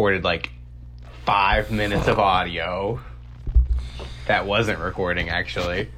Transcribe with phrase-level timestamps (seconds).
[0.00, 0.48] recorded like
[1.26, 2.98] five minutes of audio
[4.26, 5.90] that wasn't recording actually.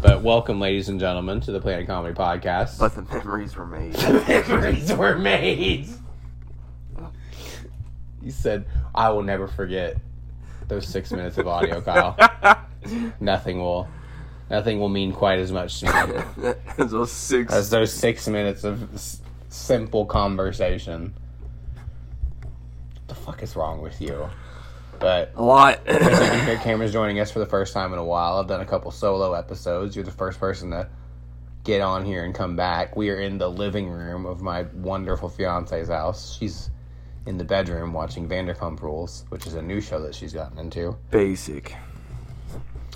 [0.00, 2.78] But welcome, ladies and gentlemen, to the Planet Comedy Podcast.
[2.78, 3.92] But the memories were made.
[3.92, 5.86] The memories were made.
[8.22, 9.98] You said, "I will never forget
[10.68, 12.16] those six minutes of audio, Kyle.
[13.20, 13.86] nothing will,
[14.48, 15.86] nothing will mean quite as much to
[16.38, 16.52] me
[16.86, 17.52] Those six.
[17.52, 21.12] as those six minutes of s- simple conversation."
[23.22, 24.28] What the fuck is wrong with you?
[24.98, 25.86] But a lot.
[25.86, 28.38] as you can hear, Cameron's joining us for the first time in a while.
[28.38, 29.94] I've done a couple solo episodes.
[29.94, 30.88] You're the first person to
[31.62, 32.96] get on here and come back.
[32.96, 36.36] We are in the living room of my wonderful fiance's house.
[36.36, 36.70] She's
[37.26, 40.96] in the bedroom watching Vanderpump Rules, which is a new show that she's gotten into.
[41.12, 41.76] Basic.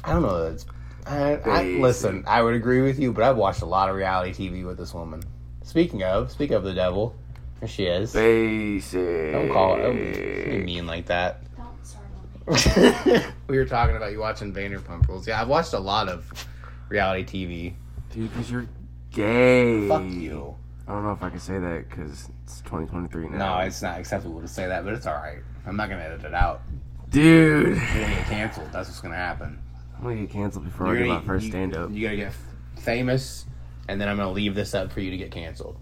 [0.03, 0.67] I don't know that it's.
[1.07, 4.33] I, I, listen, I would agree with you, but I've watched a lot of reality
[4.33, 5.23] TV with this woman.
[5.63, 7.15] Speaking of, speak of the devil,
[7.61, 8.13] there she is.
[8.13, 9.33] Basic.
[9.33, 9.83] Don't call it.
[9.83, 11.41] Don't be mean like that.
[11.57, 15.27] Don't start we were talking about you watching Vanderpump Rules.
[15.27, 16.47] Yeah, I've watched a lot of
[16.89, 17.75] reality TV.
[18.15, 18.67] Dude, because you're
[19.11, 19.89] gay.
[19.89, 20.55] Fuck you.
[20.89, 23.59] I don't know if I can say that because it's 2023 now.
[23.59, 25.39] No, it's not acceptable to say that, but it's all right.
[25.67, 26.63] I'm not gonna edit it out.
[27.11, 27.67] Dude.
[27.69, 28.69] You're gonna get canceled.
[28.73, 29.59] That's what's gonna happen.
[29.97, 31.91] I'm going to get canceled before You're I get gonna- my first you- stand up.
[31.91, 32.33] You gotta get
[32.79, 33.47] famous,
[33.89, 35.79] and then I'm gonna leave this up for you to get canceled.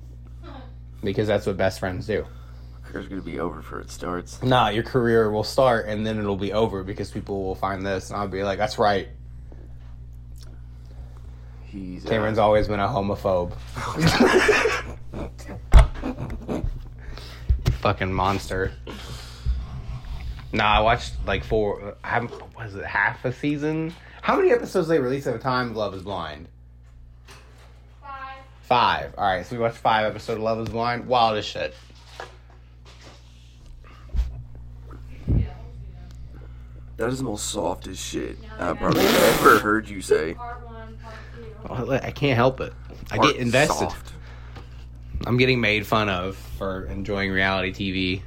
[1.04, 2.26] Because that's what best friends do.
[2.84, 4.42] Career's going to be over before it starts.
[4.42, 8.10] Nah, your career will start and then it'll be over because people will find this,
[8.10, 9.08] and I'll be like, "That's right."
[11.64, 12.06] He's.
[12.06, 13.52] uh, Cameron's always been a homophobe.
[17.80, 18.72] Fucking monster.
[20.52, 21.96] Nah, I watched like four.
[22.04, 23.92] I haven't- Was it half a season?
[24.22, 25.70] How many episodes they release at a time?
[25.70, 26.48] of Love Is Blind.
[28.68, 29.14] Five.
[29.18, 31.06] All right, so we watched five episodes of Love Is Blind.
[31.06, 31.74] Wild as shit.
[36.96, 40.34] That is the most softest shit I've probably ever heard you say.
[40.34, 40.96] Part one,
[41.66, 42.06] part two.
[42.06, 42.72] I can't help it.
[43.10, 43.90] I Part get invested.
[43.90, 44.12] soft.
[45.26, 48.22] I'm getting made fun of for enjoying reality TV.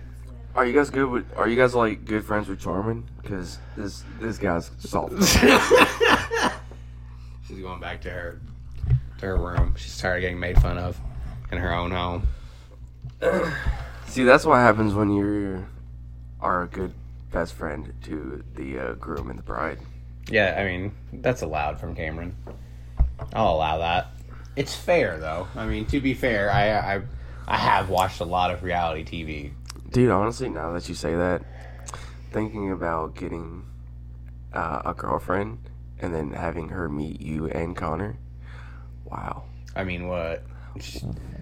[0.53, 1.25] Are you guys good with?
[1.37, 3.05] Are you guys like good friends with Charmin?
[3.21, 5.13] Because this this guy's soft.
[7.47, 8.41] She's going back to her
[9.19, 9.75] to her room.
[9.77, 10.99] She's tired of getting made fun of
[11.51, 12.27] in her own home.
[14.07, 15.65] See, that's what happens when you
[16.39, 16.93] are a good
[17.31, 19.79] best friend to the uh, groom and the bride.
[20.29, 22.35] Yeah, I mean that's allowed from Cameron.
[23.33, 24.07] I'll allow that.
[24.55, 25.47] It's fair though.
[25.55, 27.01] I mean, to be fair, I I
[27.47, 29.51] I have watched a lot of reality TV.
[29.91, 31.43] Dude, honestly, now that you say that,
[32.31, 33.65] thinking about getting
[34.53, 35.59] uh, a girlfriend
[35.99, 38.17] and then having her meet you and Connor,
[39.09, 39.43] wow,
[39.75, 40.43] I mean, what?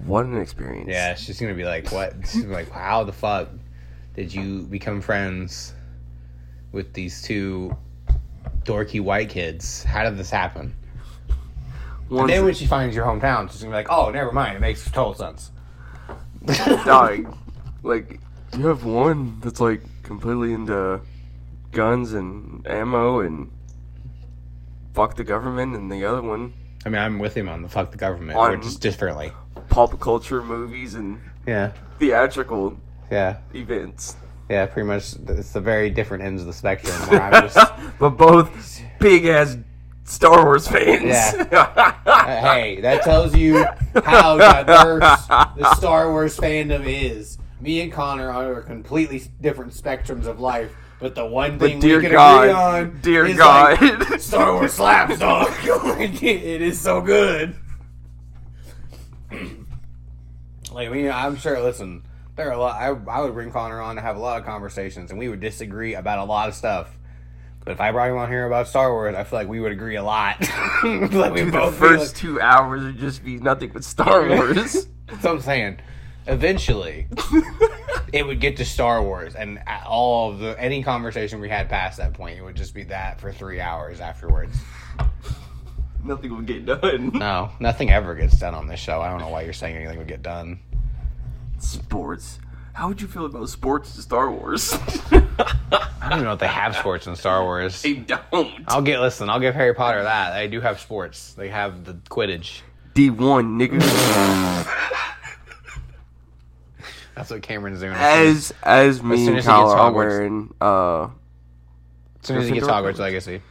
[0.05, 0.89] what an experience!
[0.89, 2.13] Yeah, she's gonna be like, what?
[2.27, 3.49] She's like, how the fuck
[4.15, 5.73] did you become friends
[6.71, 7.75] with these two
[8.63, 9.83] dorky white kids?
[9.83, 10.73] How did this happen?
[12.09, 14.55] And Once, then when she finds your hometown, she's gonna be like, oh, never mind.
[14.55, 15.51] It makes total sense.
[16.85, 17.35] dog,
[17.81, 18.19] like
[18.55, 21.01] you have one that's like completely into
[21.71, 23.51] guns and ammo and
[24.93, 26.53] fuck the government, and the other one
[26.85, 28.37] I mean, I'm with him on the fuck the government.
[28.37, 29.31] On- We're just differently.
[29.69, 32.77] pop culture movies and Yeah, theatrical
[33.11, 34.15] yeah, events.
[34.49, 34.65] yeah.
[34.67, 36.93] Pretty much, it's the very different ends of the spectrum.
[37.09, 39.57] Where I'm just, but both big ass
[40.03, 41.35] Star Wars fans.
[42.15, 43.65] Uh, hey, that tells you
[44.05, 47.37] how diverse the Star Wars fandom is.
[47.59, 52.11] Me and Connor are completely different spectrums of life, but the one thing we can
[52.11, 53.81] God, agree on dear is God.
[53.81, 55.51] like, Star Wars slaps, dog.
[55.99, 57.55] It is so good.
[60.71, 61.59] like, I mean, I'm sure.
[61.61, 62.03] Listen,
[62.35, 62.81] there are a lot.
[62.81, 65.39] I, I would bring Connor on to have a lot of conversations, and we would
[65.39, 66.89] disagree about a lot of stuff.
[67.63, 69.71] But if I brought him on here about Star Wars, I feel like we would
[69.71, 70.39] agree a lot.
[70.83, 74.27] like we the both be first like- two hours would just be nothing but Star
[74.29, 74.87] Wars.
[75.07, 75.79] That's what I'm saying.
[76.27, 77.07] Eventually,
[78.13, 81.97] it would get to Star Wars, and all of the any conversation we had past
[81.97, 84.57] that point, it would just be that for three hours afterwards.
[86.03, 87.11] nothing would get done.
[87.13, 89.01] No, nothing ever gets done on this show.
[89.01, 90.59] I don't know why you're saying anything would get done.
[91.59, 92.39] Sports.
[92.73, 94.73] How would you feel about sports in Star Wars?
[95.11, 97.81] I don't even know if they have sports in Star Wars.
[97.81, 98.63] they don't.
[98.67, 99.29] I'll get listen.
[99.29, 101.33] I'll give Harry Potter that they do have sports.
[101.35, 102.61] They have the Quidditch.
[102.93, 103.81] D one nigga.
[107.15, 107.93] That's what Cameron's doing.
[107.93, 109.95] as as me soon and as he Kyle gets are Hogwarts.
[109.95, 111.09] wearing uh as
[112.27, 113.41] soon as he gets Hogwarts Legacy.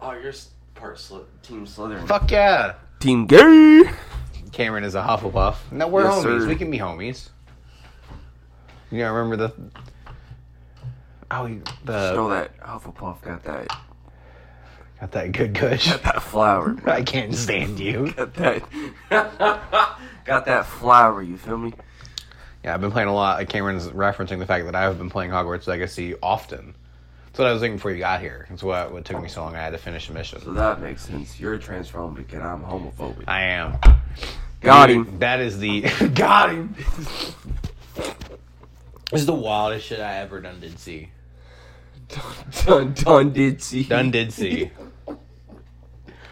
[0.00, 0.32] Oh you're
[0.74, 2.06] part Sly- team Slytherin.
[2.08, 2.74] Fuck yeah!
[3.00, 3.84] Team gay.
[4.52, 5.56] Cameron is a Hufflepuff.
[5.70, 6.40] No, we're Yes, homies.
[6.42, 6.48] sir.
[6.48, 7.28] We can be homies.
[8.90, 9.52] You know, remember the
[11.30, 13.68] Oh, you- Know that Hufflepuff got that
[15.00, 15.88] got that good gush.
[15.90, 16.76] got that flower.
[16.86, 18.12] I can't stand you.
[18.12, 18.62] got that
[20.24, 21.22] got that flower.
[21.22, 21.72] You feel me?
[22.64, 23.46] Yeah, I've been playing a lot.
[23.48, 26.74] Cameron's referencing the fact that I've been playing Hogwarts Legacy often.
[27.26, 28.46] That's what I was thinking before you got here.
[28.50, 29.56] That's what what took me so long.
[29.56, 30.40] I had to finish a mission.
[30.42, 31.40] So that makes sense.
[31.40, 33.24] You're transphobic and I'm homophobic.
[33.26, 33.78] I am.
[34.60, 35.18] Got Dude, him.
[35.18, 35.80] That is the
[36.14, 36.76] got him.
[39.10, 41.08] this is the wildest shit I ever done did see.
[42.66, 43.84] Done, done did see.
[43.84, 44.70] Done did see.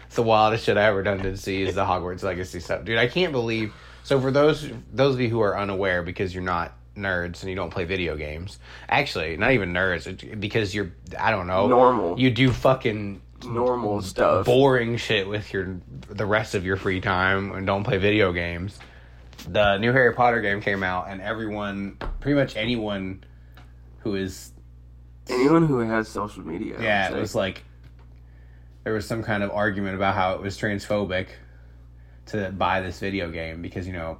[0.05, 2.97] It's the wildest shit I ever done did see is the Hogwarts Legacy stuff, dude.
[2.99, 3.73] I can't believe.
[4.03, 7.55] So for those those of you who are unaware, because you're not nerds and you
[7.55, 8.59] don't play video games,
[8.89, 12.19] actually, not even nerds, because you're I don't know Normal.
[12.19, 14.45] You do fucking Normal stuff.
[14.45, 18.77] boring shit with your the rest of your free time and don't play video games.
[19.47, 23.23] The new Harry Potter game came out and everyone, pretty much anyone
[23.99, 24.51] who is
[25.29, 26.81] Anyone who has social media.
[26.81, 27.63] Yeah, it was like
[28.83, 31.27] there was some kind of argument about how it was transphobic
[32.31, 34.17] to buy this video game because you know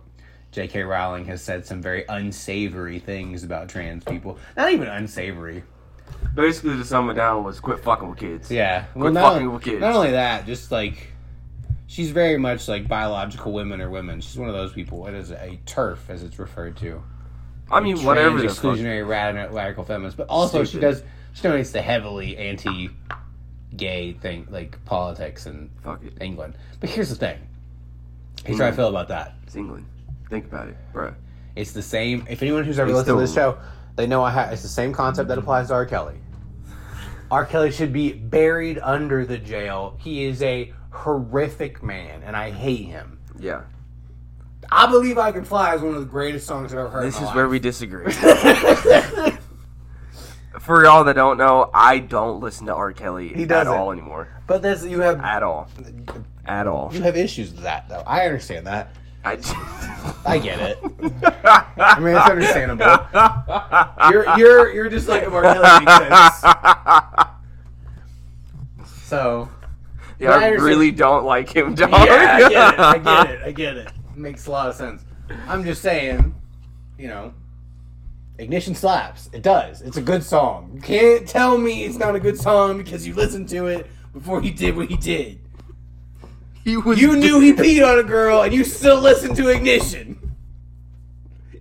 [0.51, 0.83] J.K.
[0.83, 4.37] Rowling has said some very unsavory things about trans people.
[4.57, 5.63] Not even unsavory.
[6.35, 8.51] basically to sum it down was quit fucking with kids.
[8.51, 8.85] Yeah.
[8.93, 9.79] Quit not, fucking with kids.
[9.79, 11.07] not only that, just like
[11.87, 14.19] she's very much like biological women or women.
[14.21, 14.99] She's one of those people.
[14.99, 15.39] What is it?
[15.41, 17.01] A turf, as it's referred to.
[17.71, 18.75] I mean, whatever Trans fuck.
[18.75, 21.01] exclusionary rad- radical feminist, but also she does
[21.33, 26.13] she donates the heavily anti-gay thing like politics in it.
[26.19, 26.55] England.
[26.81, 27.39] But here's the thing.
[28.45, 29.35] Here's how I feel about that.
[29.43, 29.85] It's England.
[30.29, 31.13] Think about it, bruh.
[31.55, 32.25] It's the same.
[32.29, 33.59] If anyone who's ever It's listened to this still- show,
[33.95, 34.51] they know I have.
[34.53, 35.85] it's the same concept that applies to R.
[35.85, 36.15] Kelly.
[37.29, 37.45] R.
[37.45, 39.95] Kelly should be buried under the jail.
[39.99, 43.19] He is a horrific man, and I hate him.
[43.39, 43.61] Yeah.
[44.71, 47.05] I believe I can fly is one of the greatest songs I've ever heard.
[47.05, 48.11] This is where we disagree.
[50.59, 52.91] For y'all that don't know, I don't listen to R.
[52.94, 53.73] Kelly He at doesn't.
[53.73, 54.27] all anymore.
[54.51, 55.69] But that's you have At all.
[56.45, 56.89] At all.
[56.92, 58.03] you have issues with that though.
[58.06, 58.94] I understand that.
[59.24, 59.39] I,
[60.25, 60.77] I get it.
[61.77, 62.83] I mean, it's understandable.
[64.12, 66.44] You're you're you're just like a sense.
[66.44, 67.27] yeah,
[69.03, 69.48] So
[70.19, 71.92] But I I really don't like him, dog.
[71.92, 72.80] Yeah, I get it.
[72.80, 73.42] I get it.
[73.45, 73.92] I get it.
[74.18, 75.06] Makes a lot of sense.
[75.47, 76.36] I'm just saying,
[76.97, 77.33] you know,
[78.38, 79.30] Ignition slaps.
[79.31, 79.81] It does.
[79.81, 80.71] It's a good song.
[80.75, 84.41] You can't tell me it's not a good song because you listen to it before
[84.41, 85.39] he did what he did.
[86.63, 90.17] He was You knew he peed on a girl and you still listened to Ignition.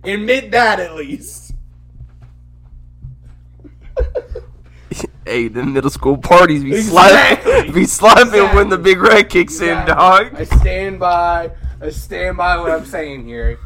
[0.03, 1.53] Admit that at least.
[5.23, 7.51] Hey, the middle school parties be Exactly.
[7.53, 10.33] slapping, be slapping when the big red kicks in, dog.
[10.35, 11.51] I stand by.
[11.79, 13.59] I stand by what I'm saying here.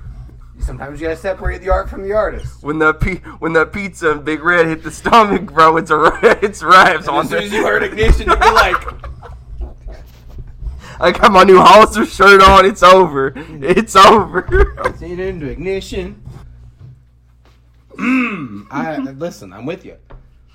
[0.66, 2.64] Sometimes you gotta separate the art from the artist.
[2.64, 6.12] When the pi- when the pizza and Big Red hit the stomach, bro, it's a
[6.44, 8.76] it's raps on as soon as you heard ignition, you'd be like,
[11.00, 12.66] I got my new Hollister shirt on.
[12.66, 13.32] It's over.
[13.36, 14.42] It's over.
[15.00, 16.24] "Get into ignition."
[17.92, 19.54] Mm, I listen.
[19.54, 19.98] I'm with you.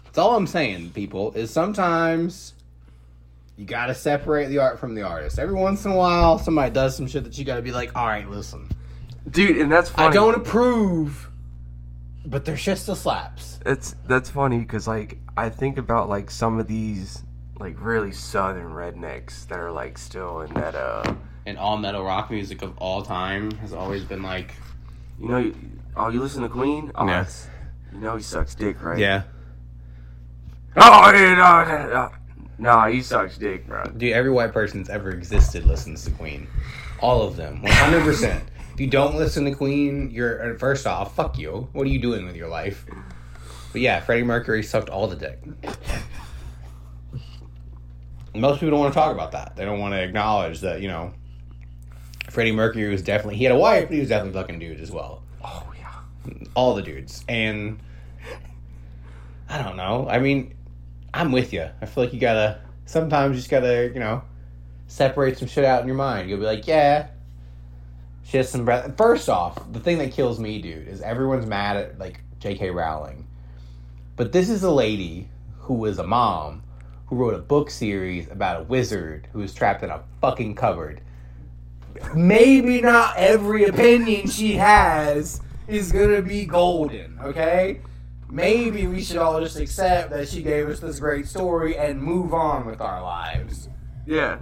[0.04, 1.30] That's all I'm saying, people.
[1.34, 2.54] Is sometimes
[3.56, 5.38] you gotta separate the art from the artist.
[5.38, 8.08] Every once in a while, somebody does some shit that you gotta be like, "All
[8.08, 8.68] right, listen,
[9.28, 10.08] Dude, and that's funny.
[10.08, 11.30] I don't approve,
[12.24, 16.58] but their shit still slaps." It's that's funny because like I think about like some
[16.58, 17.22] of these
[17.58, 22.30] like really southern rednecks that are like still in that uh And all metal rock
[22.30, 24.54] music of all time has always been like,
[25.20, 25.54] you know you,
[25.96, 27.26] oh you listen to Queen oh Yeah.
[27.92, 29.24] you know he sucks dick right yeah,
[30.76, 32.10] oh yeah, no, no, no.
[32.58, 36.46] no he sucks dick bro Dude, every white person that's ever existed listens to Queen.
[37.00, 37.60] All of them.
[37.62, 38.40] 100%.
[38.80, 41.68] If you don't listen to Queen, you're, uh, first off, fuck you.
[41.74, 42.86] What are you doing with your life?
[43.72, 45.38] But yeah, Freddie Mercury sucked all the dick.
[48.34, 49.54] Most people don't want to talk about that.
[49.54, 51.12] They don't want to acknowledge that, you know,
[52.30, 54.90] Freddie Mercury was definitely, he had a wife, but he was definitely fucking dude as
[54.90, 55.24] well.
[55.44, 55.92] oh yeah
[56.54, 57.22] All the dudes.
[57.28, 57.80] And
[59.50, 60.08] I don't know.
[60.08, 60.54] I mean,
[61.12, 61.68] I'm with you.
[61.82, 64.22] I feel like you gotta, sometimes you just gotta, you know,
[64.86, 66.30] separate some shit out in your mind.
[66.30, 67.08] You'll be like, yeah,
[68.30, 68.96] she has some breath.
[68.96, 72.70] First off, the thing that kills me, dude, is everyone's mad at like J.K.
[72.70, 73.26] Rowling,
[74.14, 76.62] but this is a lady who was a mom
[77.06, 81.00] who wrote a book series about a wizard who was trapped in a fucking cupboard.
[82.14, 87.80] Maybe not every opinion she has is gonna be golden, okay?
[88.30, 92.32] Maybe we should all just accept that she gave us this great story and move
[92.32, 93.68] on with our lives.
[94.06, 94.38] yeah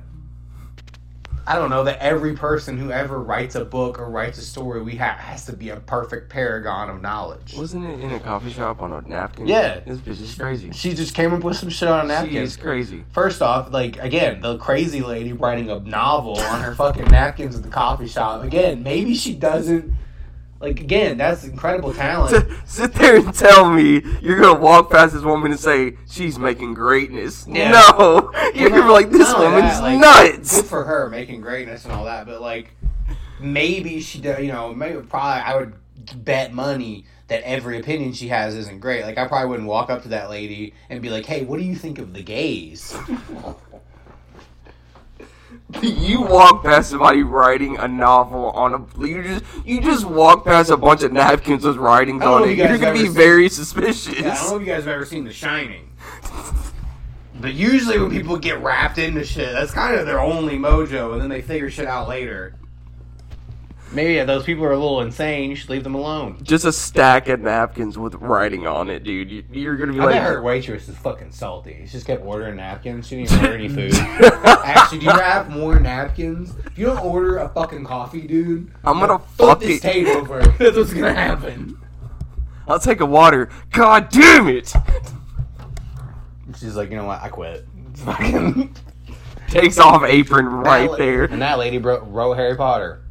[1.48, 4.82] I don't know that every person who ever writes a book or writes a story
[4.82, 7.54] we ha- has to be a perfect paragon of knowledge.
[7.56, 9.46] Wasn't it in a coffee shop on a napkin?
[9.46, 9.80] Yeah.
[9.80, 10.70] This bitch is crazy.
[10.72, 12.32] She just came up with some shit on a napkin.
[12.32, 13.02] She is crazy.
[13.12, 17.62] First off, like again, the crazy lady writing a novel on her fucking napkins at
[17.62, 18.44] the coffee shop.
[18.44, 19.94] Again, maybe she doesn't.
[20.60, 22.30] Like again, that's incredible talent.
[22.30, 26.38] Sit- Sit there and tell me you're gonna walk past this woman and say she's
[26.38, 27.46] making greatness.
[27.48, 27.70] Yeah.
[27.70, 30.56] No, you're gonna be like, this Not only woman's that, like, nuts.
[30.62, 32.70] Good for her making greatness and all that, but like
[33.40, 35.74] maybe she, do, you know, maybe probably I would
[36.24, 39.04] bet money that every opinion she has isn't great.
[39.04, 41.64] Like I probably wouldn't walk up to that lady and be like, "Hey, what do
[41.64, 42.96] you think of the gays?"
[45.82, 50.70] You walk past somebody writing a novel on a you just you just walk past
[50.70, 52.56] a bunch of napkins with writings I don't know on it.
[52.56, 54.08] You You're gonna be seen- very suspicious.
[54.18, 55.90] Yeah, I don't know if you guys have ever seen The Shining.
[57.40, 61.20] But usually when people get wrapped into shit, that's kind of their only mojo, and
[61.22, 62.54] then they figure shit out later.
[63.90, 65.48] Maybe yeah, those people are a little insane.
[65.48, 66.38] You should leave them alone.
[66.42, 69.30] Just a stack of napkins with writing on it, dude.
[69.30, 71.84] You, you're gonna be I like, bet her waitress is fucking salty.
[71.86, 73.06] She just kept ordering napkins.
[73.08, 73.94] She didn't even order any food.
[74.64, 76.52] Actually, do you have more napkins?
[76.66, 79.82] If you don't order a fucking coffee, dude, I'm gonna fuck this it.
[79.82, 80.40] tape over.
[80.58, 81.78] That's what's gonna happen.
[82.66, 83.48] I'll take a water.
[83.70, 84.74] God damn it!
[86.58, 87.22] She's like, you know what?
[87.22, 87.66] I quit.
[87.94, 88.74] Fucking
[89.48, 91.24] Takes off apron right That there.
[91.24, 93.02] And that lady bro- wrote Harry Potter.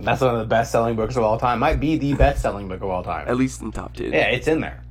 [0.00, 1.58] That's one of the best selling books of all time.
[1.58, 3.28] Might be the best selling book of all time.
[3.28, 4.12] At least in top ten.
[4.12, 4.82] Yeah, it's in there.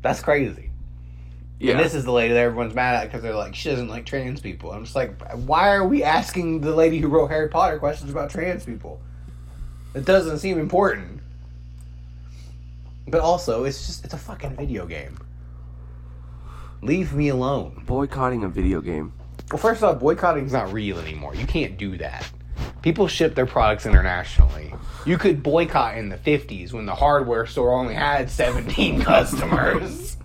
[0.00, 0.70] That's crazy.
[1.58, 1.72] yeah.
[1.72, 4.06] And this is the lady that everyone's mad at because they're like, she doesn't like
[4.06, 4.70] trans people.
[4.72, 8.30] I'm just like, why are we asking the lady who wrote Harry Potter questions about
[8.30, 9.00] trans people?
[9.94, 11.20] It doesn't seem important.
[13.08, 15.18] But also, it's just, it's a fucking video game.
[16.80, 17.82] Leave me alone.
[17.86, 19.12] boycotting a video game.
[19.50, 21.34] Well, first off, boycotting's not real anymore.
[21.34, 22.28] You can't do that.
[22.82, 24.74] People ship their products internationally.
[25.06, 30.16] You could boycott in the 50s when the hardware store only had 17 customers.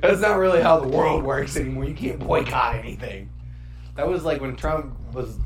[0.00, 1.84] That's not really how the world works anymore.
[1.84, 3.30] You can't boycott anything.
[3.96, 5.36] That was like when Trump was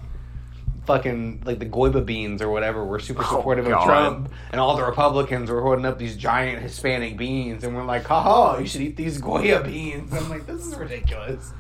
[0.87, 3.79] fucking like the Goya beans or whatever were super Oh, supportive God.
[3.81, 7.85] of Trump, and all the Republicans were holding up these giant Hispanic beans, and we're
[7.85, 10.13] like, haha, you should eat these Goya beans.
[10.13, 11.53] I'm like, this is ridiculous.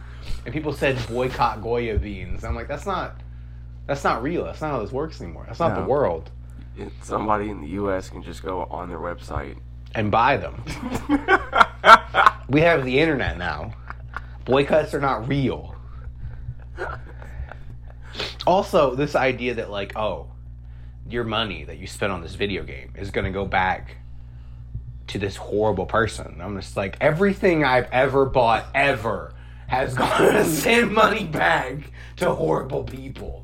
[0.44, 2.42] And people said boycott Goya beans.
[2.44, 3.20] I'm like, that's not
[3.92, 4.44] that's not real.
[4.44, 5.44] That's not how this works anymore.
[5.46, 5.82] That's not No.
[5.82, 6.30] the world.
[6.78, 8.08] It- Somebody in the U.S.
[8.08, 9.56] can just go on their website.
[9.94, 10.64] And buy them.
[12.48, 13.72] We have the internet now.
[14.44, 15.74] Boycotts are not real.
[18.46, 20.28] Also, this idea that like, oh,
[21.08, 23.96] your money that you spent on this video game is going to go back
[25.08, 26.40] to this horrible person.
[26.42, 29.32] I'm just like, everything I've ever bought ever
[29.68, 33.41] has gone to send money back to horrible people.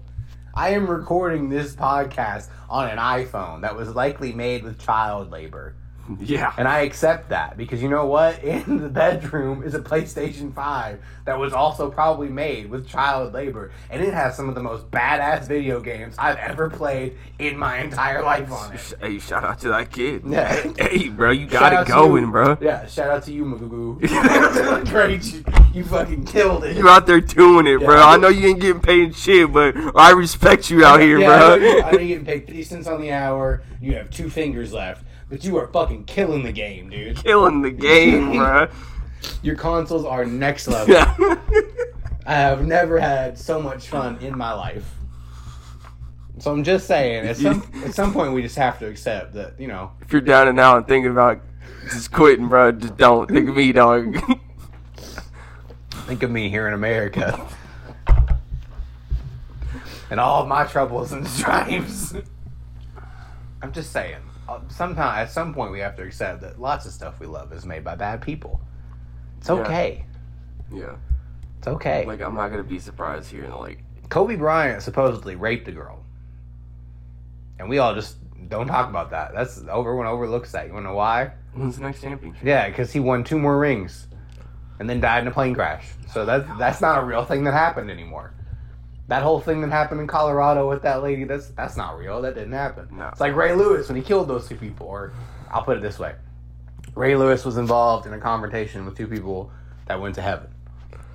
[0.58, 5.76] I am recording this podcast on an iPhone that was likely made with child labor.
[6.20, 6.52] yeah.
[6.56, 8.42] And I accept that because you know what?
[8.48, 13.70] In the bedroom is a PlayStation 5 that was also probably made with child labor.
[13.90, 17.78] And it has some of the most badass video games I've ever played in my
[17.78, 18.94] entire life on it.
[19.00, 20.22] Hey, shout out to that kid.
[20.26, 20.72] Yeah.
[20.78, 22.30] Hey, bro, you got out it going, you.
[22.30, 22.56] bro.
[22.60, 24.88] Yeah, shout out to you, Magoo.
[24.90, 25.24] Great.
[25.24, 26.76] You, you fucking killed it.
[26.76, 27.96] You're out there doing it, bro.
[27.96, 28.06] Yeah.
[28.06, 31.38] I know you ain't getting paid shit, but I respect you out here, yeah, I
[31.38, 31.82] know, bro.
[31.82, 33.62] I know you're getting paid 50 cents on the hour.
[33.80, 35.04] You have two fingers left.
[35.28, 37.16] But you are fucking killing the game, dude.
[37.16, 38.68] Killing the game, bro.
[39.42, 40.96] Your consoles are next level.
[42.26, 44.94] I have never had so much fun in my life.
[46.38, 49.58] So I'm just saying, at some at some point we just have to accept that,
[49.58, 51.40] you know, if you're down and out and thinking about
[51.90, 54.16] just quitting, bro, just don't think of me, dog.
[56.06, 57.48] think of me here in America.
[60.10, 62.14] And all of my troubles and stripes.
[63.60, 64.20] I'm just saying.
[64.48, 67.52] Uh, sometime at some point we have to accept that lots of stuff we love
[67.52, 68.60] is made by bad people.
[69.38, 70.04] It's okay.
[70.72, 70.96] yeah.
[71.58, 72.06] It's okay.
[72.06, 76.04] Like, I'm not gonna be surprised here like Kobe Bryant supposedly raped a girl.
[77.58, 78.16] And we all just
[78.48, 79.32] don't talk about that.
[79.34, 80.66] That's everyone overlooks that.
[80.66, 81.32] You wanna know why?
[81.54, 82.44] when's the next championship?
[82.44, 84.06] Yeah, because he won two more rings,
[84.78, 85.86] and then died in a plane crash.
[86.12, 88.32] So that's that's not a real thing that happened anymore.
[89.08, 92.20] That whole thing that happened in Colorado with that lady, that's that's not real.
[92.22, 92.88] That didn't happen.
[92.92, 93.08] No.
[93.08, 94.86] It's like Ray Lewis when he killed those two people.
[94.86, 95.12] Or
[95.50, 96.14] I'll put it this way:
[96.94, 99.50] Ray Lewis was involved in a confrontation with two people
[99.86, 100.48] that went to heaven.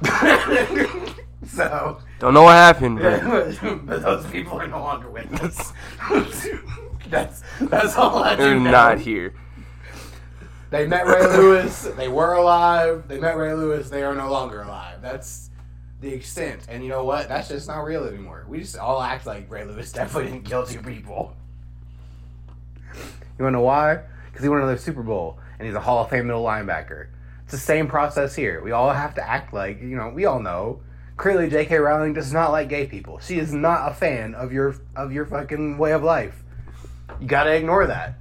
[1.47, 3.21] so, Don't know what happened, but
[3.85, 5.71] but those people are no longer with us.
[7.09, 9.35] that's that's all I they're not here.
[10.71, 11.83] They met Ray Lewis.
[11.95, 13.07] They were alive.
[13.07, 13.91] They met Ray Lewis.
[13.91, 15.03] They are no longer alive.
[15.03, 15.51] That's
[16.03, 16.67] the extent.
[16.69, 17.27] And you know what?
[17.27, 18.45] That's just not real anymore.
[18.47, 21.35] We just all act like Ray Lewis definitely didn't kill two people.
[22.93, 24.01] You wanna know why?
[24.27, 27.07] Because he won another Super Bowl and he's a Hall of Fame middle linebacker.
[27.43, 28.61] It's the same process here.
[28.61, 30.81] We all have to act like, you know, we all know.
[31.15, 31.77] Clearly J.K.
[31.77, 33.19] Rowling does not like gay people.
[33.19, 36.43] She is not a fan of your of your fucking way of life.
[37.21, 38.15] You gotta ignore that.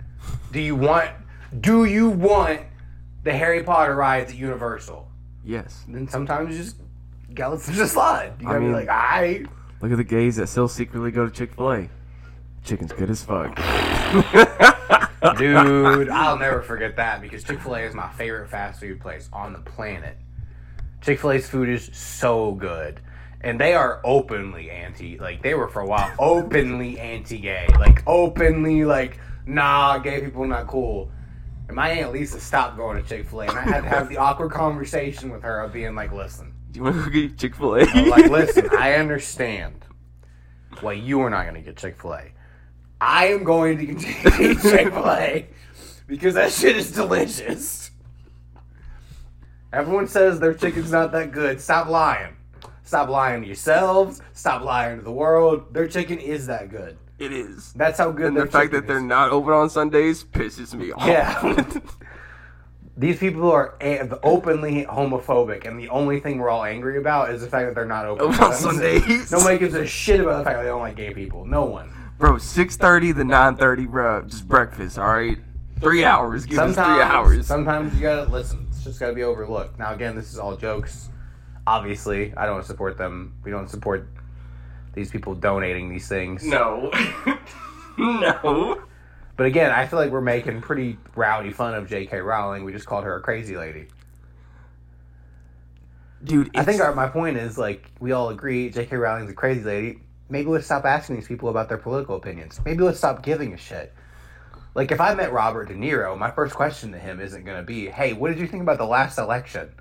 [0.52, 1.10] Do you want
[1.58, 2.60] do you want
[3.24, 5.08] the Harry Potter rides at Universal?
[5.44, 5.84] Yes.
[5.88, 6.76] Then sometimes you just
[7.32, 8.34] you gotta just slide.
[8.40, 9.44] You I gotta mean- be like, I
[9.80, 11.88] Look at the gays that still secretly go to Chick Fil A.
[12.62, 13.56] Chicken's good as fuck.
[15.38, 19.28] Dude, I'll never forget that because Chick fil A is my favorite fast food place
[19.32, 20.16] on the planet.
[21.00, 23.00] Chick fil A's food is so good.
[23.40, 27.66] And they are openly anti, like, they were for a while openly anti gay.
[27.76, 31.10] Like, openly, like, nah, gay people not cool.
[31.66, 33.46] And my Aunt Lisa stopped going to Chick fil A.
[33.48, 36.78] And I had to have the awkward conversation with her of being like, listen, Do
[36.78, 37.84] you want to go get Chick Fil A?
[37.84, 39.84] I'm like, listen, I understand
[40.80, 42.32] why you are not going to get Chick fil A.
[43.00, 45.46] I am going to continue to eat Chick fil A
[46.06, 47.90] because that shit is delicious.
[49.72, 51.60] Everyone says their chicken's not that good.
[51.60, 52.36] Stop lying.
[52.84, 54.20] Stop lying to yourselves.
[54.32, 55.72] Stop lying to the world.
[55.72, 56.96] Their chicken is that good.
[57.18, 57.72] It is.
[57.74, 61.06] That's how good And the fact that they're not open on Sundays pisses me off.
[61.06, 61.78] Yeah.
[62.96, 67.40] These people are a- openly homophobic, and the only thing we're all angry about is
[67.40, 69.32] the fact that they're not open on Sundays.
[69.32, 71.46] Nobody gives a shit about the fact that they don't like gay people.
[71.46, 71.90] No one.
[72.18, 74.22] Bro, 6.30 to 9.30, bro.
[74.22, 75.38] Just breakfast, alright?
[75.80, 76.44] Three hours.
[76.46, 77.46] Give us Sometimes, three hours.
[77.46, 78.66] sometimes you gotta listen.
[78.68, 79.78] It's just gotta be overlooked.
[79.78, 81.08] Now, again, this is all jokes.
[81.66, 83.34] Obviously, I don't support them.
[83.42, 84.06] We don't support
[84.92, 86.44] these people donating these things.
[86.44, 86.90] No.
[87.98, 88.82] no.
[89.42, 92.20] But again, I feel like we're making pretty rowdy fun of J.K.
[92.20, 92.62] Rowling.
[92.62, 93.88] We just called her a crazy lady.
[96.22, 98.94] Dude, I think our, my point is like we all agree J.K.
[98.94, 99.98] Rowling's a crazy lady.
[100.28, 102.60] Maybe let's stop asking these people about their political opinions.
[102.64, 103.92] Maybe let's stop giving a shit.
[104.76, 107.64] Like if I met Robert De Niro, my first question to him isn't going to
[107.64, 109.72] be, "Hey, what did you think about the last election?"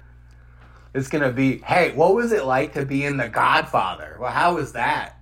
[0.96, 4.18] It's going to be, "Hey, what was it like to be in The Godfather?
[4.20, 5.20] Well, how was that?"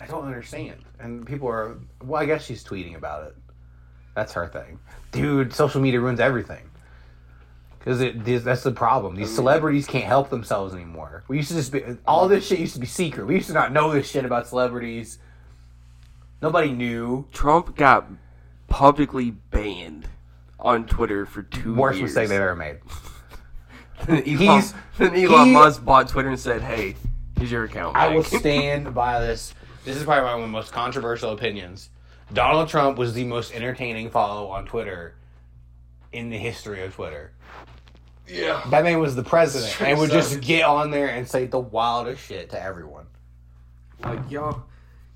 [0.00, 0.84] I don't understand.
[1.02, 3.36] And people are, well, I guess she's tweeting about it.
[4.14, 4.78] That's her thing.
[5.10, 6.62] Dude, social media ruins everything.
[7.78, 9.16] Because it that's the problem.
[9.16, 11.24] These celebrities can't help themselves anymore.
[11.26, 13.26] We used to just be all this shit used to be secret.
[13.26, 15.18] We used to not know this shit about celebrities.
[16.40, 17.26] Nobody knew.
[17.32, 18.06] Trump got
[18.68, 20.06] publicly banned
[20.60, 22.10] on Twitter for two Worst years.
[22.10, 22.78] mistake they've ever made.
[24.06, 26.96] Then Elon, He's- then Elon he- Musk bought Twitter and said, "Hey,
[27.38, 29.54] here's your account." I will stand by this.
[29.84, 31.90] This is probably one of the most controversial opinions.
[32.32, 35.14] Donald Trump was the most entertaining follow on Twitter
[36.12, 37.32] in the history of Twitter.
[38.28, 38.62] yeah.
[38.70, 42.26] That man was the president and would just get on there and say the wildest
[42.26, 43.06] shit to everyone.
[44.00, 44.62] Like y'all,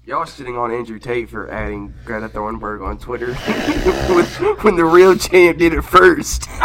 [0.04, 3.34] y'all shitting on Andrew Tate for adding Greta Thunberg on Twitter
[4.14, 4.24] when,
[4.56, 6.48] when the real champ did it first.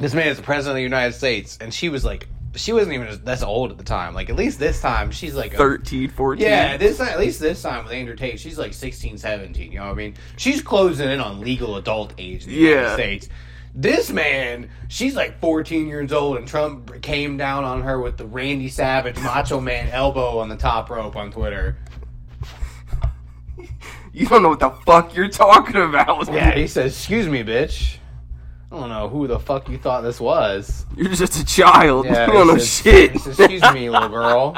[0.00, 2.94] This man is the president of the United States, and she was like, she wasn't
[2.94, 4.14] even that's old at the time.
[4.14, 6.42] Like at least this time, she's like, a- 13, 14.
[6.42, 9.72] yeah, this at least this time with Andrew Tate, she's like 16, 17.
[9.72, 10.14] You know what I mean?
[10.36, 13.28] She's closing in on legal adult age in the United States.
[13.76, 18.24] This man, she's like 14 years old, and Trump came down on her with the
[18.24, 21.76] Randy Savage Macho Man elbow on the top rope on Twitter.
[24.12, 26.32] You don't know what the fuck you're talking about.
[26.32, 27.96] Yeah, he says, "Excuse me, bitch.
[28.74, 32.06] I don't know who the fuck you thought this was." You're just a child.
[32.06, 33.14] Yeah, you don't know shit.
[33.14, 34.56] Excuse me, little girl.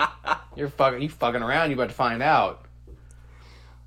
[0.56, 1.02] You're fucking.
[1.02, 1.70] You fucking around.
[1.70, 2.66] You about to find out.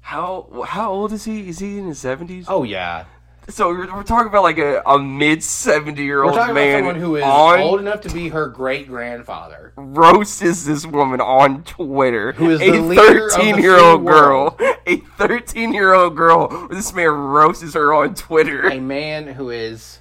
[0.02, 1.50] How how old is he?
[1.50, 2.46] Is he in his seventies?
[2.48, 3.06] Oh yeah.
[3.50, 6.96] So we're, we're talking about like a, a mid seventy year old man about someone
[6.96, 9.74] who is old enough to be her great grandfather.
[9.76, 12.34] roasts this woman on Twitter.
[12.34, 14.56] Who is a the leader of the thirteen year old girl?
[14.60, 14.78] world.
[14.86, 16.68] A thirteen year old girl.
[16.68, 18.68] This man roasts her on Twitter.
[18.68, 20.00] A man who is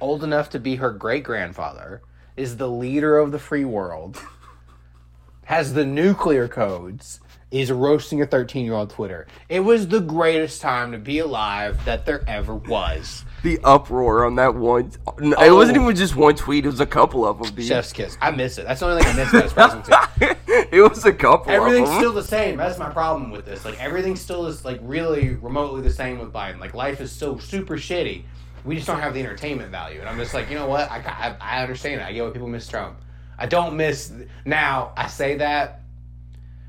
[0.00, 2.02] old enough to be her great grandfather
[2.36, 4.20] is the leader of the free world.
[5.44, 7.20] Has the nuclear codes.
[7.50, 9.28] Is roasting a 13 year old Twitter.
[9.48, 13.24] It was the greatest time to be alive that there ever was.
[13.44, 14.90] The uproar on that one.
[15.18, 15.54] It Oh.
[15.54, 16.64] wasn't even just one tweet.
[16.64, 17.54] It was a couple of them.
[17.54, 17.66] Dude.
[17.66, 18.18] Chef's kiss.
[18.20, 18.66] I miss it.
[18.66, 20.36] That's the only thing I miss about presidency.
[20.72, 21.52] it was a couple.
[21.52, 22.02] Everything's of them.
[22.02, 22.56] still the same.
[22.56, 23.64] That's my problem with this.
[23.64, 26.58] Like everything still is like really remotely the same with Biden.
[26.58, 28.24] Like life is still super shitty.
[28.64, 30.00] We just don't have the entertainment value.
[30.00, 30.90] And I'm just like, you know what?
[30.90, 32.04] I, I, I understand it.
[32.04, 32.98] I get why people miss Trump.
[33.38, 34.12] I don't miss.
[34.44, 35.82] Now I say that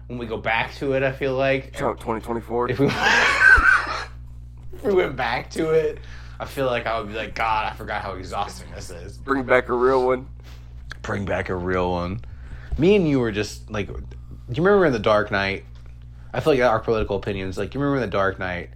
[0.08, 2.72] when we go back to it, I feel like Trump 2024.
[2.72, 2.86] if we
[4.74, 6.00] if we went back to it,
[6.40, 9.18] I feel like I would be like, God, I forgot how exhausting this is.
[9.18, 10.28] Bring back a real one.
[11.02, 12.22] Bring back a real one.
[12.78, 13.94] Me and you were just like, do
[14.50, 15.66] you remember in the Dark Knight?
[16.34, 17.58] I feel like our political opinions.
[17.58, 18.72] Like, you remember in the Dark Knight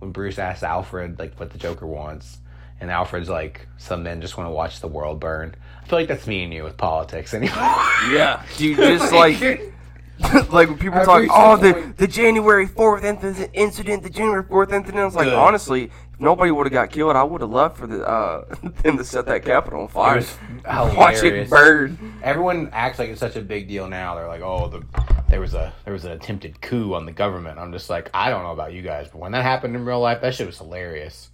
[0.00, 2.38] when Bruce asked Alfred like what the Joker wants,
[2.84, 5.54] and Alfred's like, some men just want to watch the world burn.
[5.82, 7.56] I feel like that's me and you with politics anymore.
[8.10, 9.40] Yeah, dude, just like
[10.52, 11.96] like when people I talk, oh, the the point.
[11.96, 15.00] the January fourth incident, incident, the January fourth incident.
[15.00, 15.32] I was like, Good.
[15.34, 18.44] honestly, if nobody would have got killed, I would have loved for the uh
[18.82, 20.16] them to set that Capitol on fire.
[20.16, 22.18] was Watch it burn.
[22.22, 24.14] Everyone acts like it's such a big deal now.
[24.14, 24.84] They're like, "Oh, the
[25.30, 28.28] there was a there was an attempted coup on the government." I'm just like, I
[28.28, 30.58] don't know about you guys, but when that happened in real life, that shit was
[30.58, 31.30] hilarious.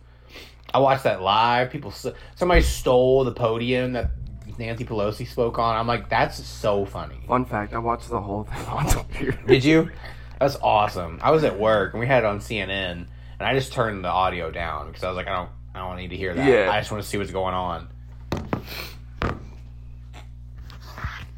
[0.73, 1.71] I watched that live.
[1.71, 1.93] People,
[2.37, 4.11] somebody stole the podium that
[4.59, 5.77] Nancy Pelosi spoke on.
[5.77, 7.21] I'm like, that's so funny.
[7.27, 9.39] Fun fact: I watched the whole thing on computer.
[9.47, 9.91] Did you?
[10.39, 11.19] That's awesome.
[11.23, 13.07] I was at work and we had it on CNN, and
[13.41, 16.09] I just turned the audio down because I was like, I don't, I don't need
[16.11, 16.49] to hear that.
[16.49, 16.71] Yeah.
[16.71, 17.89] I just want to see what's going on.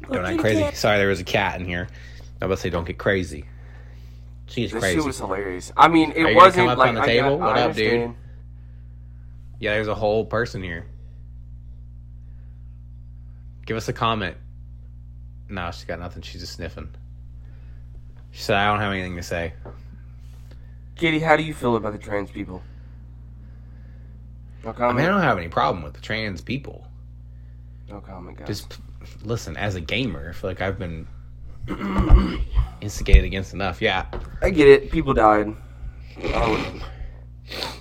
[0.07, 0.75] Going on crazy.
[0.75, 1.87] Sorry, there was a cat in here.
[2.41, 3.45] I was about to say, don't get crazy.
[4.47, 4.97] She's This crazy.
[4.97, 5.71] shit was hilarious.
[5.77, 7.37] I mean, it Are you wasn't come up like on the I table?
[7.37, 8.13] got- What I up, dude?
[9.63, 10.85] Yeah, there's a whole person here.
[13.65, 14.35] Give us a comment.
[15.47, 16.21] No, she's got nothing.
[16.21, 16.89] She's just sniffing.
[18.31, 19.53] She said, I don't have anything to say.
[20.97, 22.61] Kitty, how do you feel about the trans people?
[24.65, 26.85] No I mean, I don't have any problem with the trans people.
[27.87, 28.47] no comment, guys.
[28.49, 28.79] Just
[29.23, 31.07] listen, as a gamer, I feel like I've been
[32.81, 33.81] instigated against enough.
[33.81, 34.07] Yeah,
[34.41, 34.91] I get it.
[34.91, 35.55] People died.
[36.21, 36.92] Oh.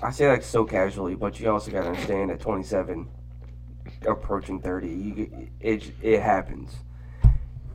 [0.03, 3.09] I say that so casually, but you also gotta understand at 27,
[4.07, 6.75] approaching 30, you it it happens.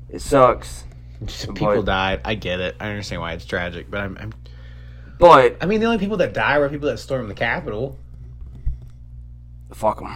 [0.09, 0.83] It sucks,
[1.25, 2.21] just people But- died.
[2.25, 2.75] I get it.
[2.79, 4.33] I understand why it's tragic, but I'm, I'm.
[5.19, 7.97] but I mean, the only people that die were people that stormed the Capitol.
[9.73, 10.15] fuck them.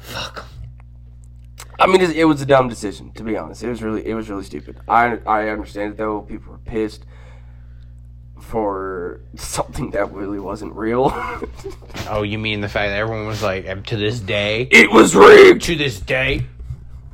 [0.00, 0.44] Fuck 'em.
[1.80, 3.62] I mean, it, it was a dumb decision to be honest.
[3.64, 4.78] It was really it was really stupid.
[4.88, 6.20] I I understand it though.
[6.22, 7.04] People were pissed
[8.44, 11.10] for something that really wasn't real.
[12.06, 15.62] Oh, you mean the fact that everyone was like, to this day, it was rigged.
[15.62, 16.44] to this day,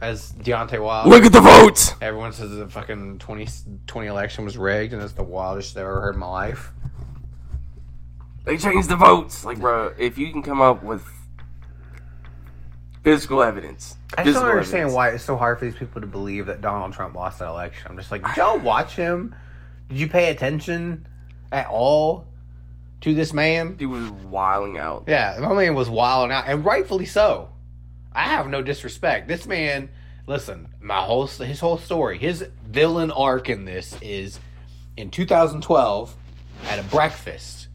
[0.00, 1.08] as Deontay Wilder.
[1.08, 1.94] Look at the votes.
[2.00, 3.46] Everyone says the fucking 20,
[3.86, 6.72] 20 election was rigged, and it's the wildest I've ever heard in my life.
[8.44, 9.44] They changed the votes.
[9.44, 11.06] Like, bro, if you can come up with
[13.04, 14.96] physical evidence, I just don't understand evidence.
[14.96, 17.86] why it's so hard for these people to believe that Donald Trump lost that election.
[17.88, 19.36] I'm just like, did y'all watch him?
[19.88, 21.06] Did you pay attention
[21.52, 22.26] at all
[23.02, 23.76] to this man?
[23.78, 25.04] He was wiling out.
[25.06, 27.50] Yeah, my man was wilding out, and rightfully so.
[28.12, 29.28] I have no disrespect.
[29.28, 29.88] This man,
[30.26, 34.40] listen, my whole his whole story, his villain arc in this is
[34.96, 36.16] in 2012
[36.66, 37.68] at a breakfast.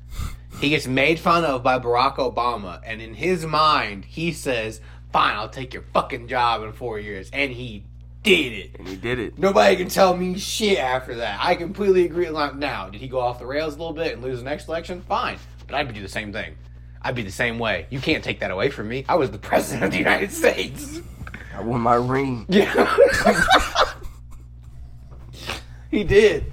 [0.60, 4.80] He gets made fun of by Barack Obama, and in his mind, he says,
[5.12, 7.84] "Fine, I'll take your fucking job in four years," and he
[8.26, 8.76] did it.
[8.80, 9.38] And he did it.
[9.38, 11.40] Nobody can tell me shit after that.
[11.42, 12.30] I completely agree.
[12.30, 14.68] Like, now, did he go off the rails a little bit and lose the next
[14.68, 15.02] election?
[15.02, 16.56] Fine, but I'd do the same thing.
[17.02, 17.86] I'd be the same way.
[17.92, 19.06] You can't take that away from me.
[19.08, 21.00] I was the president of the United States.
[21.56, 22.46] I won my ring.
[22.50, 22.98] Yeah.
[25.92, 26.52] he did.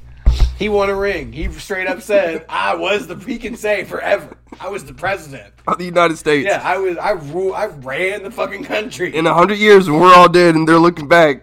[0.58, 1.32] He won a ring.
[1.32, 5.52] He straight up said, "I was the." He can say forever, "I was the president."
[5.66, 6.46] Of the United States.
[6.46, 6.96] Yeah, I was.
[6.98, 7.52] I rule.
[7.54, 9.12] I ran the fucking country.
[9.16, 11.42] In a hundred years, when we're all dead and they're looking back,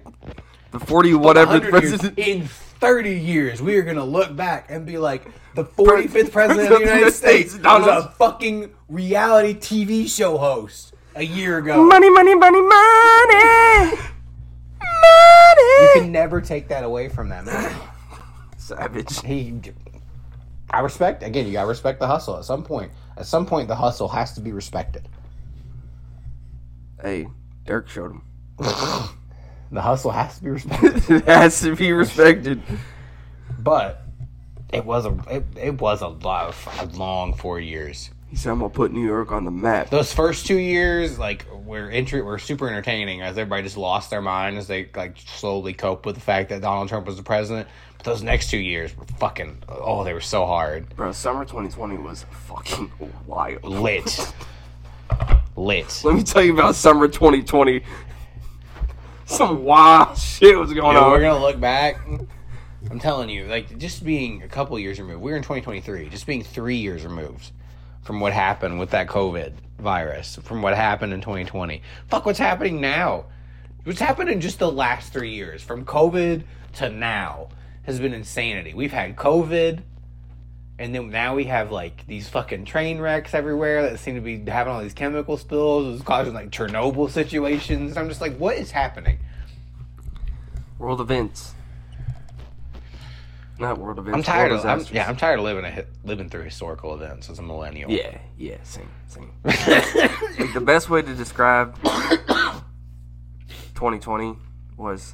[0.71, 2.19] the forty whatever 100 years, president.
[2.19, 2.47] in
[2.79, 6.79] 30 years, we are going to look back and be like, the 45th president of
[6.79, 11.83] the United States was a fucking reality TV show host a year ago.
[11.83, 13.97] Money, money, money, money,
[15.01, 17.75] Money You can never take that away from them man.
[18.57, 19.21] Savage.
[19.21, 19.59] He,
[20.69, 22.91] I respect, again, you got to respect the hustle at some point.
[23.17, 25.09] At some point, the hustle has to be respected.
[27.01, 27.27] Hey,
[27.65, 28.21] Dirk showed him.
[29.71, 31.09] The hustle has to be respected.
[31.11, 32.61] it has to be respected.
[33.59, 34.01] but
[34.73, 38.09] it was a it, it was a lot of a long four years.
[38.29, 41.45] He said, "I'm gonna put New York on the map." those first two years, like
[41.65, 45.73] were intri- were super entertaining as everybody just lost their mind as they like slowly
[45.73, 47.67] cope with the fact that Donald Trump was the president.
[47.97, 50.95] But those next two years were fucking oh, they were so hard.
[50.95, 52.91] Bro, summer 2020 was fucking
[53.25, 53.63] wild.
[53.63, 54.33] Lit.
[55.55, 56.01] Lit.
[56.05, 57.81] Let me tell you about summer 2020.
[59.37, 61.99] Some wild shit was going You know, we're gonna look back.
[62.89, 65.21] I'm telling you, like just being a couple years removed.
[65.21, 66.09] We're in 2023.
[66.09, 67.51] Just being three years removed
[68.01, 71.83] from what happened with that COVID virus, from what happened in 2020.
[72.07, 73.25] Fuck, what's happening now?
[73.83, 76.41] What's happened in just the last three years, from COVID
[76.77, 77.49] to now,
[77.83, 78.73] has been insanity.
[78.73, 79.83] We've had COVID,
[80.79, 84.39] And then now we have like these fucking train wrecks everywhere that seem to be
[84.49, 85.93] having all these chemical spills.
[85.93, 87.97] It's causing like Chernobyl situations.
[87.97, 89.19] I'm just like, what is happening?
[90.77, 91.53] World events.
[93.59, 94.15] Not world events.
[94.15, 97.39] I'm tired of I'm, yeah, I'm tired of living a, living through historical events as
[97.39, 97.91] a millennial.
[97.91, 99.33] Yeah, yeah, same, same.
[99.43, 99.53] like
[100.53, 104.37] the best way to describe 2020
[104.77, 105.13] was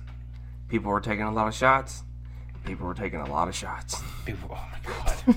[0.68, 2.04] people were taking a lot of shots.
[2.66, 4.00] People were taking a lot of shots.
[4.26, 4.78] People, oh my
[5.26, 5.36] god.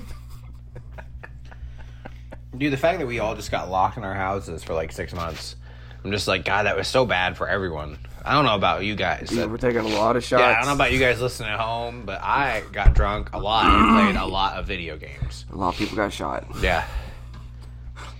[2.57, 5.13] Dude, the fact that we all just got locked in our houses for like six
[5.13, 5.55] months,
[6.03, 7.99] I'm just like, God, that was so bad for everyone.
[8.25, 9.29] I don't know about you guys.
[9.31, 10.41] we're taking a lot of shots.
[10.41, 13.39] yeah, I don't know about you guys listening at home, but I got drunk a
[13.39, 15.45] lot and played a lot of video games.
[15.51, 16.45] A lot of people got shot.
[16.61, 16.85] Yeah.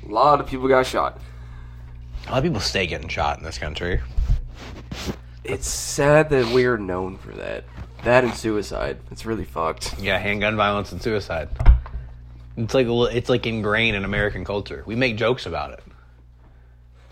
[0.05, 1.19] A lot of people got shot.
[2.27, 3.99] A lot of people stay getting shot in this country.
[5.43, 7.63] It's sad that we're known for that.
[8.03, 8.99] That and suicide.
[9.11, 9.99] It's really fucked.
[9.99, 11.49] Yeah, handgun violence and suicide.
[12.57, 14.83] It's like it's like ingrained in American culture.
[14.85, 15.83] We make jokes about it.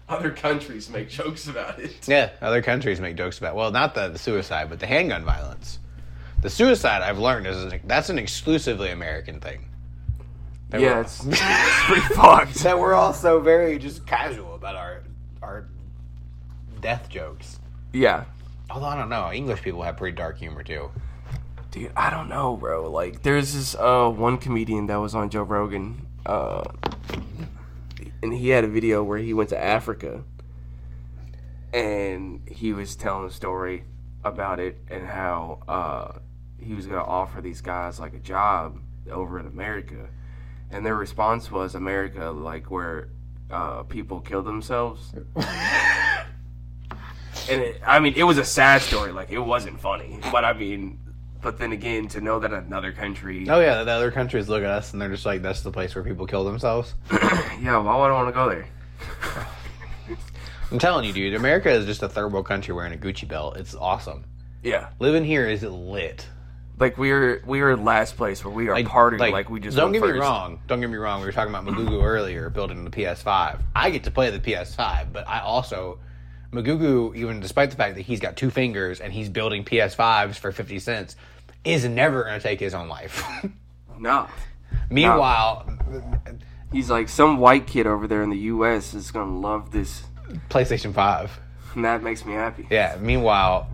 [0.09, 2.07] Other countries make jokes about it.
[2.07, 3.55] Yeah, other countries make jokes about.
[3.55, 5.79] Well, not the, the suicide, but the handgun violence.
[6.41, 9.65] The suicide I've learned is an, that's an exclusively American thing.
[10.69, 11.41] That Yeah, we're- it's, it's
[11.85, 12.55] pretty fucked.
[12.63, 15.03] that we're all so very just casual about our
[15.41, 15.67] our
[16.81, 17.59] death jokes.
[17.93, 18.25] Yeah.
[18.69, 20.89] Although I don't know, English people have pretty dark humor too.
[21.77, 22.89] Dude, I don't know, bro.
[22.89, 26.63] Like, there's this uh one comedian that was on Joe Rogan, uh,
[28.23, 30.23] and he had a video where he went to Africa,
[31.71, 33.83] and he was telling a story
[34.23, 36.19] about it and how uh
[36.59, 38.79] he was gonna offer these guys like a job
[39.11, 40.09] over in America,
[40.71, 43.09] and their response was America, like where
[43.51, 45.13] uh people kill themselves.
[47.49, 49.13] And it, I mean, it was a sad story.
[49.13, 50.99] Like it wasn't funny, but I mean,
[51.41, 54.69] but then again, to know that another country, Oh yeah, the other countries look at
[54.69, 58.09] us and they're just like, "That's the place where people kill themselves." yeah, why would
[58.09, 58.67] I want to go there?
[60.71, 63.55] I'm telling you, dude, America is just a third world country wearing a Gucci belt.
[63.57, 64.25] It's awesome.
[64.63, 66.27] Yeah, Living here is lit.
[66.77, 69.91] like we are we are last place where we are partying like, we just don't
[69.93, 72.91] get me wrong don't get me wrong we were talking about Magugu earlier building the
[72.91, 75.99] ps5 i get to play the ps5 but i also
[76.51, 80.51] Magugu, even despite the fact that he's got two fingers and he's building ps5s for
[80.51, 81.15] 50 cents
[81.65, 83.23] is never going to take his own life.
[83.99, 84.27] No,
[84.91, 85.67] meanwhile
[86.71, 88.93] he's like some white kid over there in the U.S.
[88.93, 90.03] is gonna love this,
[90.49, 91.39] playstation 5
[91.73, 92.67] and that makes me happy.
[92.69, 93.67] yeah meanwhile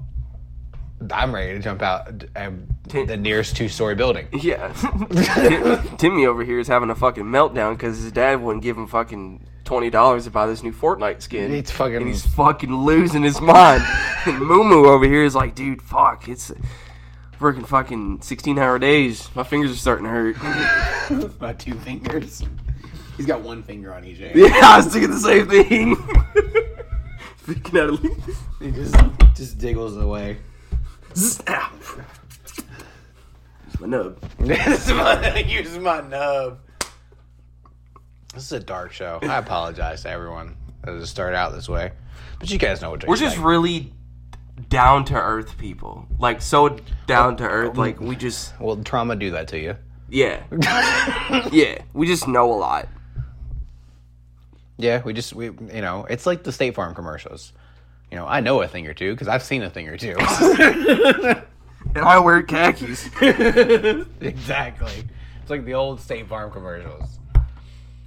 [1.11, 4.27] i'm ready to jump out um, Tim- the nearest two-story building.
[4.31, 4.71] Yeah,
[5.11, 8.87] Tim- Timmy over here is having a fucking meltdown because his dad wouldn't give him
[8.87, 11.53] fucking twenty dollars to buy this new Fortnite skin.
[11.53, 13.83] It's fucking- and he's fucking losing his mind.
[14.25, 16.51] and Moo over here is like, dude, fuck, it's
[17.39, 19.29] working fucking sixteen hour days.
[19.35, 21.39] My fingers are starting to hurt.
[21.41, 22.43] my two fingers
[23.17, 25.95] he's got one finger on each hand yeah, I was thinking the same thing.
[27.45, 28.95] Freaking out of he just
[29.35, 30.37] just diggles away
[31.47, 31.71] Ow.
[33.67, 34.19] Use my nub.
[34.39, 36.59] This is my, use my nub.
[38.33, 39.19] This is a dark show.
[39.21, 41.91] I apologize to everyone that it started out this way,
[42.39, 43.45] but you guys know what We're just expect.
[43.45, 43.93] really
[44.69, 46.07] down to earth people.
[46.19, 47.77] Like so down to earth.
[47.77, 49.75] Like we just Will trauma do that to you?
[50.09, 50.43] yeah.
[51.51, 51.79] yeah.
[51.93, 52.87] We just know a lot.
[54.77, 57.53] Yeah, we just we you know it's like the State Farm commercials.
[58.11, 60.15] You know, I know a thing or two because I've seen a thing or two.
[61.95, 63.07] And I wear khakis.
[64.21, 65.03] exactly.
[65.41, 67.19] It's like the old State Farm commercials.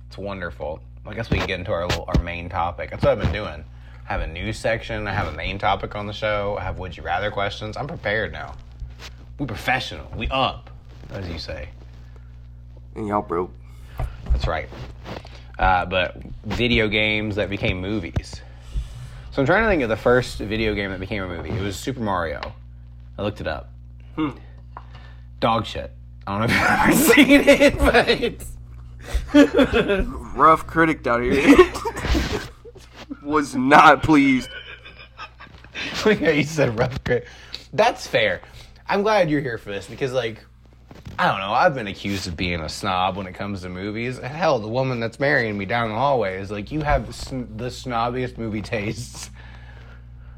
[0.08, 0.80] It's wonderful.
[1.06, 2.90] I guess we can get into our little, our main topic.
[2.90, 3.64] That's what I've been doing.
[4.08, 5.06] I have a news section.
[5.06, 6.56] I have a main topic on the show.
[6.58, 7.76] I have would you rather questions.
[7.76, 8.54] I'm prepared now.
[9.38, 10.10] We professional.
[10.16, 10.70] We up,
[11.10, 11.68] as you say.
[12.94, 13.52] And y'all broke.
[14.30, 14.68] That's right.
[15.58, 18.40] Uh, but video games that became movies.
[19.32, 21.50] So I'm trying to think of the first video game that became a movie.
[21.50, 22.40] It was Super Mario.
[23.18, 23.70] I looked it up.
[24.14, 24.30] Hmm.
[25.40, 25.92] Dog shit.
[26.26, 28.46] I don't know if you've ever seen it, but
[29.34, 31.72] Rough critic down here.
[33.22, 34.48] Was not pleased.
[36.06, 37.26] yeah, you said rough grit.
[37.72, 38.40] That's fair.
[38.88, 40.44] I'm glad you're here for this because, like,
[41.18, 41.52] I don't know.
[41.52, 44.18] I've been accused of being a snob when it comes to movies.
[44.18, 48.38] Hell, the woman that's marrying me down the hallway is like, you have the snobbiest
[48.38, 49.30] movie tastes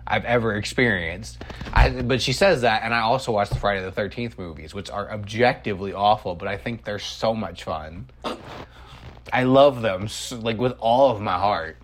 [0.09, 1.39] I've ever experienced.
[1.73, 4.91] I, but she says that, and I also watch the Friday the 13th movies, which
[4.91, 8.09] are objectively awful, but I think they're so much fun.
[9.31, 11.77] I love them, like, with all of my heart.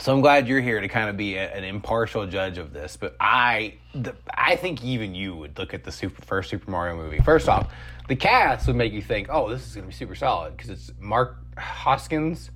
[0.00, 2.96] So I'm glad you're here to kind of be a, an impartial judge of this.
[2.98, 6.96] But I, the, I think even you would look at the super, first Super Mario
[6.96, 7.20] movie.
[7.20, 7.72] First off,
[8.08, 10.70] the cast would make you think, "Oh, this is going to be super solid" because
[10.70, 12.50] it's Mark Hoskins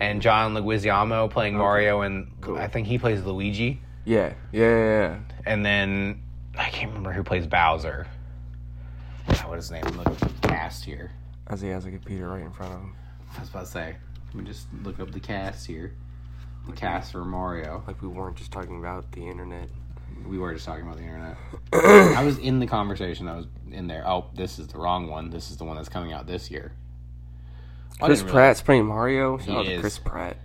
[0.00, 2.56] and John Leguizamo playing Mario, and Cool.
[2.56, 3.80] I think he plays Luigi.
[4.04, 5.00] Yeah, yeah, yeah.
[5.00, 5.18] yeah.
[5.46, 6.22] And then
[6.56, 8.06] I can't remember who plays Bowser.
[9.46, 9.84] What is his name?
[9.96, 11.12] Look at the cast here.
[11.46, 12.96] As he has a computer right in front of him.
[13.36, 13.96] I was about to say.
[14.26, 15.94] Let me just look up the cast here.
[16.66, 17.82] The cast for Mario.
[17.86, 19.68] Like we weren't just talking about the internet.
[20.26, 21.36] We were just talking about the internet.
[21.72, 23.28] I was in the conversation.
[23.28, 24.06] I was in there.
[24.06, 25.30] Oh, this is the wrong one.
[25.30, 26.72] This is the one that's coming out this year.
[28.00, 29.38] Chris really- Pratt's playing Mario.
[29.38, 29.80] Shout out.
[29.80, 30.36] Chris Pratt.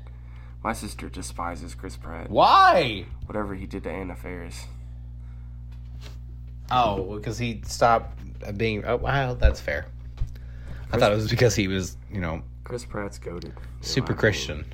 [0.63, 2.29] My sister despises Chris Pratt.
[2.29, 3.05] Why?
[3.25, 4.65] Whatever he did to Anna Faris.
[6.71, 8.19] Oh, because he stopped
[8.57, 8.83] being.
[8.85, 9.85] Oh, wow, that's fair.
[10.91, 13.53] I thought it was because he was, you know, Chris Pratt's goaded.
[13.81, 14.65] super Christian.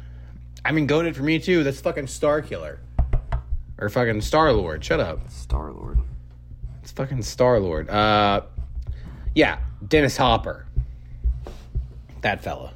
[0.63, 1.63] I mean, goaded for me too.
[1.63, 2.79] That's fucking Star Killer.
[3.77, 4.83] Or fucking Star Lord.
[4.83, 5.29] Shut up.
[5.29, 5.99] Star Lord.
[6.81, 7.89] It's fucking Star Lord.
[7.89, 8.41] Uh,
[9.33, 10.65] yeah, Dennis Hopper.
[12.25, 12.73] That fella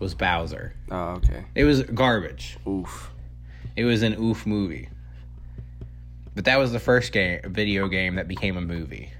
[0.00, 0.74] was Bowser.
[0.90, 1.44] Oh, okay.
[1.54, 2.56] It was garbage.
[2.66, 3.12] Oof.
[3.76, 4.88] It was an oof movie.
[6.34, 9.12] But that was the first game, video game that became a movie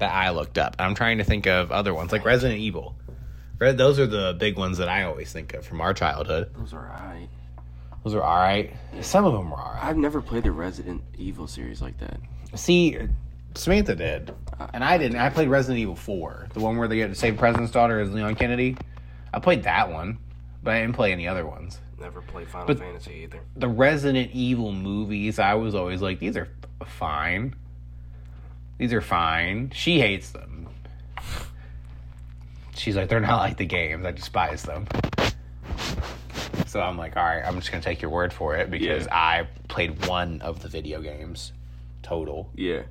[0.00, 0.76] that I looked up.
[0.78, 2.94] I'm trying to think of other ones like Resident Evil.
[3.58, 6.50] Re- Those are the big ones that I always think of from our childhood.
[6.54, 7.30] Those are alright.
[8.04, 8.70] Those are all right.
[9.00, 9.82] Some of them were all right.
[9.84, 12.20] I've never played the Resident Evil series like that.
[12.54, 12.98] See,
[13.54, 15.18] Samantha did, Uh, and I didn't.
[15.18, 18.10] I played Resident Evil Four, the one where they get to save President's daughter as
[18.12, 18.76] Leon Kennedy.
[19.32, 20.18] I played that one,
[20.62, 21.78] but I didn't play any other ones.
[21.98, 23.40] Never played Final But- Fantasy either.
[23.56, 26.48] The Resident Evil movies, I was always like, these are
[26.80, 27.54] f- fine.
[28.78, 29.70] These are fine.
[29.74, 30.68] She hates them.
[32.74, 34.04] She's like, they're not like the games.
[34.04, 34.86] I despise them.
[36.66, 39.14] So I'm like, all right, I'm just gonna take your word for it because Yeah.
[39.16, 41.52] I played one of the video games
[42.02, 42.50] total.
[42.56, 42.82] Yeah.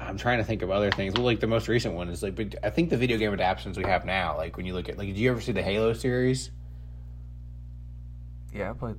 [0.00, 1.14] I'm trying to think of other things.
[1.14, 3.76] Well, like the most recent one is like, but I think the video game adaptations
[3.76, 5.92] we have now, like when you look at, like, did you ever see the Halo
[5.92, 6.50] series?
[8.54, 8.96] Yeah, but.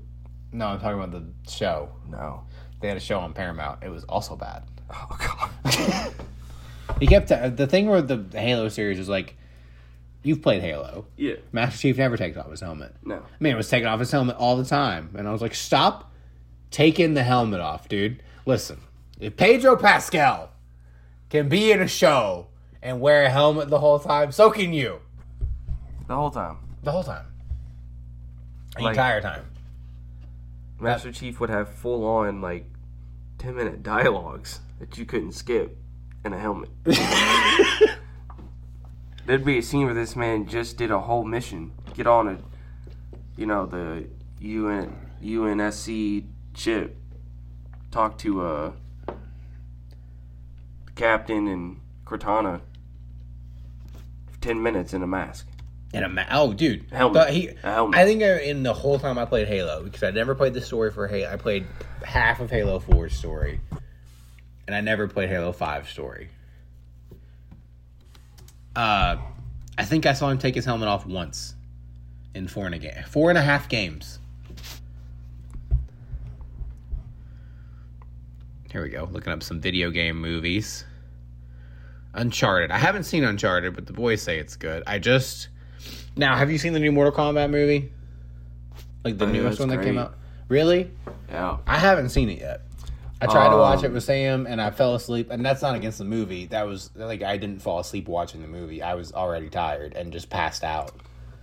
[0.51, 1.89] No, I'm talking about the show.
[2.09, 2.43] No.
[2.81, 3.83] They had a show on Paramount.
[3.83, 4.63] It was also bad.
[4.89, 6.13] Oh, God.
[6.99, 9.35] He kept uh, the thing with the Halo series is like,
[10.23, 11.05] you've played Halo.
[11.15, 11.35] yeah.
[11.51, 12.93] Master Chief never takes off his helmet.
[13.05, 13.15] No.
[13.15, 15.55] I mean, it was taking off his helmet all the time, and I was like,
[15.55, 16.11] stop
[16.71, 18.21] taking the helmet off, dude.
[18.45, 18.79] Listen,
[19.19, 20.51] if Pedro Pascal
[21.29, 22.47] can be in a show
[22.81, 24.99] and wear a helmet the whole time, so can you.
[26.07, 26.57] The whole time.
[26.83, 27.25] The whole time.
[28.75, 29.45] The Like- entire time.
[30.79, 32.65] Master Chief would have full on, like,
[33.37, 35.77] 10 minute dialogues that you couldn't skip
[36.23, 36.69] in a helmet.
[39.25, 41.71] There'd be a scene where this man just did a whole mission.
[41.93, 42.37] Get on a,
[43.37, 44.07] you know, the
[44.39, 46.95] UN, UNSC ship.
[47.91, 48.71] Talk to, uh,
[50.99, 52.59] captain and Cortana
[54.29, 55.47] for 10 minutes in a mask.
[55.93, 57.13] In a ma- oh, dude, Helmet.
[57.13, 57.97] But he, helmet.
[57.97, 60.61] I think I, in the whole time I played Halo because I never played the
[60.61, 61.31] story for Halo.
[61.31, 61.65] I played
[62.03, 63.61] half of Halo 4's story,
[64.67, 66.29] and I never played Halo 5 story.
[68.75, 69.15] Uh,
[69.77, 71.55] I think I saw him take his helmet off once
[72.35, 74.19] in four and a game, four and a half games.
[78.71, 79.09] Here we go.
[79.11, 80.85] Looking up some video game movies.
[82.13, 82.71] Uncharted.
[82.71, 84.83] I haven't seen Uncharted, but the boys say it's good.
[84.87, 85.49] I just
[86.15, 87.91] now have you seen the new Mortal Kombat movie?
[89.03, 90.15] Like the Oh, yeah, newest one that came out.
[90.47, 90.91] Really?
[91.29, 91.57] Yeah.
[91.67, 92.61] I haven't seen it yet.
[93.21, 95.29] I tried to watch it Um, with Sam and I fell asleep.
[95.29, 96.45] And that's not against the movie.
[96.47, 98.81] That was like I didn't fall asleep watching the movie.
[98.81, 100.91] I was already tired and just passed out.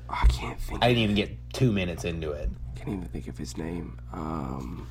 [0.08, 0.82] I can't think.
[0.82, 2.48] I didn't even get two minutes into it.
[2.76, 3.98] can't even think of his name.
[4.12, 4.86] Um,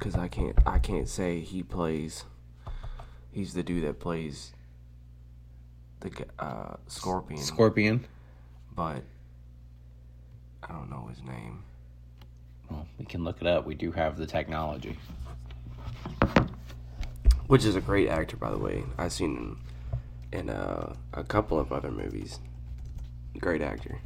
[0.00, 2.24] because I can't, I can't say he plays.
[3.32, 4.52] He's the dude that plays
[6.00, 8.06] the uh, Scorpion, Scorpion.
[8.74, 9.02] but
[10.62, 11.62] I don't know his name.
[12.70, 13.66] Well, we can look it up.
[13.66, 14.98] We do have the technology.
[17.46, 18.84] Which is a great actor, by the way.
[18.96, 19.60] I've seen him
[20.32, 22.40] in uh, a couple of other movies.
[23.38, 24.00] Great actor.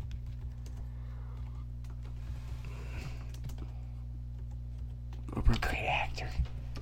[5.36, 6.28] I'll probably, Great actor.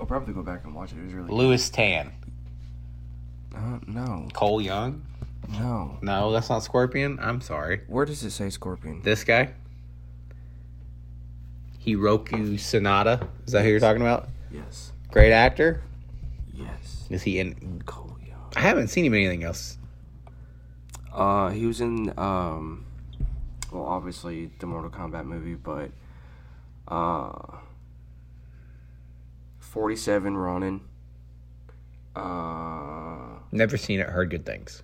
[0.00, 0.98] I'll probably go back and watch it.
[0.98, 1.30] It was really.
[1.30, 2.12] Lewis Tan.
[3.54, 5.04] Uh, no, Cole Young.
[5.58, 5.98] no.
[6.02, 7.18] No, that's not Scorpion.
[7.20, 7.82] I'm sorry.
[7.86, 9.02] Where does it say Scorpion?
[9.02, 9.52] This guy.
[11.84, 13.28] Hiroyuki Sanada.
[13.46, 14.28] Is that who you're talking about?
[14.50, 14.92] Yes.
[15.10, 15.82] Great actor.
[16.54, 17.06] Yes.
[17.10, 17.82] Is he in?
[17.86, 18.52] Cole Young.
[18.56, 19.78] I haven't seen him in anything else.
[21.12, 22.86] Uh, he was in um,
[23.70, 25.90] well, obviously the Mortal Kombat movie, but
[26.88, 27.56] uh,
[29.72, 30.82] Forty Seven Ronin.
[32.14, 34.06] Uh, Never seen it.
[34.06, 34.82] Heard good things.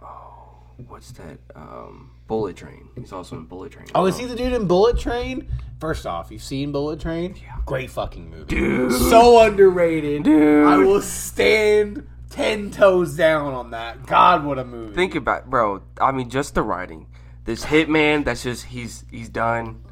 [0.00, 0.54] Oh,
[0.86, 1.38] what's that?
[1.56, 2.90] Um, Bullet Train.
[2.94, 3.88] He's also in Bullet Train.
[3.92, 5.48] Oh, is he the dude in Bullet Train?
[5.80, 7.34] First off, you've seen Bullet Train?
[7.42, 7.56] Yeah.
[7.66, 8.44] Great fucking movie.
[8.44, 8.92] Dude.
[8.92, 10.22] So underrated.
[10.22, 10.64] Dude.
[10.64, 14.06] I will stand ten toes down on that.
[14.06, 14.94] God, what a movie.
[14.94, 15.82] Think about, bro.
[16.00, 17.08] I mean, just the writing.
[17.46, 18.24] This hitman.
[18.24, 19.82] That's just he's he's done.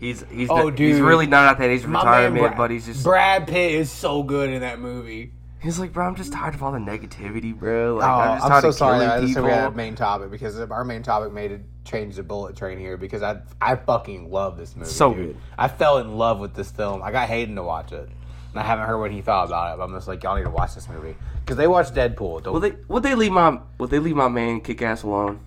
[0.00, 2.70] He's he's Oh, the- he's really not at that age of My retirement, Brad- but
[2.70, 5.32] he's just Brad Pitt is so good in that movie.
[5.60, 6.06] he's like, bro.
[6.06, 7.96] I'm just tired of all the negativity, bro.
[7.96, 9.04] Like, Oh, I'm just I'm so of sorry.
[9.06, 12.16] I just said we had a main topic because our main topic made it change
[12.16, 14.88] the bullet train here because I I fucking love this movie.
[14.90, 15.26] So dude.
[15.34, 15.36] good.
[15.58, 17.02] I fell in love with this film.
[17.02, 18.08] I got Hayden to watch it,
[18.52, 19.78] and I haven't heard what he thought about it.
[19.78, 22.42] But I'm just like, y'all need to watch this movie because they watched Deadpool.
[22.44, 25.40] Don't Will they would they leave my would they leave my man kick ass alone?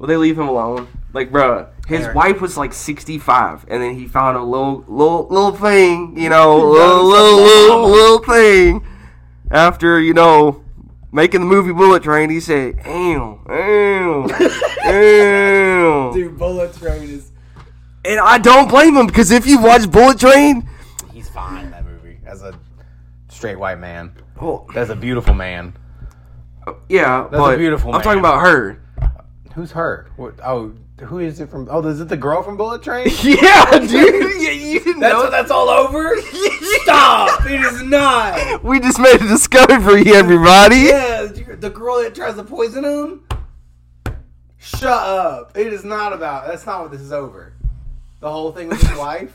[0.00, 0.88] Will they leave him alone?
[1.12, 2.16] Like, bro, his Eric.
[2.16, 6.56] wife was like 65, and then he found a little little little thing, you know,
[6.70, 8.84] little little little, little thing.
[9.50, 10.64] After you know
[11.12, 14.28] making the movie Bullet Train, he said, "Ew, ew,
[14.86, 17.30] ew." Dude, Bullet Train is
[18.04, 20.68] And I don't blame him because if you watch Bullet Train,
[21.12, 22.58] he's fine in that movie as a
[23.28, 24.12] straight white man.
[24.40, 25.74] well, That's a beautiful man.
[26.88, 28.80] yeah, That's a but beautiful I'm talking about her.
[29.54, 30.08] Who's her?
[30.16, 31.68] What, oh, who is it from?
[31.70, 33.08] Oh, is it the girl from Bullet Train?
[33.22, 34.40] Yeah, dude.
[34.40, 36.16] Yeah, you didn't That's know what that's all over.
[36.82, 37.46] Stop!
[37.46, 38.62] It is not.
[38.62, 40.76] We just made a discovery, everybody.
[40.76, 43.24] Yeah, the girl that tries to poison him.
[44.58, 45.56] Shut up!
[45.56, 46.46] It is not about.
[46.46, 47.52] That's not what this is over.
[48.20, 49.34] The whole thing with his wife.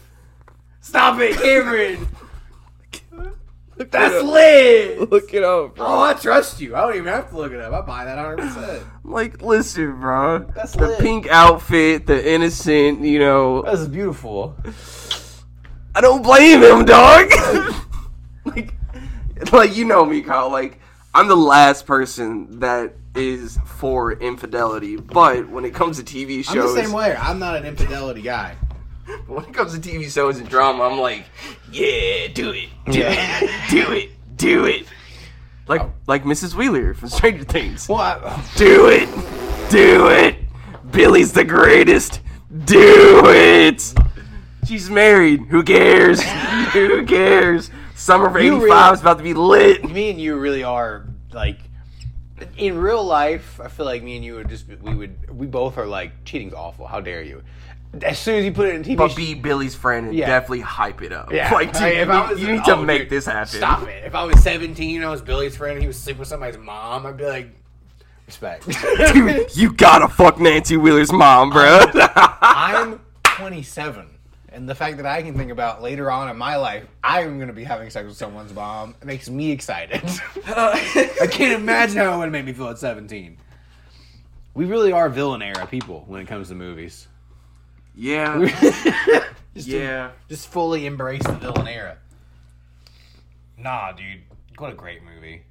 [0.81, 2.07] Stop it, Cameron.
[3.77, 5.11] That's lit.
[5.11, 5.85] Look it up, bro.
[5.85, 6.75] Oh, I trust you.
[6.75, 7.73] I don't even have to look it up.
[7.73, 8.37] I buy that 100.
[8.37, 10.45] percent Like, listen, bro.
[10.55, 10.99] That's the lit.
[10.99, 13.63] pink outfit, the innocent, you know.
[13.63, 14.55] That's beautiful.
[15.93, 17.29] I don't blame him, dog.
[18.45, 18.73] like,
[19.51, 20.49] like you know me, Kyle.
[20.49, 20.79] Like,
[21.13, 24.97] I'm the last person that is for infidelity.
[24.97, 27.15] But when it comes to TV I'm shows, the same way.
[27.15, 28.55] I'm not an infidelity guy.
[29.27, 31.25] when it comes to TV shows and drama, I'm like,
[31.71, 33.39] yeah, do it, do Yeah.
[33.41, 34.87] it, do it, do it.
[35.67, 35.93] Like, oh.
[36.07, 36.53] like Mrs.
[36.55, 37.87] Wheeler from Stranger Things.
[37.89, 38.21] What?
[38.55, 39.09] Do it!
[39.71, 40.37] Do it!
[40.91, 42.21] Billy's the greatest!
[42.65, 43.93] Do it!
[44.67, 45.41] She's married.
[45.49, 46.21] Who cares?
[46.73, 47.69] Who cares?
[47.95, 49.89] Summer of 85 really- is about to be lit.
[49.89, 51.59] me and you really are like
[52.57, 53.59] in real life.
[53.63, 56.53] I feel like me and you would just we would we both are like cheating's
[56.53, 56.87] awful.
[56.87, 57.43] How dare you?
[58.03, 60.27] As soon as you put it in TV, But be Billy's friend and Yeah.
[60.27, 61.31] definitely hype it up.
[61.31, 61.51] Yeah.
[61.53, 63.47] Like, dude, if you, I need- was- you need to oh, make dude, this happen.
[63.57, 64.03] Stop it.
[64.05, 66.57] If I was 17 and I was Billy's friend and he was sleeping with somebody's
[66.57, 67.49] mom, I'd be like,
[68.27, 68.67] respect.
[69.13, 71.79] Dude, you gotta fuck Nancy Wheeler's mom, bro.
[72.41, 74.07] I'm 27.
[74.51, 77.49] And the fact that I can think about later on in my life, I'm going
[77.49, 80.01] to be having sex with someone's mom, it makes me excited.
[80.47, 83.35] I can't imagine how it would make me feel at 17.
[84.53, 87.07] We really are villain era people when it comes to movies.
[87.95, 89.23] Yeah.
[89.55, 90.11] just, Yeah.
[90.29, 91.97] just fully embrace the villain era.
[93.57, 94.21] Nah, dude.
[94.57, 95.43] What a great movie.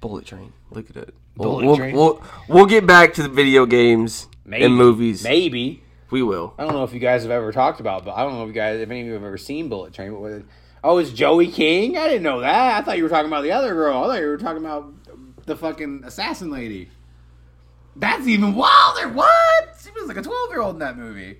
[0.00, 0.52] Bullet Train.
[0.70, 1.14] Look at it.
[1.36, 1.94] We'll, we'll, Train?
[1.94, 5.22] We'll, we'll get back to the video games maybe, and movies.
[5.22, 5.82] Maybe.
[6.10, 6.54] We will.
[6.58, 8.48] I don't know if you guys have ever talked about, but I don't know if
[8.48, 10.10] you guys, if any of you have ever seen Bullet Train.
[10.10, 10.42] But what,
[10.82, 11.96] oh, it's Joey King.
[11.96, 12.78] I didn't know that.
[12.78, 14.02] I thought you were talking about the other girl.
[14.02, 14.92] I thought you were talking about
[15.46, 16.90] the fucking assassin lady.
[17.94, 19.08] That's even wilder.
[19.08, 19.76] What?
[19.82, 21.38] She was like a twelve-year-old in that movie.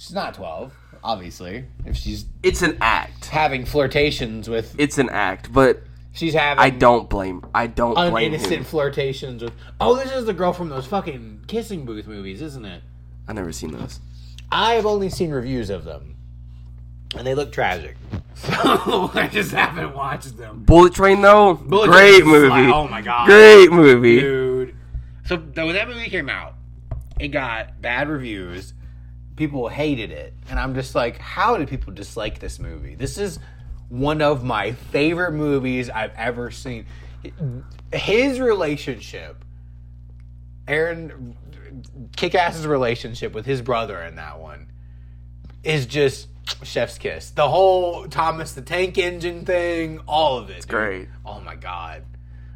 [0.00, 0.72] She's not twelve,
[1.04, 1.66] obviously.
[1.84, 3.26] If she's It's an act.
[3.26, 5.82] having flirtations with, It's an act, but
[6.14, 6.64] she's having.
[6.64, 7.44] I don't blame.
[7.54, 8.64] I don't blame Uninnocent him.
[8.64, 9.52] flirtations with.
[9.78, 12.82] Oh, this is the girl from those fucking kissing booth movies, isn't it?
[13.28, 14.00] I never seen those.
[14.50, 16.16] I've only seen reviews of them,
[17.14, 17.96] and they look tragic.
[18.36, 20.62] So I just haven't watched them.
[20.64, 22.48] Bullet Train though, Bullet great Train is movie.
[22.48, 23.26] like- oh my God.
[23.26, 24.20] great movie.
[24.20, 24.74] dude.
[25.26, 26.54] So th- when that movie came out,
[27.18, 28.72] it got bad reviews.
[29.36, 32.94] People hated it, and I'm just like, how did people dislike this movie?
[32.94, 33.38] This is
[33.88, 36.86] one of my favorite movies I've ever seen.
[37.92, 39.44] His relationship,
[40.68, 41.36] Aaron,
[42.16, 44.70] Kick-Ass's relationship with his brother in that one,
[45.62, 46.28] is just
[46.62, 47.30] chef's kiss.
[47.30, 50.58] The whole Thomas the Tank Engine thing, all of it.
[50.58, 51.08] It's great.
[51.24, 52.04] Oh my god.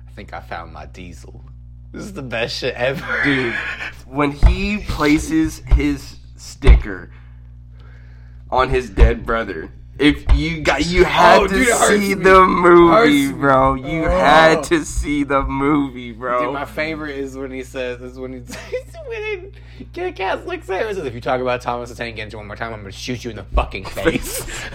[0.06, 1.44] I think I found my diesel.
[1.92, 3.22] This is the best shit ever.
[3.24, 3.54] Dude,
[4.06, 7.10] when he places his sticker
[8.50, 13.32] on his dead brother, If you got, you had Oh, to dude, see the movie,
[13.32, 13.74] bro.
[13.74, 14.10] You Oh.
[14.10, 16.44] had to see the movie, bro.
[16.46, 18.58] Dude, my favorite is when he says, is when he says,
[19.06, 19.52] when
[19.92, 22.46] Kick-Ass looks at him and says, if you talk about Thomas the Tank Engine one
[22.48, 24.44] more time, I'm to shoot you in the fucking face.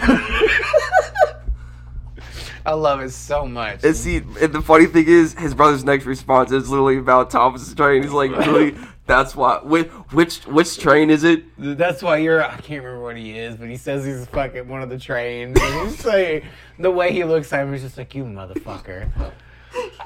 [2.66, 3.82] I love it so much.
[3.84, 7.74] And see, and the funny thing is, his brother's next response is literally about Thomas's
[7.74, 8.02] train.
[8.02, 8.76] He's like, really?
[9.10, 9.58] That's why.
[9.64, 11.42] Which which which train is it?
[11.58, 12.44] That's why you're.
[12.44, 15.60] I can't remember what he is, but he says he's fucking one of the trains.
[15.60, 16.44] And he's like,
[16.78, 19.10] the way he looks at him, he's just like, you motherfucker.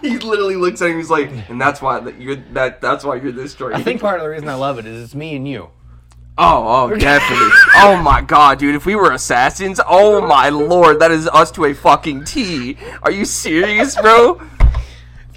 [0.00, 0.96] He literally looks at him.
[0.96, 2.80] He's like, and that's why that you're that.
[2.80, 3.74] That's why you're this train.
[3.74, 5.68] I think part of the reason I love it is it's me and you.
[6.38, 7.50] Oh, oh, definitely.
[7.76, 8.74] oh my god, dude.
[8.74, 12.78] If we were assassins, oh my lord, that is us to a fucking T.
[13.02, 14.40] Are you serious, bro?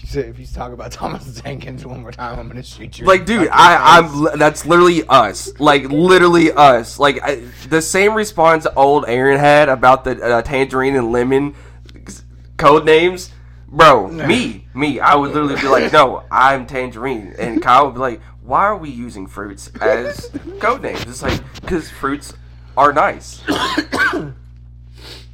[0.07, 3.05] Say, if you talk about Thomas Engine one more time, I'm gonna shoot you.
[3.05, 4.31] Like, dude, I, face.
[4.33, 4.39] I'm.
[4.39, 5.59] That's literally us.
[5.59, 6.97] Like, literally us.
[6.97, 11.55] Like, I, the same response old Aaron had about the uh, tangerine and lemon
[12.55, 13.31] code names.
[13.67, 17.99] Bro, me, me, I would literally be like, no, I'm tangerine, and Kyle would be
[17.99, 20.31] like, why are we using fruits as
[20.61, 21.01] code names?
[21.01, 22.33] It's like because fruits
[22.77, 23.41] are nice.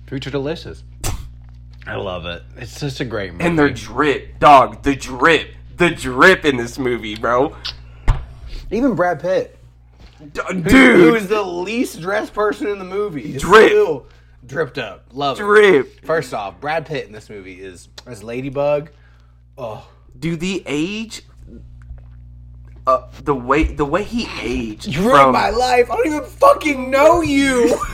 [0.07, 0.83] Fruits are delicious.
[1.85, 2.43] I love it.
[2.57, 3.43] It's just a great movie.
[3.45, 7.55] And their drip, dog, the drip, the drip in this movie, bro.
[8.71, 9.57] even Brad Pitt,
[10.31, 13.67] D- who dude, is the least dressed person in the movie, is Drip.
[13.69, 14.07] still
[14.45, 15.07] dripped up.
[15.11, 15.43] Love it.
[15.43, 16.05] drip.
[16.05, 18.89] First off, Brad Pitt in this movie is as Ladybug.
[19.57, 19.85] Oh,
[20.17, 21.23] Dude, the age,
[22.87, 25.89] uh, the way the way he aged you ruined my life.
[25.91, 27.77] I don't even fucking know you.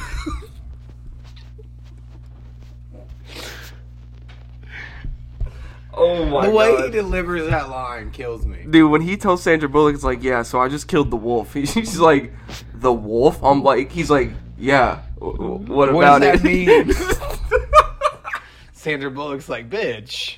[5.94, 6.46] oh my god.
[6.46, 8.66] the way he delivers that line kills me.
[8.70, 11.54] Dude, when he tells Sandra Bullock, it's like, yeah, so I just killed the wolf.
[11.54, 12.32] He's like,
[12.74, 13.44] the wolf?
[13.44, 15.02] I'm like, he's like, yeah.
[15.20, 16.44] w- What What about it?
[16.44, 16.92] mean?
[18.74, 20.38] Sandra Bullock's like, bitch.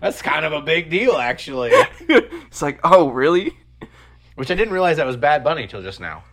[0.00, 1.70] That's kind of a big deal, actually.
[2.08, 3.56] it's like, oh, really?
[4.34, 6.24] Which I didn't realize that was Bad Bunny till just now.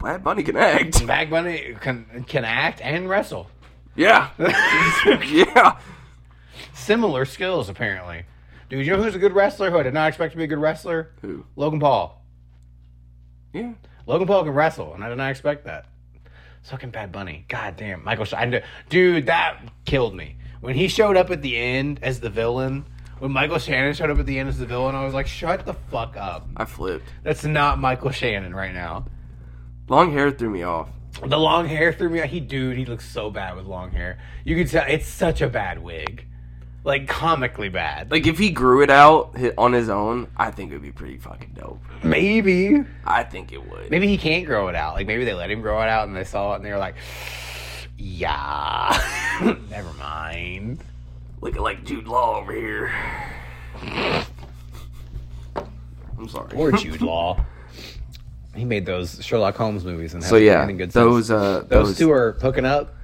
[0.00, 1.04] Bad Bunny can act.
[1.06, 3.50] Bad Bunny can can act and wrestle.
[3.96, 4.30] Yeah.
[4.38, 5.78] yeah.
[6.76, 8.24] Similar skills, apparently.
[8.68, 10.46] Dude, you know who's a good wrestler who I did not expect to be a
[10.46, 11.10] good wrestler?
[11.22, 11.44] Who?
[11.56, 12.22] Logan Paul.
[13.52, 13.72] Yeah.
[14.06, 15.86] Logan Paul can wrestle, and I did not expect that.
[16.62, 17.44] So can Bad Bunny.
[17.48, 18.04] God damn.
[18.04, 20.36] Michael Sh- I kn- Dude, that killed me.
[20.60, 22.84] When he showed up at the end as the villain,
[23.20, 25.64] when Michael Shannon showed up at the end as the villain, I was like, shut
[25.64, 26.46] the fuck up.
[26.56, 27.06] I flipped.
[27.22, 29.06] That's not Michael Shannon right now.
[29.88, 30.90] Long hair threw me off.
[31.24, 32.20] The long hair threw me.
[32.20, 32.28] off.
[32.28, 34.18] He, dude, he looks so bad with long hair.
[34.44, 36.25] You could tell it's such a bad wig,
[36.86, 38.10] like comically bad.
[38.10, 40.92] Like Like, if he grew it out on his own, I think it would be
[40.92, 41.80] pretty fucking dope.
[42.02, 43.90] maybe, I think it would.
[43.90, 44.94] maybe he can't grow it out.
[44.94, 46.78] Like maybe they let him grow it out, and they saw it, and they were
[46.78, 46.94] like,
[47.98, 48.96] yeah,
[49.70, 50.78] never mind.
[51.40, 52.90] Look at like Jude Law over here.
[56.18, 56.56] I'm sorry.
[56.56, 57.44] Or Jude Law.
[58.54, 61.30] He made those Sherlock Holmes movies, and So yeah, good those sense.
[61.30, 62.95] uh, those those two are hooking up.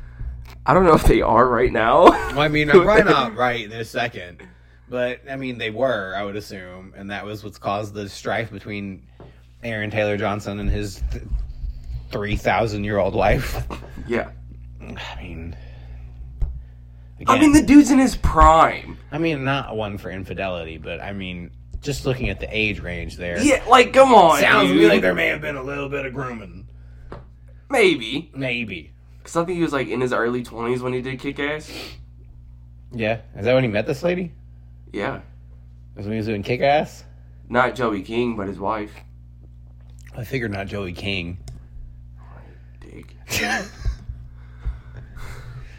[0.65, 2.05] I don't know if they are right now.
[2.05, 4.43] Well, I mean, I'm probably not right in a second,
[4.89, 8.51] but I mean, they were, I would assume, and that was what's caused the strife
[8.51, 9.07] between
[9.65, 11.25] Aaron Taylor Johnson and his th-
[12.11, 13.67] three thousand year old wife.
[14.07, 14.31] yeah.
[14.81, 15.57] I mean,
[17.27, 18.99] I mean, the dude's in his prime.
[19.13, 21.51] I mean, not one for infidelity, but I mean,
[21.81, 24.41] just looking at the age range there, Yeah, like come on.
[24.41, 24.91] sounds to me dude.
[24.93, 26.69] like there may have been a little bit of grooming,
[27.71, 28.92] maybe maybe.
[29.23, 31.71] Because I think he was like in his early twenties when he did Kick Ass.
[32.93, 34.33] Yeah, is that when he met this lady?
[34.93, 35.21] Yeah,
[35.97, 37.05] Was when he was doing Kick Ass?
[37.49, 38.93] not Joey King, but his wife.
[40.17, 41.39] I figured not Joey King.
[42.81, 43.15] Dig.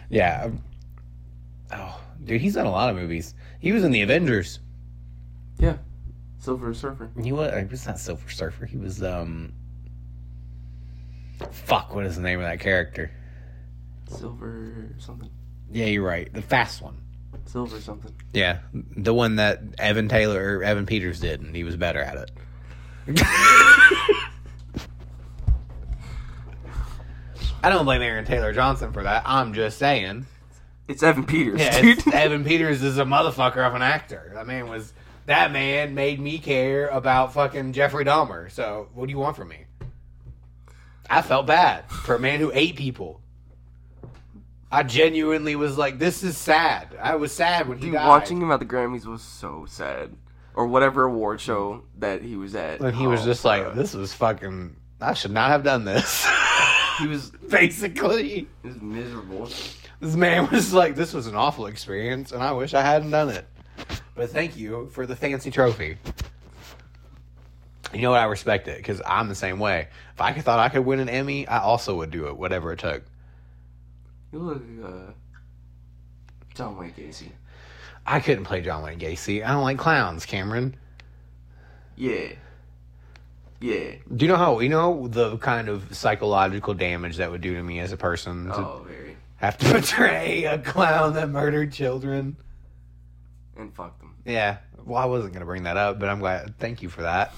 [0.09, 0.51] Yeah.
[1.71, 3.33] Oh, dude, he's done a lot of movies.
[3.59, 4.59] He was in the Avengers.
[5.57, 5.77] Yeah,
[6.37, 7.09] Silver Surfer.
[7.19, 7.51] He was.
[7.57, 8.67] He was not Silver Surfer.
[8.67, 9.53] He was um.
[11.51, 13.09] Fuck, what is the name of that character?
[14.07, 15.29] Silver something.
[15.71, 16.31] Yeah, you're right.
[16.33, 16.97] The fast one.
[17.45, 18.13] Silver something.
[18.33, 22.15] Yeah, the one that Evan Taylor or Evan Peters did, and he was better at
[22.17, 22.31] it.
[27.63, 29.23] I don't blame Aaron Taylor Johnson for that.
[29.25, 30.25] I'm just saying.
[30.87, 31.99] It's Evan Peters, Yeah, dude.
[31.99, 34.31] it's- Evan Peters is a motherfucker of an actor.
[34.33, 34.93] That man was.
[35.27, 38.51] That man made me care about fucking Jeffrey Dahmer.
[38.51, 39.63] So what do you want from me?
[41.09, 43.21] I felt bad for a man who ate people.
[44.73, 48.07] I genuinely was like, "This is sad." I was sad when he Dude, died.
[48.07, 50.15] watching him at the Grammys was so sad.
[50.55, 52.79] Or whatever award show that he was at.
[52.79, 54.75] and he was Oh, just like, "This was fucking.
[54.99, 56.27] I should not have done this."
[56.99, 59.49] He was, Basically, he was miserable.
[59.99, 63.29] this man was like, "This was an awful experience, and I wish I hadn't done
[63.29, 63.47] it."
[64.15, 65.97] But thank you for the fancy trophy.
[67.93, 68.19] You know what?
[68.19, 69.87] I respect it because I'm the same way.
[70.13, 72.77] If I thought I could win an Emmy, I also would do it, whatever it
[72.79, 73.01] took.
[74.33, 75.11] You look uh,
[76.55, 77.29] John Wayne Gacy.
[78.05, 79.45] I couldn't play John Wayne Gacy.
[79.45, 80.75] I don't like clowns, Cameron.
[81.95, 82.33] Yeah.
[83.61, 83.91] Yeah.
[84.13, 87.61] Do you know how you know the kind of psychological damage that would do to
[87.63, 89.15] me as a person to Oh, very.
[89.37, 92.35] have to portray a clown that murdered children?
[93.55, 94.15] And fuck them.
[94.25, 94.57] Yeah.
[94.83, 96.57] Well, I wasn't gonna bring that up, but I'm glad.
[96.57, 97.33] Thank you for that.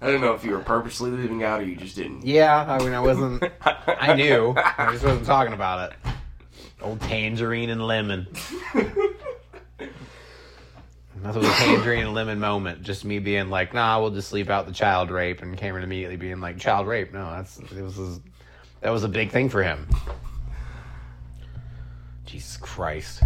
[0.00, 2.24] I don't know if you were purposely leaving out or you just didn't.
[2.24, 2.66] Yeah.
[2.68, 3.42] I mean, I wasn't.
[3.64, 4.54] I knew.
[4.56, 6.12] I just wasn't talking about it.
[6.82, 8.26] Old tangerine and lemon.
[11.22, 12.82] That was a tangerine and lemon moment.
[12.82, 16.16] Just me being like, "Nah, we'll just leave out the child rape," and Cameron immediately
[16.16, 17.12] being like, "Child rape?
[17.12, 18.20] No, that's it was
[18.80, 19.88] that was a big thing for him."
[22.26, 23.22] Jesus Christ!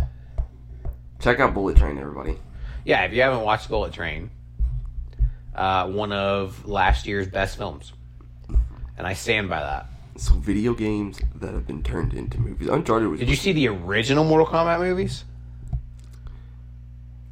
[1.19, 2.39] Check out Bullet Train, everybody.
[2.85, 4.31] Yeah, if you haven't watched Bullet Train,
[5.55, 7.93] uh, one of last year's best films,
[8.97, 9.87] and I stand by that.
[10.17, 12.69] So video games that have been turned into movies.
[12.69, 13.21] Uncharted was.
[13.21, 15.25] Did you see the original Mortal Kombat movies?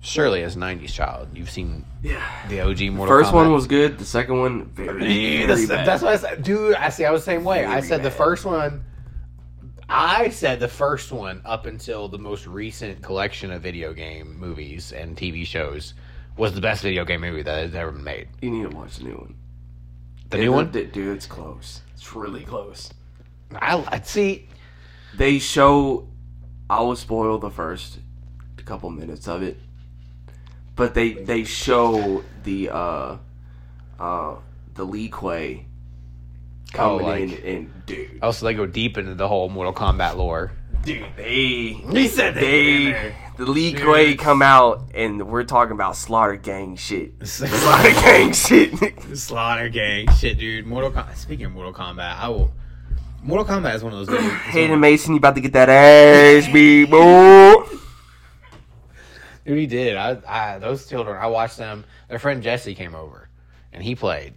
[0.01, 2.23] Surely, as a '90s child, you've seen Yeah.
[2.49, 3.35] the OG Mortal First Kombat.
[3.35, 3.99] one was good.
[3.99, 5.87] The second one very, very bad.
[5.87, 6.77] that's what I said, dude.
[6.77, 7.05] I see.
[7.05, 7.65] I was the same way.
[7.65, 8.85] I Very said the first one.
[9.91, 14.93] I said the first one up until the most recent collection of video game movies
[14.93, 15.95] and TV shows
[16.39, 18.29] was the best video game movie that has ever been made.
[18.41, 19.35] You need to watch the new one.
[20.31, 20.71] The new one.
[20.71, 21.81] Dude, it's close.
[21.95, 22.91] It's really close.
[23.55, 24.49] I, I see.
[25.17, 26.09] They show.
[26.71, 27.99] I will spoil the first
[28.67, 29.59] couple minutes of it,
[30.77, 33.17] but they they show the uh
[33.99, 34.35] uh
[34.75, 35.65] the Lin Kuei
[36.75, 40.53] coming like- in and dude, Also, they go deep into the whole Mortal Kombat lore.
[40.85, 46.35] dude, they He said they the Lin Kuei come out and we're talking about slaughter
[46.35, 47.15] gang shit.
[47.27, 49.17] Slaughter gang shit.
[49.17, 50.67] Slaughter Gang, shit, dude.
[50.67, 51.17] Mortal Kombat.
[51.17, 52.53] Speaking of Mortal Kombat, I will.
[53.23, 54.09] Mortal Kombat is one of those.
[54.09, 56.91] Games, it's one Hayden Mason, you about to get that ass beat.
[59.45, 59.97] Dude, he did.
[59.97, 61.85] I, I, those children, I watched them.
[62.09, 63.29] Their friend Jesse came over,
[63.73, 64.35] and he played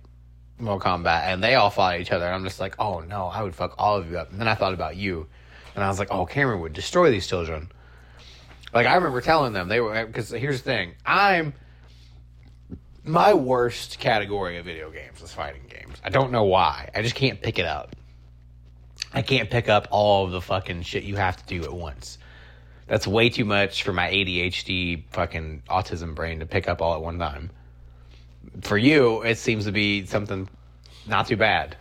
[0.60, 2.26] Mortal Kombat, and they all fought each other.
[2.26, 4.32] And I'm just like, oh no, I would fuck all of you up.
[4.32, 5.28] And then I thought about you,
[5.76, 7.72] and I was like, oh, Cameron would destroy these children.
[8.74, 11.54] Like I remember telling them they were because here's the thing, I'm
[13.04, 15.98] my worst category of video games is fighting games.
[16.04, 16.90] I don't know why.
[16.96, 17.96] I just can't pick it up.
[19.14, 22.18] I can't pick up all of the fucking shit you have to do at once.
[22.88, 27.02] That's way too much for my ADHD fucking autism brain to pick up all at
[27.02, 27.50] one time.
[28.62, 30.48] For you, it seems to be something
[31.08, 31.76] not too bad.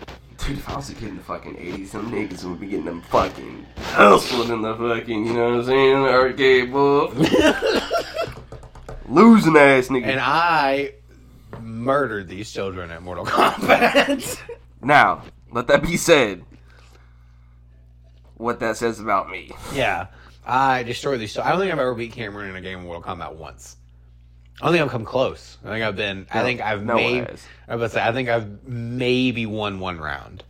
[0.47, 2.87] Dude, if I was a kid in the fucking 80s, them niggas would be getting
[2.87, 7.07] them fucking hustled in the fucking, you know what I'm saying, arcade boy.
[9.09, 10.07] Losing ass nigga.
[10.07, 10.95] And I
[11.61, 14.41] murdered these children at Mortal Kombat.
[14.83, 15.23] now,
[15.53, 16.45] let that be said.
[18.37, 19.51] What that says about me.
[19.75, 20.07] yeah.
[20.47, 21.37] I destroyed these.
[21.37, 23.77] I don't think I've ever beat Cameron in a game of Mortal Kombat once.
[24.61, 25.57] I don't think I've come close.
[25.65, 26.27] I think I've been.
[26.31, 27.27] I think I've no made.
[27.67, 28.03] I was say.
[28.03, 30.45] I think I've maybe won one round.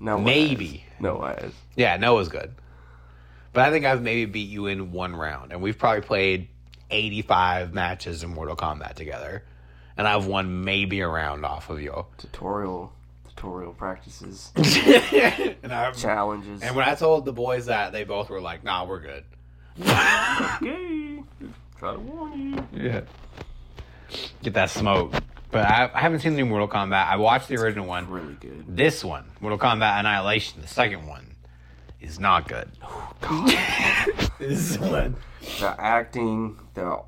[0.00, 0.84] No Maybe.
[0.98, 1.52] No ass.
[1.76, 2.54] Yeah, Noah's good.
[3.52, 6.48] But I think I've maybe beat you in one round, and we've probably played
[6.90, 9.44] eighty-five matches in Mortal Kombat together,
[9.96, 12.06] and I've won maybe a round off of you.
[12.16, 12.92] Tutorial.
[13.28, 14.52] Tutorial practices.
[14.56, 16.62] and, I, challenges.
[16.62, 19.24] and when I told the boys that, they both were like, "Nah, we're good."
[19.80, 21.22] okay.
[21.78, 22.82] Try to warn you.
[22.82, 23.00] Yeah.
[24.42, 25.14] Get that smoke.
[25.50, 27.08] But I, I haven't seen the new Mortal Kombat.
[27.08, 28.08] I watched the original one.
[28.08, 28.64] Really good.
[28.68, 31.34] This one, Mortal Kombat Annihilation, the second one,
[32.00, 32.70] is not good.
[34.38, 35.16] this one.
[35.58, 37.02] The acting, the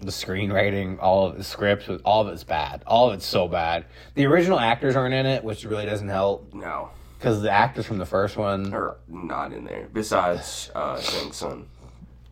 [0.00, 2.82] The screenwriting, all of the scripts, all of it's bad.
[2.86, 3.84] All of it's so bad.
[4.14, 7.98] The original actors aren't in it, which really doesn't help no, because the actors from
[7.98, 8.72] the first one.
[8.72, 9.88] are not in there.
[9.92, 11.68] Besides uh, Shang Tsung,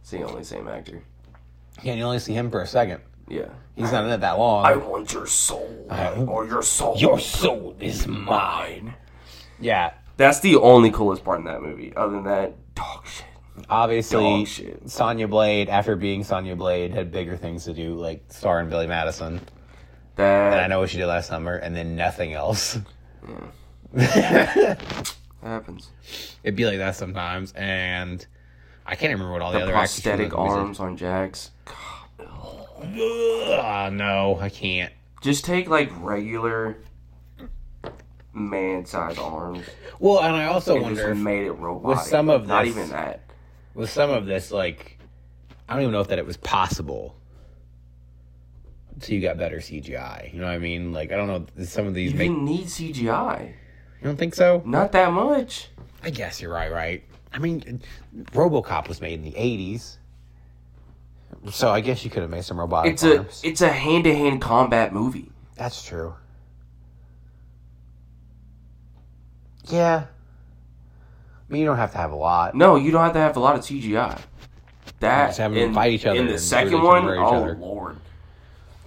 [0.00, 1.02] it's the only same actor.
[1.82, 3.00] Yeah, you only see him for a second.
[3.31, 3.49] Yeah.
[3.76, 4.66] He's not in it that long.
[4.66, 5.97] I want your soul, or
[6.28, 6.97] oh, your soul.
[6.99, 8.95] Your soul is mine.
[9.59, 11.95] Yeah, That's the only coolest part in that movie.
[11.97, 13.26] Other than that, dog shit.
[13.70, 14.91] obviously Dog shit.
[14.91, 19.41] Sonya Blade, after being Sonya Blade, had bigger things to do, like starring Billy Madison.
[20.16, 22.78] That And I know what she did last summer, and then nothing else.
[25.43, 25.91] happens.
[26.43, 28.26] It'd be like that sometimes, and
[28.85, 30.97] I can't remember what all the, The other actors from prosthetic those movies arms on
[30.97, 31.51] Jax.
[31.66, 31.74] did.
[32.82, 34.92] Ugh, no, I can't.
[35.22, 36.78] Just take like regular
[38.32, 39.64] man-sized arms.
[39.98, 41.98] Well, and I also and wonder just if, made it robotic.
[41.98, 43.22] With some of this, not even that.
[43.74, 44.98] with some of this, like,
[45.68, 47.16] I don't even know if that it was possible.
[49.00, 50.32] So you got better CGI.
[50.32, 50.92] You know what I mean?
[50.92, 51.64] Like, I don't know.
[51.64, 52.28] Some of these You make.
[52.28, 53.46] didn't need CGI.
[54.00, 54.62] You don't think so?
[54.64, 55.68] Not that much.
[56.02, 56.72] I guess you're right.
[56.72, 57.04] Right.
[57.32, 57.82] I mean,
[58.32, 59.96] RoboCop was made in the '80s,
[61.49, 64.93] so I guess you could have made some robotic It's a it's a hand-to-hand combat
[64.93, 65.32] movie.
[65.57, 66.14] That's true.
[69.64, 70.05] Yeah.
[71.49, 72.55] I mean, you don't have to have a lot.
[72.55, 74.20] No, you don't have to have a lot of CGI.
[75.01, 77.57] That Just have them in, fight each other in the second one, oh other.
[77.57, 77.97] lord,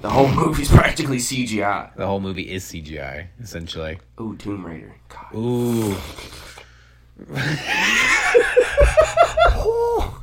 [0.02, 1.96] the whole movie's practically CGI.
[1.96, 4.00] The whole movie is CGI, essentially.
[4.22, 4.94] Ooh, Tomb Raider.
[5.10, 5.36] God.
[5.36, 5.96] Ooh.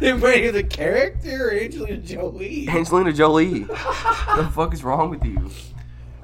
[0.00, 2.68] Wait, the character or Angelina Jolie?
[2.68, 3.60] Angelina Jolie.
[3.64, 5.50] the fuck is wrong with you?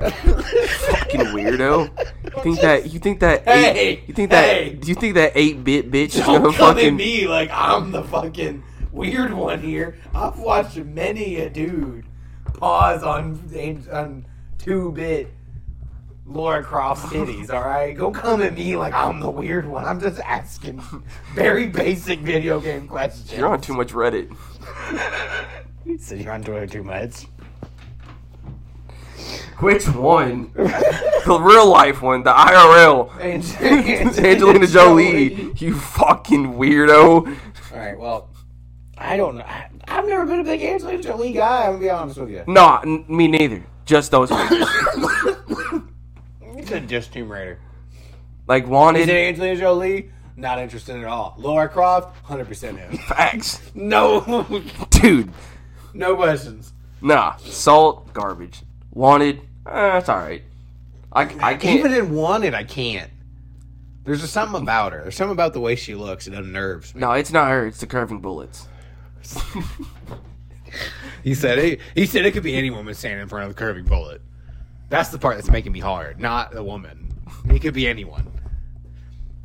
[0.00, 1.90] Fucking weirdo.
[2.24, 4.72] You think that you think that Hey, eight, you think that hey.
[4.72, 7.50] do you think that eight bit bitch is Don't gonna come at fucking me like
[7.52, 8.62] I'm the fucking
[8.92, 9.98] weird one here.
[10.14, 12.06] I've watched many a dude
[12.54, 13.38] pause on
[13.92, 14.26] on
[14.58, 15.34] two bit
[16.30, 17.50] Lara Croft titties.
[17.52, 19.84] All right, go come at me like I'm the weird one.
[19.84, 20.80] I'm just asking
[21.34, 23.32] very basic video game questions.
[23.32, 24.34] You're on too much Reddit.
[25.98, 27.24] So you're on Twitter too much.
[29.58, 30.52] Which one?
[30.54, 33.10] the real life one, the IRL.
[34.24, 35.52] Angelina Jolie.
[35.56, 37.36] You fucking weirdo.
[37.72, 38.28] All right, well,
[38.96, 39.44] I don't know.
[39.44, 41.64] I, I've never been a big Angelina Jolie guy.
[41.64, 42.44] I'm gonna be honest with you.
[42.46, 43.64] Nah, n- me neither.
[43.84, 44.30] Just those
[46.70, 47.58] said just Tomb Raider.
[48.46, 50.10] like Is it wanted Angelina Jolie?
[50.36, 51.34] Not interested at all.
[51.36, 52.96] Lara Croft, hundred percent in.
[53.08, 54.46] facts, No,
[54.90, 55.30] dude.
[55.92, 56.72] no questions.
[57.02, 58.62] Nah, salt garbage.
[58.92, 60.42] Wanted, That's it's all right.
[61.12, 61.78] I, I can't.
[61.80, 63.10] Even in Wanted, I can't.
[64.04, 65.02] There's just something about her.
[65.02, 66.26] There's something about the way she looks.
[66.26, 67.00] It unnerves me.
[67.00, 67.66] no, it's not her.
[67.66, 68.66] It's the curving bullets.
[71.22, 71.80] He said it.
[71.94, 74.22] He said it could be any woman standing in front of the curving bullet.
[74.90, 77.08] That's the part that's making me hard, not the woman.
[77.48, 78.26] It could be anyone.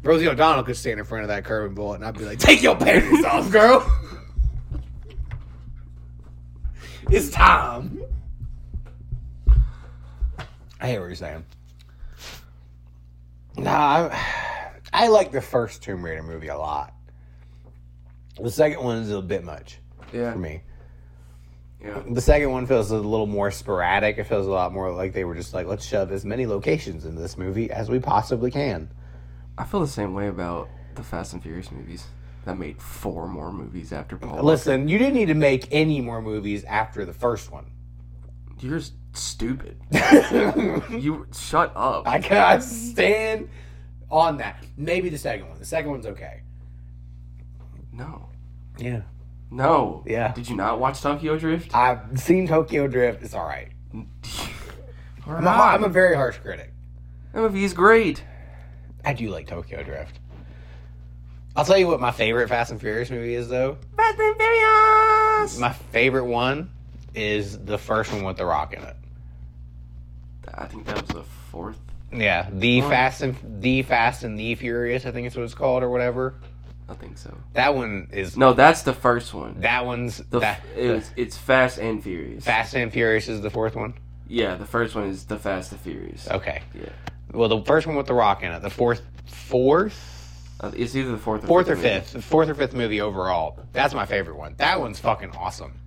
[0.02, 2.62] Rosie O'Donnell could stand in front of that curving bullet, and I'd be like, "Take
[2.62, 3.90] your panties off, girl.
[7.10, 8.02] it's time."
[10.82, 11.46] I hear what you're saying.
[13.58, 16.94] Nah, I, I like the first Tomb Raider movie a lot.
[18.42, 19.80] The second one is a bit much
[20.12, 20.62] Yeah, for me.
[21.82, 22.02] Yeah.
[22.10, 24.18] The second one feels a little more sporadic.
[24.18, 27.06] It feels a lot more like they were just like, let's shove as many locations
[27.06, 28.90] into this movie as we possibly can.
[29.58, 32.06] I feel the same way about the Fast and Furious movies.
[32.46, 34.44] That made four more movies after Paul.
[34.44, 37.72] Listen, you didn't need to make any more movies after the first one.
[38.60, 38.82] You're
[39.14, 39.80] stupid.
[40.92, 42.06] You shut up.
[42.06, 43.50] gotta stand
[44.10, 44.64] on that.
[44.78, 45.60] Maybe the second one.
[45.60, 46.42] The second one's okay.
[47.92, 48.30] no,
[48.78, 49.02] Yeah.
[49.52, 50.04] No.
[50.06, 50.34] Yeah.
[50.34, 51.76] Did you not watch Tokyo Drift?
[51.76, 53.24] I've seen Tokyo Drift.
[53.24, 53.70] It's all right.
[55.28, 55.74] Or I'm a, not?
[55.74, 56.72] I'm a very harsh critic.
[57.34, 58.24] that movie is great.
[59.04, 60.20] I do like Tokyo Drift.
[61.56, 63.78] I'll tell you what my favorite Fast and Furious movie is, though.
[63.96, 65.58] Fast and Furious.
[65.60, 66.70] My favorite one
[67.14, 68.96] is the first one with The Rock in it.
[70.54, 71.80] I think that was the fourth.
[72.14, 72.82] Yeah, the.
[72.82, 76.36] Fast and the Fast and the Furious, I think it's what it's called or whatever.
[76.88, 77.36] I think so.
[77.54, 79.62] That one is No, that's the first one.
[79.62, 82.44] that one's The, that, it was, it's Fast and Furious.
[82.44, 83.96] Fast and Furious is the fourth one.
[84.28, 86.30] Yeah, the first one is the Fast and Furious.
[86.30, 86.62] Okay.
[86.74, 86.90] Yeah.
[87.32, 88.62] Well, the first one with The Rock in it.
[88.62, 92.56] The fourth, fourth, Uh, it's either the fourth or fourth or fifth, the fourth or
[92.56, 93.60] fifth movie overall.
[93.74, 94.56] That's my favorite one.
[94.58, 95.80] That one's fucking awesome.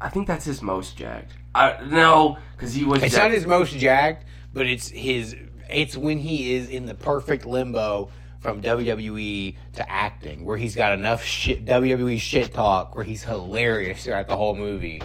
[0.00, 1.32] I think that's his most jacked.
[1.54, 3.02] I no, because he was.
[3.02, 3.24] It's jacked.
[3.24, 5.36] not his most jacked, but it's his.
[5.70, 10.92] It's when he is in the perfect limbo from WWE to acting, where he's got
[10.92, 15.02] enough shit WWE shit talk, where he's hilarious throughout the whole movie,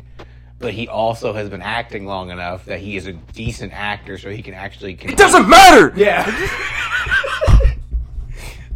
[0.58, 4.30] but he also has been acting long enough that he is a decent actor, so
[4.30, 4.94] he can actually.
[5.02, 5.94] It doesn't matter.
[5.96, 6.26] Yeah.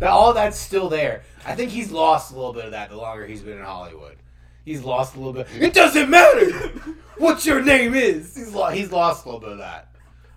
[0.02, 1.24] Now, all that's still there.
[1.46, 4.16] I think he's lost a little bit of that the longer he's been in Hollywood.
[4.64, 5.48] He's lost a little bit.
[5.60, 6.50] It doesn't matter
[7.18, 8.36] what your name is.
[8.36, 9.89] He's lo- he's lost a little bit of that.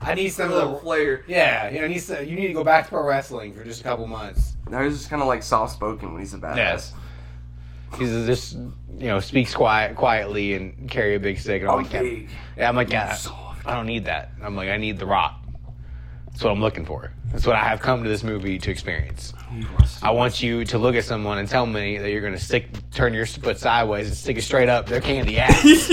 [0.02, 1.24] I need some of the flair.
[1.26, 1.70] yeah.
[1.70, 3.84] You know, he's, uh, you need to go back to pro wrestling for just a
[3.84, 4.56] couple months.
[4.68, 6.56] Now he's just kind of like soft spoken when he's a badass.
[6.56, 6.92] Yes.
[7.98, 11.60] He's just you know speaks quiet quietly and carry a big stick.
[11.62, 12.00] And I'm I'm like, yeah.
[12.00, 12.28] big.
[12.56, 13.18] yeah, I'm like, yeah,
[13.66, 14.30] I don't need that.
[14.42, 15.38] I'm like, I need the rock.
[16.26, 17.12] That's what I'm looking for.
[17.30, 19.34] That's what I have come to this movie to experience.
[20.02, 23.12] I want you to look at someone and tell me that you're gonna stick, turn
[23.12, 25.62] your foot sideways and stick it straight up their candy ass.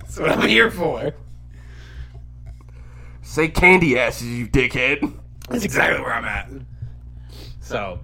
[0.00, 1.14] That's what I'm here for.
[3.24, 5.12] Say candy asses, you dickhead.
[5.48, 6.48] That's exactly where I'm at.
[7.60, 7.98] So,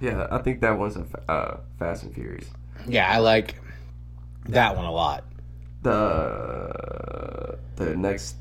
[0.00, 2.46] Yeah, I think that one's a uh, Fast and Furious.
[2.86, 3.56] yeah, I like
[4.48, 5.24] that one a lot.
[5.82, 8.36] The the next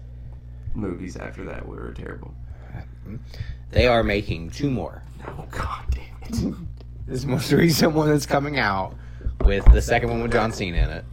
[0.75, 2.33] movies after that were terrible.
[3.71, 5.01] They are making two more.
[5.27, 6.55] Oh god damn it!
[7.07, 8.95] This most recent one that's coming out
[9.43, 11.05] with the second one with John Cena in it,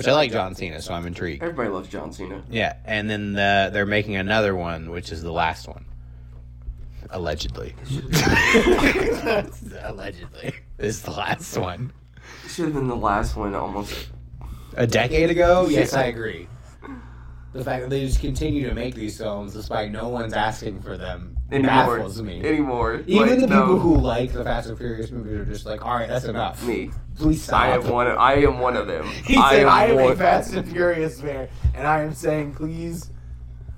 [0.00, 1.42] which I like John Cena, so I'm intrigued.
[1.42, 2.42] Everybody loves John Cena.
[2.50, 5.84] Yeah, and then the, they're making another one, which is the last one.
[7.10, 7.74] Allegedly.
[9.82, 10.54] Allegedly.
[10.76, 11.92] This is the last one.
[12.48, 14.08] Should have been the last one almost.
[14.76, 15.66] A decade ago?
[15.68, 16.48] Yes, I agree.
[17.52, 20.96] The fact that they just continue to make these films despite no one's asking for
[20.96, 21.96] them Anymore.
[21.98, 22.38] baffles me.
[22.44, 23.02] Anymore.
[23.06, 23.62] Even Like, the no.
[23.62, 26.64] people who like the Fast and Furious movies are just like, all right, that's enough.
[26.64, 26.90] me.
[27.20, 27.60] Please stop.
[27.60, 28.06] I am one.
[28.06, 29.06] Of, I am one of them.
[29.24, 33.10] He said, I am a Fast and Furious fan, and I am saying, please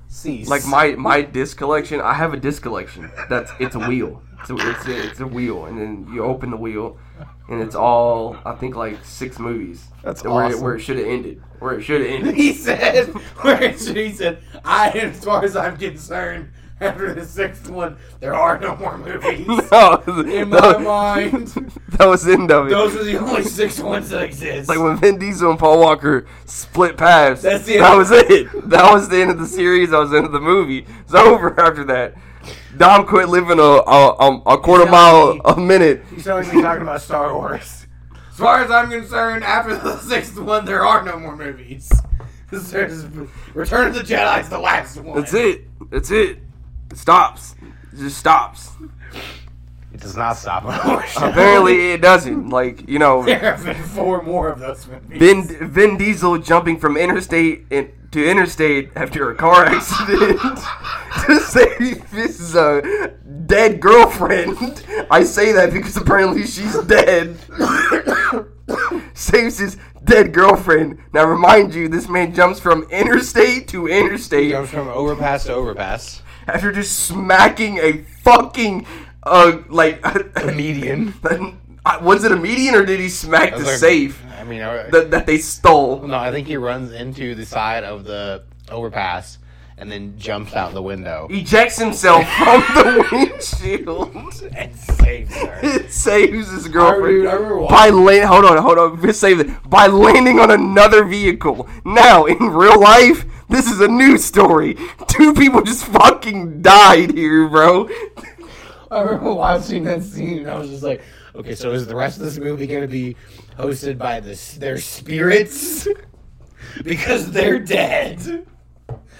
[0.08, 0.48] cease.
[0.48, 2.00] Like my my disc collection.
[2.00, 3.10] I have a disc collection.
[3.28, 4.22] That's it's a wheel.
[4.40, 6.98] It's a, it's a, it's a wheel, and then you open the wheel,
[7.48, 9.86] and it's all I think like six movies.
[10.02, 10.58] That's where awesome.
[10.58, 11.42] It, where it should have ended.
[11.58, 12.34] Where it should have ended.
[12.34, 13.06] He said,
[13.42, 16.50] where he said, I, as far as I'm concerned,
[16.80, 19.46] after the sixth one, there are no more movies.
[19.72, 21.48] no, In my mind,
[21.90, 22.70] that was the end of it.
[22.70, 24.68] those are the only six ones that exist.
[24.68, 27.42] like when Vin Diesel and Paul Walker split paths.
[27.42, 28.68] That's the end that was it.
[28.70, 29.90] That was the end of the series.
[29.90, 30.86] That was the end of the movie.
[31.00, 32.14] It's over after that.
[32.76, 36.02] Dom quit living a a, a, a quarter mile a minute.
[36.12, 37.86] He's telling me talking about Star Wars.
[38.30, 41.92] As far as I'm concerned, after the sixth one, there are no more movies.
[42.50, 45.18] Return of the Jedi is the last one.
[45.18, 45.64] That's it.
[45.90, 46.38] That's it.
[46.92, 47.54] It stops.
[47.62, 48.70] It just stops.
[49.94, 50.64] It does not stop.
[51.16, 52.50] Apparently, it doesn't.
[52.50, 55.18] Like you know, there have been four more of those movies.
[55.18, 60.38] Vin Vin Diesel jumping from interstate in, to interstate after a car accident
[61.26, 63.08] to save his uh,
[63.46, 64.84] dead girlfriend.
[65.10, 67.38] I say that because apparently she's dead.
[69.14, 70.98] Saves his dead girlfriend.
[71.14, 76.22] Now, remind you, this man jumps from interstate to interstate Goes from overpass to overpass.
[76.46, 78.86] After just smacking a fucking
[79.22, 80.00] uh like
[80.36, 81.14] A median.
[82.02, 85.10] Was it a median or did he smack the Like, safe I mean, uh, that,
[85.10, 86.02] that they stole?
[86.06, 89.38] no, I think he runs into the side of the overpass
[89.78, 94.14] and then jumps out the window Ejects himself from the windshield.
[94.56, 95.58] and saves her.
[95.62, 98.24] It saves his I remember- girlfriend I remember by land.
[98.26, 99.12] Hold on, hold on.
[99.12, 101.68] Save it by landing on another vehicle.
[101.84, 104.76] Now, in real life, this is a news story.
[105.08, 107.88] Two people just fucking died here, bro.
[108.90, 111.02] I remember watching that scene and I was just like,
[111.34, 113.16] okay, so is the rest of this movie going to be
[113.58, 115.86] hosted by this, their spirits?
[116.84, 118.46] because they're dead.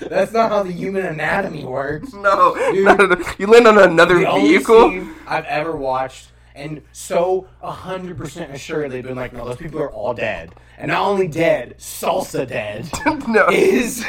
[0.01, 2.13] That's not how the human anatomy works.
[2.13, 2.85] No, Dude.
[2.85, 3.25] no, no, no.
[3.39, 4.91] you land on another The only vehicle.
[4.91, 9.91] scene I've ever watched, and so 100% assured they've been like, no, those people are
[9.91, 10.55] all dead.
[10.79, 12.89] And not only dead, salsa dead.
[13.29, 14.05] no, is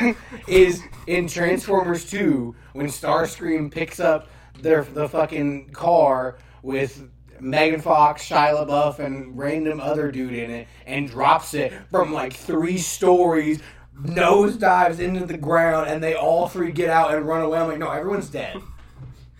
[0.47, 4.27] is in Transformers 2 when Starscream picks up
[4.59, 10.67] their the fucking car with Megan Fox, Shia LaBeouf, and random other dude in it,
[10.85, 13.61] and drops it from like three stories,
[14.01, 17.59] nose dives into the ground, and they all three get out and run away.
[17.59, 18.57] I'm like, no, everyone's dead.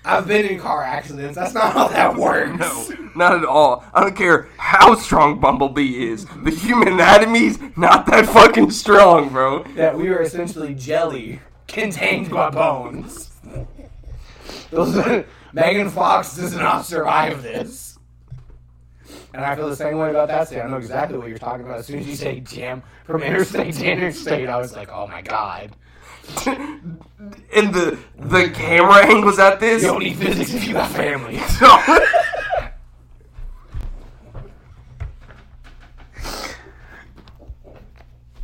[0.06, 1.36] I've been in car accidents.
[1.36, 2.60] That's not how that works.
[2.60, 3.86] No, not at all.
[3.94, 6.26] I don't care how strong Bumblebee is.
[6.44, 9.64] The human anatomy's not that fucking strong, bro.
[9.76, 13.32] that we are essentially jelly contained by bones.
[14.72, 15.24] Those,
[15.54, 17.98] Megan Fox does not survive this.
[19.34, 20.60] And I feel the same way about that scene.
[20.60, 21.80] I know exactly what you're talking about.
[21.80, 25.22] As soon as you say jam from interstate to interstate, I was like, oh my
[25.22, 25.76] god.
[27.56, 29.82] And the the camera angles at this.
[29.84, 31.40] You don't need physics if you got family.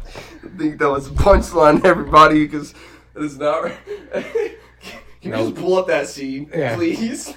[0.05, 2.73] I think that was a punchline, everybody, because
[3.15, 3.63] it's not.
[3.63, 3.77] right.
[4.13, 4.53] Can
[5.21, 5.49] you No.
[5.49, 6.75] just pull up that scene, Yeah.
[6.75, 7.33] please?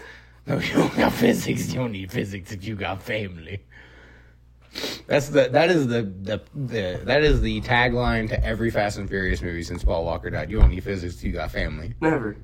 [0.47, 1.69] No, you don't got physics.
[1.73, 3.65] You don't need physics if you got family.
[5.07, 9.09] That's the that is the, the the that is the tagline to every Fast and
[9.09, 10.51] Furious movie since Paul Walker died.
[10.51, 11.95] You don't need physics you got family.
[12.01, 12.37] Never.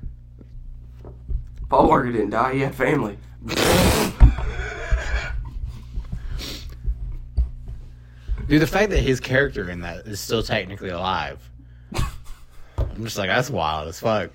[1.69, 2.53] Paul Walker didn't die.
[2.53, 3.17] He had family.
[8.47, 11.39] Dude, the fact that his character in that is still technically alive.
[11.93, 14.31] I'm just like, that's wild as fuck.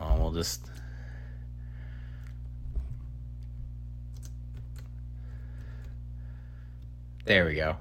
[0.00, 0.68] Oh, we'll just.
[7.26, 7.76] There we go.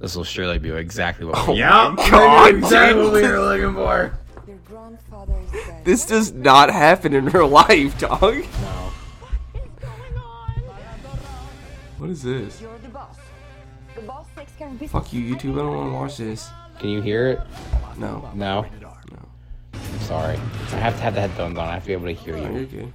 [0.00, 1.48] This will surely be exactly what.
[1.48, 4.18] Oh yeah, my God, exactly what we were looking for.
[4.46, 5.84] They're grandfather is dead.
[5.84, 8.20] This does not happen in real life, dog.
[8.60, 8.90] No.
[11.98, 12.60] What is this?
[12.60, 13.16] You're the boss.
[13.94, 14.90] The boss takes care of business.
[14.90, 15.52] Fuck you, YouTube.
[15.54, 16.48] I don't want to watch this.
[16.80, 17.40] Can you hear it?
[17.96, 18.28] No.
[18.34, 18.66] No.
[18.80, 18.96] No.
[19.72, 20.36] I'm sorry.
[20.36, 21.68] I have to have the headphones on.
[21.68, 22.52] I have to be able to hear Oh, you.
[22.52, 22.92] you're good.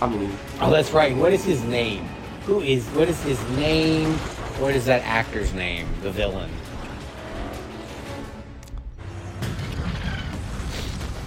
[0.00, 0.30] I mean,
[0.60, 1.14] Oh, that's right.
[1.16, 2.06] What is his name?
[2.46, 2.86] Who is?
[2.88, 4.12] What is his name?
[4.58, 5.88] What is that actor's name?
[6.02, 6.50] The villain.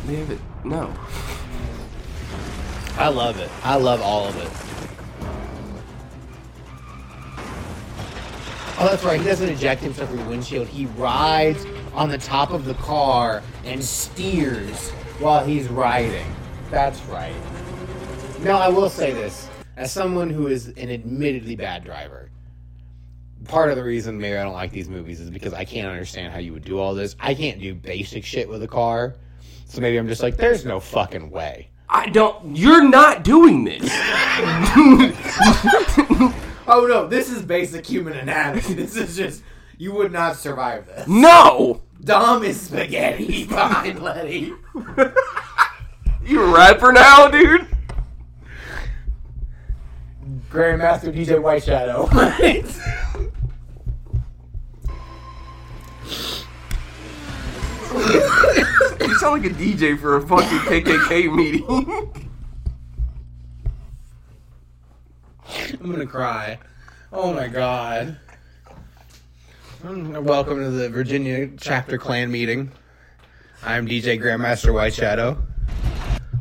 [0.08, 0.40] they it.
[0.64, 0.94] No.
[2.98, 3.50] I love it.
[3.64, 4.68] I love all of it.
[8.80, 9.20] Oh, that's right.
[9.20, 10.68] He doesn't eject himself through the windshield.
[10.68, 16.28] He rides on the top of the car and steers while he's riding.
[16.70, 17.36] That's right.
[18.42, 19.47] Now, I will say this.
[19.78, 22.30] As someone who is an admittedly bad driver,
[23.46, 26.34] part of the reason maybe I don't like these movies is because I can't understand
[26.34, 27.16] how you would do all this.
[27.20, 29.16] I can't do basic shit with a car.
[29.66, 31.70] So maybe I'm just like, there's no fucking way.
[31.90, 32.58] I don't.
[32.58, 33.84] You're not doing this.
[36.70, 38.74] Oh no, this is basic human anatomy.
[38.76, 39.42] This is just
[39.78, 41.08] you would not survive this.
[41.08, 41.82] no.
[42.04, 44.52] Dom is spaghetti behind Letty.
[46.26, 47.66] You a rapper now, dude?
[50.50, 52.08] Grandmaster DJ White Shadow.
[59.00, 61.66] You sound like a DJ for a fucking KKK meeting.
[65.82, 66.60] I'm gonna cry.
[67.14, 68.18] Oh my god.
[69.84, 72.72] Mm, Welcome to the Virginia chapter Klan meeting.
[73.64, 75.42] I'm DJ Grandmaster White Shadow.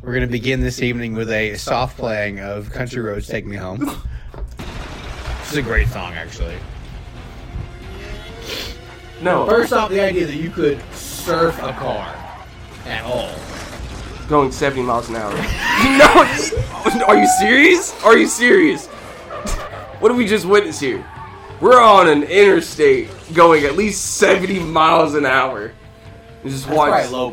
[0.06, 3.80] We're gonna begin this evening with a soft playing of Country Roads Take Me Home.
[5.40, 6.54] This is a great song, actually.
[9.20, 9.48] no.
[9.48, 12.14] First off, the idea that you could surf a car
[12.84, 13.34] at all.
[14.28, 15.32] Going 70 miles an hour.
[15.98, 17.04] no.
[17.06, 17.92] Are you serious?
[18.04, 18.86] Are you serious?
[19.98, 21.04] What did we just witness here?
[21.60, 25.72] We're on an interstate going at least 70 miles an hour.
[26.42, 26.90] And just That's watch.
[26.90, 27.30] right, low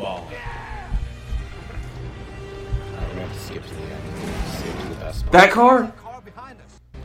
[5.33, 5.91] That car?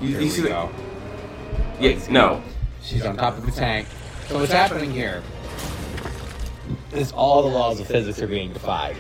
[0.03, 0.49] You, you see the?
[0.49, 0.71] go.
[1.81, 2.43] Yeah, no.
[2.83, 3.89] She's on top of the tank.
[4.27, 5.23] So what's happening here
[6.93, 8.97] is all the laws of physics are being defied.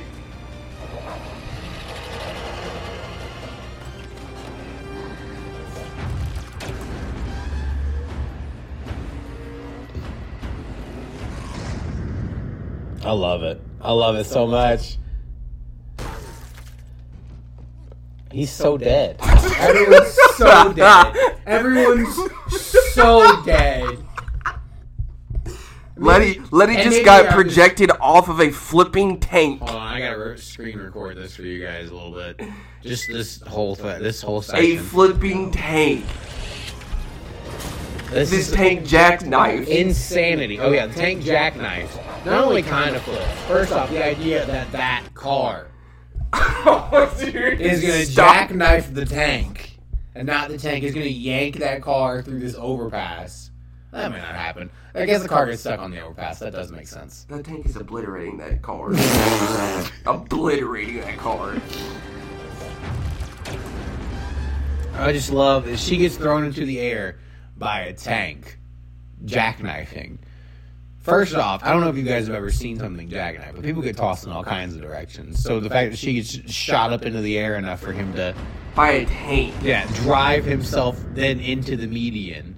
[13.05, 13.61] I love it.
[13.83, 14.97] I love it so much.
[18.31, 19.16] He's so dead.
[19.59, 21.16] Everyone's so dead.
[21.47, 22.14] Everyone's
[22.93, 23.99] so dead.
[25.97, 29.61] Letty, Letty And just got I'm projected off of a flipping tank.
[29.61, 32.41] Hold on, I gotta re- screen record this for you guys a little bit.
[32.83, 36.05] Just this whole th- this whole A flipping tank.
[38.11, 39.66] this This is tank jackknife.
[39.66, 40.61] insanity.
[40.61, 41.99] Oh yeah, the tank jackknife.
[42.24, 43.26] Not only kind of flips.
[43.49, 45.66] First off, the idea that that car
[46.33, 48.35] is gonna Stop.
[48.35, 49.79] jackknife the tank,
[50.14, 53.51] and not the tank is gonna yank that car through this overpass.
[53.93, 54.70] That may not happen.
[54.95, 56.41] I guess the car gets stuck on the overpass.
[56.41, 57.24] That does make sense.
[57.29, 58.91] The tank is obliterating that car.
[60.07, 61.57] obliterating that car.
[64.95, 67.18] I just love that she gets thrown into the air
[67.57, 68.59] by a tank,
[69.24, 70.18] jackknifing.
[71.09, 73.80] First off, I don't know if you guys have ever seen something jackknife, but people
[73.82, 75.42] get tossed in all kinds of directions.
[75.42, 78.34] So the fact that she gets shot up into the air enough for him to,
[78.74, 79.54] By a tank.
[79.62, 82.56] yeah, drive himself then into the median.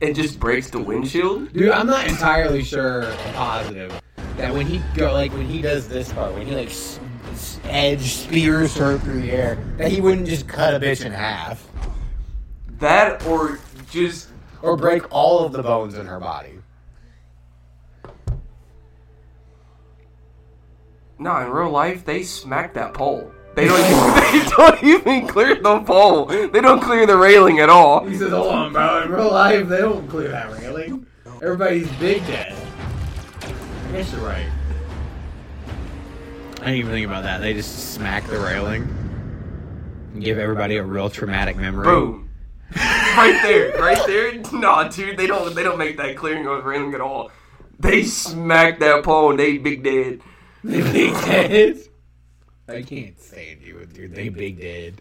[0.00, 1.52] It just breaks the windshield.
[1.52, 4.00] Dude, I'm not entirely sure, or positive,
[4.36, 6.98] that when he go like when he does this part, when he like s-
[7.32, 11.12] s- edge spears her through the air, that he wouldn't just cut a bitch in
[11.12, 11.66] half.
[12.78, 13.58] That or
[13.90, 14.29] just
[14.62, 16.60] or break all of the bones in her body.
[21.20, 21.36] no.
[21.36, 23.30] In real life, they smack that pole.
[23.54, 23.78] They don't.
[23.78, 26.26] Even, they don't even clear the pole.
[26.26, 28.04] They don't clear the railing at all.
[28.06, 29.02] He says, "Hold on, bro.
[29.02, 31.06] In real life, they don't clear that railing.
[31.42, 32.56] Everybody's big dead."
[33.42, 34.46] I guess you're right.
[36.60, 37.40] I didn't even think about that.
[37.40, 38.82] They just smack the railing
[40.12, 41.84] and give everybody a real traumatic memory.
[41.84, 42.29] Boom.
[42.76, 44.34] Right there, right there.
[44.52, 45.54] Nah, dude, they don't.
[45.54, 47.30] They don't make that clearing of the railing at all.
[47.78, 50.20] They smack that pole and they big dead.
[50.62, 51.78] They big dead.
[52.68, 54.14] I can't stand you, dude.
[54.14, 55.00] They big dead.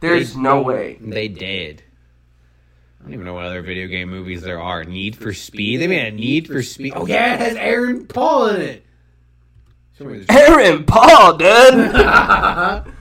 [0.00, 0.98] There's no way.
[1.00, 1.82] They dead.
[2.98, 4.82] I don't even know what other video game movies there are.
[4.84, 5.80] Need for Speed.
[5.80, 6.94] They made a Need for Speed.
[6.96, 8.86] Oh yeah, it has Aaron Paul in it.
[9.98, 12.84] Show me the- Aaron Paul, dude.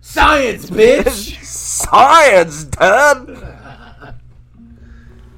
[0.00, 1.36] Science, bitch.
[1.82, 3.38] Science, dude.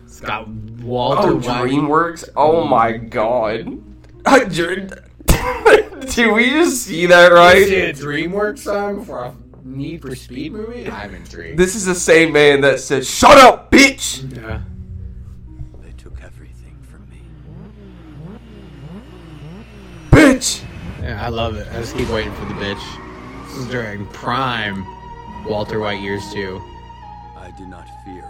[0.04, 1.70] It's got Walter Oh, White.
[1.70, 2.28] DreamWorks.
[2.36, 2.70] Oh mm.
[2.70, 3.82] my god.
[6.14, 7.66] Did we just see that Right?
[7.66, 7.98] See right?
[7.98, 9.34] a DreamWorks song for a
[9.64, 10.90] Need for Speed movie?
[10.90, 11.58] I'm intrigued.
[11.58, 14.60] This is the same man that said, "Shut up, bitch." Yeah.
[15.82, 17.22] They took everything from me.
[20.10, 20.62] Bitch.
[21.02, 21.68] Yeah, I love it.
[21.70, 23.46] I just keep waiting for the bitch.
[23.48, 24.84] This is during prime
[25.46, 26.62] Walter White years too.
[27.36, 28.24] I do not fear,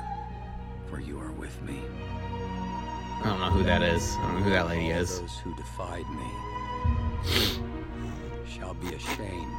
[0.89, 1.81] for you are with me.
[3.21, 4.15] I don't know who that is.
[4.19, 5.21] I don't know who that lady is.
[5.21, 7.61] Those who defied me
[8.49, 9.57] shall be ashamed.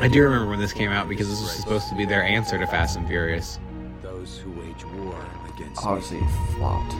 [0.00, 2.58] I do remember when this came out because this was supposed to be their answer
[2.58, 3.58] to Fast and Furious.
[4.02, 5.18] Those who wage war
[5.54, 6.94] against Obviously, me it flopped.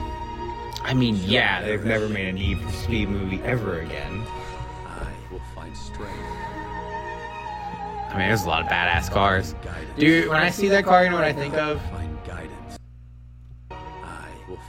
[0.83, 4.23] I mean, yeah, they've never made a Need for Speed movie ever again.
[4.87, 6.38] I will find strength.
[8.09, 9.53] I mean, there's a lot of badass cars.
[9.97, 11.79] Dude, when I see that car, you know what I think of?
[11.93, 12.07] I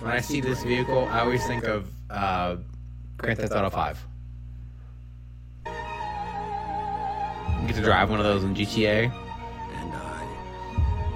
[0.01, 2.57] When I see this vehicle, I always think of uh,
[3.17, 4.07] Grand Theft Auto 5.
[7.61, 9.11] You get to drive one of those in GTA.
[9.11, 10.23] and I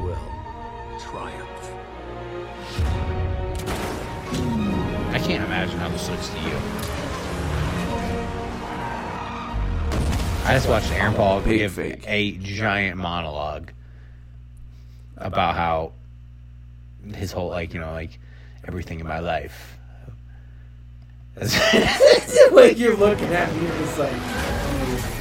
[0.00, 0.16] will
[1.00, 1.74] triumph.
[5.14, 6.93] I can't imagine how this looks to you.
[10.46, 12.04] I just watched Aaron Paul give fake.
[12.06, 13.72] a giant monologue
[15.16, 15.92] about how
[17.14, 18.18] his whole like you know like
[18.68, 19.78] everything in my life.
[22.52, 24.12] Like you're looking at me, it's like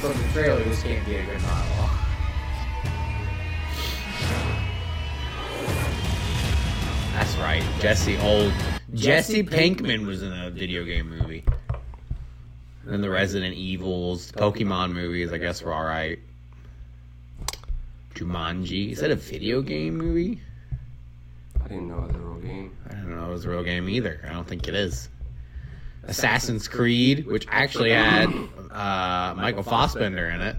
[0.00, 0.62] from the trailer.
[0.64, 1.90] This can't be a good monologue.
[7.12, 8.52] That's right, Jesse old
[8.94, 11.44] Jesse Pinkman was in a video game movie.
[12.84, 16.18] And then the Resident Evils, Pokemon movies, I guess were alright.
[18.14, 18.92] Jumanji.
[18.92, 20.40] Is that a video game movie?
[21.64, 22.76] I didn't know it was a real game.
[22.90, 24.20] I don't know it was a real game either.
[24.28, 25.08] I don't think it is.
[26.06, 28.28] Assassin's Creed, which actually had
[28.70, 30.56] uh, Michael Fassbender in it,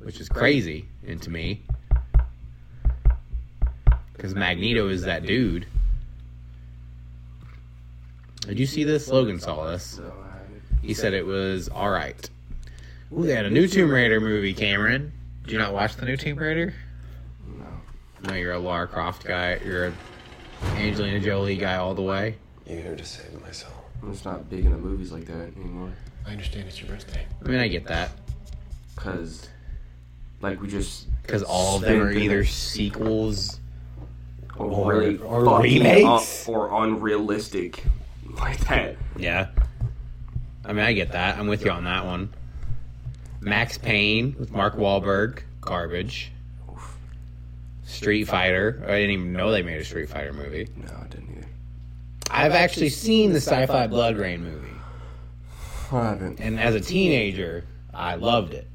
[0.00, 1.62] which is crazy into me.
[4.14, 5.66] Because Magneto is that dude.
[8.46, 9.08] Did you see this?
[9.08, 10.00] Logan saw this.
[10.82, 12.28] He said it was all right.
[13.16, 15.12] Ooh, they had a new Tomb Raider movie, Cameron.
[15.44, 16.74] Did you not watch the new Tomb Raider?
[17.46, 17.64] no.
[18.28, 19.60] No, you're a Lara Croft guy.
[19.64, 19.92] You're a
[20.76, 22.36] Angelina Jolie guy all the way.
[22.66, 23.70] You're here to save my soul.
[24.02, 25.92] I'm just not big into movies like that anymore.
[26.26, 27.26] I understand it's your birthday.
[27.44, 28.10] I mean, I get that
[28.96, 29.48] Cause,
[30.40, 33.58] like, we just because all of them are either sequels.
[34.56, 36.48] or, or- really or remakes.
[36.48, 37.84] un- or unrealistic
[38.36, 38.96] like that.
[39.16, 39.48] Yeah.
[40.64, 41.38] I mean, I get that.
[41.38, 42.32] I'm with you on that one.
[43.40, 46.30] Max Payne with Mark Wahlberg, garbage.
[47.84, 48.82] Street Fighter.
[48.84, 50.68] I didn't even know they made a Street Fighter movie.
[50.76, 51.46] No, I didn't either.
[52.30, 54.68] I've actually seen the sci-fi Blood Rain movie.
[55.90, 56.40] I haven't.
[56.40, 58.66] and as a teenager, I loved it.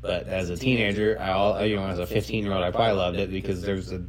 [0.00, 2.96] But as a teenager, I all you know, as a 15 year old, I probably
[2.96, 4.04] loved it because there's a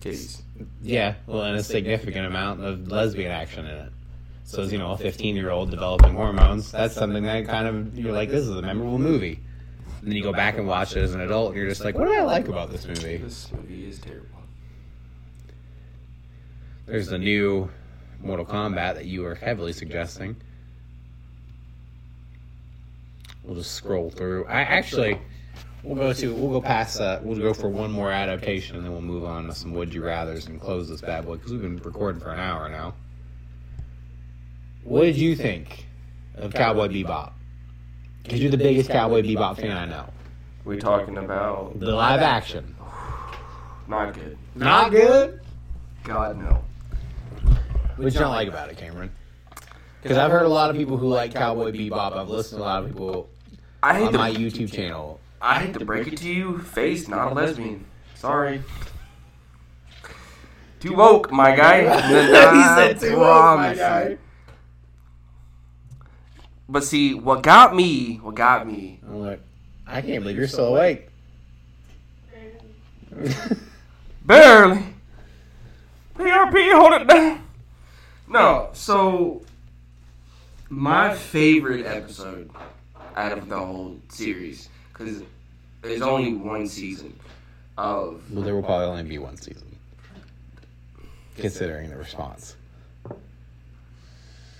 [0.00, 0.41] Titties.
[0.82, 3.92] Yeah, well, and a significant amount of lesbian action in it.
[4.44, 7.98] So as you know, a 15 year old developing hormones, that's something that kind of
[7.98, 9.40] you're like, this is a memorable movie.
[10.00, 11.96] And then you go back and watch it as an adult, and you're just like,
[11.96, 13.16] what did I like about this movie?
[13.18, 14.28] This movie is terrible.
[16.86, 17.70] There's the new
[18.20, 20.36] Mortal Kombat that you were heavily suggesting.
[23.44, 24.46] We'll just scroll through.
[24.46, 25.18] I actually,
[25.82, 27.24] we'll go to, we'll go past that.
[27.24, 30.04] We'll go for one more adaptation, and then we'll move on to some Would You
[30.04, 32.94] Rather's and close this bad boy because we've been recording for an hour now.
[34.84, 35.86] What did you think
[36.36, 37.32] of Cowboy Bebop?
[38.22, 40.08] Because you're the biggest Cowboy Bebop fan I know.
[40.64, 42.74] We talking about The live action,
[43.88, 44.38] not good.
[44.54, 45.40] not good.
[46.04, 46.62] God no.
[47.96, 49.12] What you don't like about it, Cameron?
[50.02, 52.16] Because I've heard a lot of people who like Cowboy Bebop.
[52.16, 53.28] I've listened to a lot of people
[53.82, 55.20] I hate on to, my YouTube channel.
[55.44, 57.84] I hate to break it to you, Faye's not a lesbian.
[58.14, 58.62] Sorry.
[60.78, 61.92] Too woke, my guy.
[61.92, 64.18] I promise you.
[66.68, 69.40] But see, what got me, what got me, I'm like,
[69.84, 71.08] I can't believe you're still awake.
[74.24, 74.82] barely.
[76.16, 77.44] PRP, hold it down.
[78.28, 79.42] No, so
[80.68, 82.50] my favorite episode
[83.16, 84.68] out of the whole series,
[85.04, 85.22] because
[85.82, 87.18] there's only one season
[87.78, 89.76] of well, there will probably only be one season.
[91.36, 92.56] considering the response.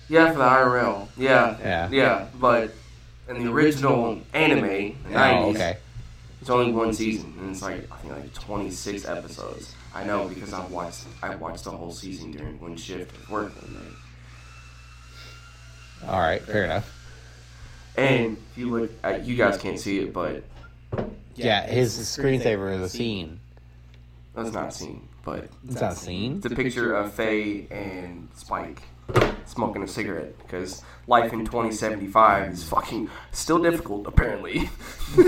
[0.09, 1.07] Yeah, for the IRL.
[1.17, 1.57] Yeah.
[1.61, 1.89] Yeah.
[1.91, 2.71] Yeah, but
[3.29, 5.77] in the original anime, the 90s, Oh, okay.
[6.41, 9.73] it's only one season, and it's like I think like 26 episodes.
[9.95, 13.53] I know because I watched I watched the whole season during one shift of work
[13.61, 13.93] one night.
[16.09, 16.91] All right, fair enough.
[17.97, 20.43] And if you look, at, you guys can't see it, but
[21.35, 23.39] Yeah, his screensaver is a scene.
[24.35, 26.37] that's not a scene, but It's not a scene.
[26.37, 28.81] it's a picture of Faye and Spike
[29.45, 34.69] smoking a cigarette because life in 2075 is fucking still difficult apparently.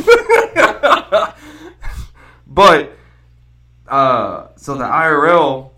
[2.47, 2.91] but
[3.87, 5.71] uh, so the IRL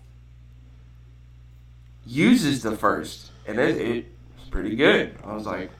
[2.06, 5.14] uses the first, and it, it's pretty good.
[5.24, 5.70] I was like,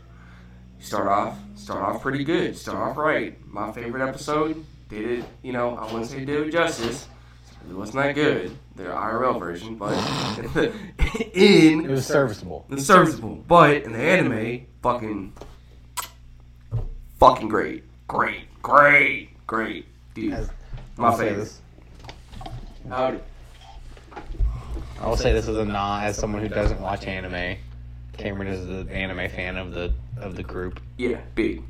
[0.80, 3.36] start off, start off pretty good, start off right.
[3.46, 5.24] My favorite episode did it.
[5.42, 7.06] You know, I wouldn't say did it justice.
[7.68, 9.92] It wasn't that good, the IRL version, but
[11.34, 12.64] in It was serviceable.
[12.70, 13.34] it's serviceable.
[13.46, 15.34] But in the anime, fucking,
[17.18, 20.32] fucking great, great, great, great, dude.
[20.32, 20.50] As-
[20.96, 21.52] My favorite.
[22.88, 23.18] Howdy.
[25.00, 27.58] I will say this is a non as someone who doesn't watch anime.
[28.18, 30.80] Cameron is the anime fan of the of the group.
[30.96, 31.62] Yeah, big,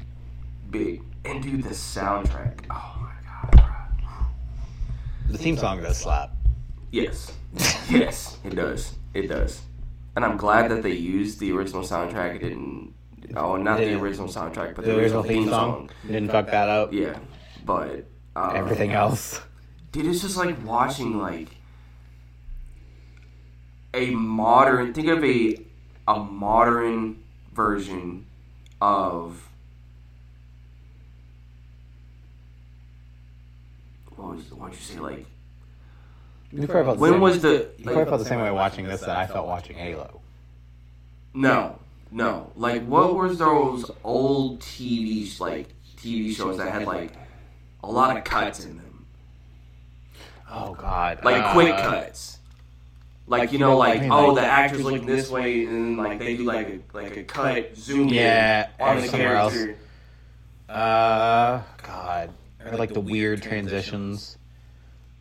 [0.70, 2.60] big, and dude, the soundtrack.
[2.70, 4.26] Oh my god, bro.
[5.30, 6.30] The theme song does slap.
[6.90, 7.32] Yes,
[7.90, 9.60] yes, it does, it does,
[10.16, 12.36] and I'm glad that they used the original soundtrack.
[12.36, 12.94] It didn't.
[13.36, 16.94] Oh, not the original soundtrack, but The original theme song didn't fuck that up.
[16.94, 17.18] Yeah,
[17.66, 19.42] but uh, Everything else.
[19.92, 21.48] Dude, it's just like watching like
[23.92, 24.94] a modern.
[24.94, 25.67] Think of a
[26.08, 27.22] a modern
[27.54, 28.24] version
[28.80, 29.48] of
[34.16, 34.98] what was what'd you say?
[34.98, 35.26] Like
[36.52, 38.86] You probably felt the when same- was the you probably felt the same way watching
[38.86, 40.20] this that I felt watching Halo.
[41.34, 41.78] no
[42.10, 47.12] no like what was those old TV like TV shows that had like
[47.84, 48.84] a lot of cuts in them
[50.50, 51.22] Oh God!
[51.24, 52.37] like Uh, quick cuts.
[53.28, 55.96] Like you know, like I mean, oh, like- the actor's looking this way, and then
[56.04, 59.52] like they do like a like a cut zoom Yeah, in on the somewhere else.
[59.52, 59.76] character.
[60.68, 62.30] Uh, God,
[62.64, 64.36] or like the weird transitions.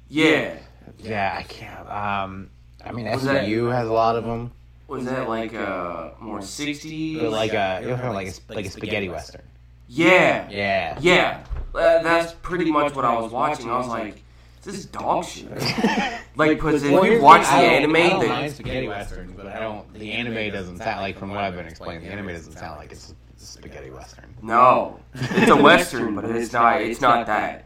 [0.09, 0.55] Yeah,
[0.99, 1.89] Yeah, I can't.
[1.89, 2.49] Um,
[2.85, 4.51] I mean, Was that- has a lot of them,
[4.87, 7.21] was that like uh more sixties?
[7.21, 9.41] like a you know, like a, like a spaghetti western.
[9.89, 10.97] yeah, Yeah.
[11.01, 11.43] yeah.
[11.75, 13.69] Uh, that's pretty much what I was watching.
[13.69, 14.21] I was like,
[14.67, 15.49] this is dog shit.
[16.35, 18.87] like, because if Well, you watch the thing, I don't- anime, I don't mind spaghetti
[18.87, 19.91] westerns, but I don't.
[19.93, 22.91] The anime doesn't sound like, from what I've been explaining, the anime doesn't sound like
[22.91, 24.35] it's a spaghetti western.
[24.41, 26.81] No, it's a western, but it's not.
[26.81, 27.63] It's not that.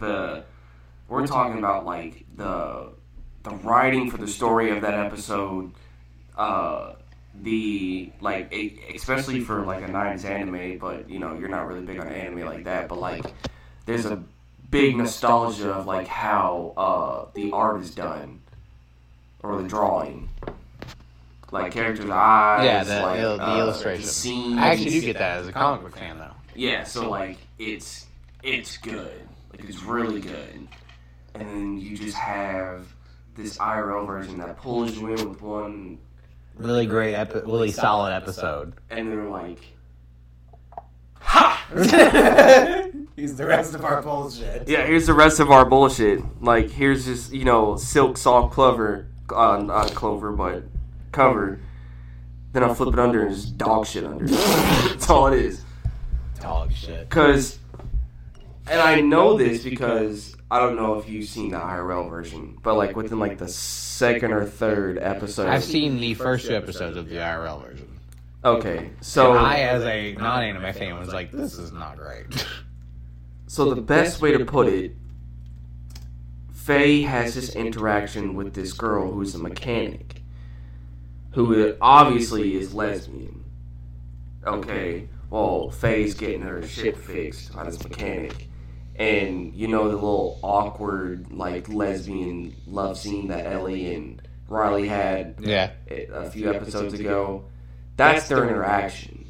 [0.00, 0.44] The
[1.08, 2.92] we're talking about like the
[3.44, 5.72] the writing for the story of that episode.
[6.36, 6.94] Uh,
[7.40, 8.52] the like,
[8.94, 12.40] especially for like a '90s anime, but you know you're not really big on anime
[12.44, 12.88] like that.
[12.88, 13.24] But like,
[13.86, 14.22] there's a
[14.72, 18.40] big nostalgia of like how uh the art is done
[19.44, 20.28] or the drawing.
[21.52, 24.04] Like characters' eyes, Yeah, the, like, the, the uh, illustration.
[24.04, 24.58] scenes.
[24.58, 26.32] I actually do get that as a comic book fan, though.
[26.54, 28.06] Yeah, so like it's
[28.42, 29.20] it's good.
[29.52, 30.66] Like it's really good.
[31.34, 32.86] And then you just have
[33.36, 35.98] this IRL version that pulls you in with one
[36.56, 38.74] Really great, epi- really solid episode.
[38.90, 39.58] and they're like
[43.16, 44.68] He's the rest of our bullshit.
[44.68, 46.20] Yeah, here's the rest of our bullshit.
[46.42, 50.64] Like here's just, you know, silk soft clover uh, not clover but
[51.12, 51.60] cover.
[52.52, 54.26] Then I flip it under and there's dog shit under.
[54.26, 55.64] That's all it is.
[56.40, 57.08] Dog shit.
[57.08, 57.58] Cause
[58.66, 62.74] and I know this because I don't know if you've seen the IRL version, but
[62.74, 65.48] like within like the second or third episode.
[65.48, 67.88] I've seen the first two episodes of the IRL version.
[68.44, 72.26] Okay, so I, as a non-anime fan, was like, "This is not great."
[73.52, 74.96] so the best way to put it,
[76.54, 80.22] Faye has this interaction with this girl who's a mechanic,
[81.32, 83.44] who obviously is lesbian.
[84.46, 88.48] Okay, well Faye's getting her shit fixed by this mechanic,
[88.96, 95.34] and you know the little awkward like lesbian love scene that Ellie and Riley had
[95.40, 97.44] yeah, a few episodes ago.
[97.98, 99.21] That's their interaction.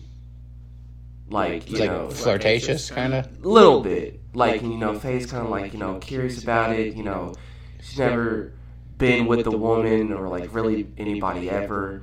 [1.32, 3.44] Like you like know, flirtatious, kind of.
[3.44, 4.20] little bit.
[4.34, 6.94] Like you know, Faye's kind of like you know curious about it.
[6.94, 7.34] You know,
[7.80, 8.52] she's never
[8.98, 12.02] been with a woman or like really anybody ever,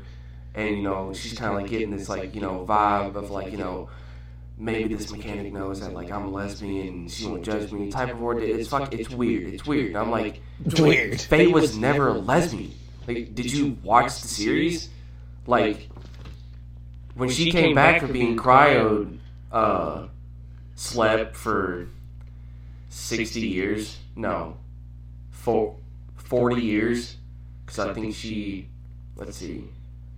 [0.55, 3.51] and you know she's kind of like getting this like you know vibe of like
[3.51, 3.89] you know
[4.57, 8.11] maybe this mechanic knows that like I'm a lesbian and she won't judge me type
[8.11, 8.43] of word.
[8.43, 8.93] It's fuck.
[8.93, 9.53] It's weird.
[9.53, 9.95] It's weird.
[9.95, 11.21] I'm like It's weird.
[11.21, 12.73] Faye was never a lesbian.
[13.07, 14.89] Like, did you watch the series?
[15.47, 15.89] Like,
[17.15, 19.18] when she came back from being cryo,
[19.51, 20.07] uh,
[20.75, 21.87] slept for
[22.89, 23.97] sixty years.
[24.15, 24.57] No,
[25.31, 25.75] for
[26.15, 27.15] forty years.
[27.65, 28.67] Because I think she,
[29.15, 29.63] let's see,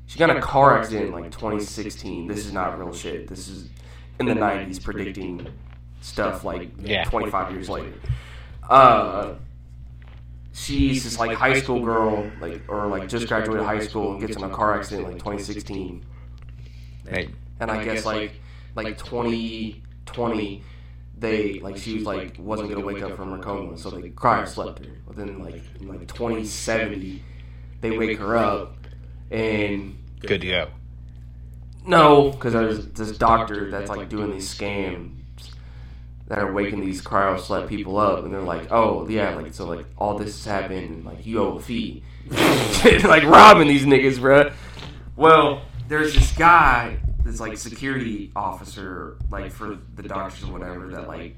[0.06, 2.28] she got in a car accident in like 2016.
[2.28, 3.28] This is not real shit.
[3.28, 3.68] This is
[4.20, 5.46] in the 90s predicting
[6.00, 7.04] stuff like Yeah.
[7.04, 7.92] 25 years later.
[8.70, 9.34] Uh,
[10.54, 14.38] she's this like high school girl, like or like just graduated high school and gets
[14.38, 16.06] in a car accident in like 2016.
[17.10, 17.30] Hey,
[17.60, 18.34] And I guess like
[18.76, 20.64] like 2020,
[21.18, 24.48] they like she was like wasn't gonna wake up from her coma, so they cryo
[24.48, 24.92] slept her.
[25.06, 27.24] But then like in like 2070,
[27.82, 28.76] they wake her up
[29.30, 30.68] and good to go.
[31.86, 35.12] no, because there's this doctor that's like doing these scams
[36.28, 39.66] that are waking these cryo slept people up, and they're like, oh yeah, like so
[39.66, 42.04] like all this has happened, and like you owe a fee,
[43.04, 44.54] like robbing these niggas, bruh.
[45.16, 51.08] Well, there's this guy that's like security officer, like for the doctors or whatever, that
[51.08, 51.36] like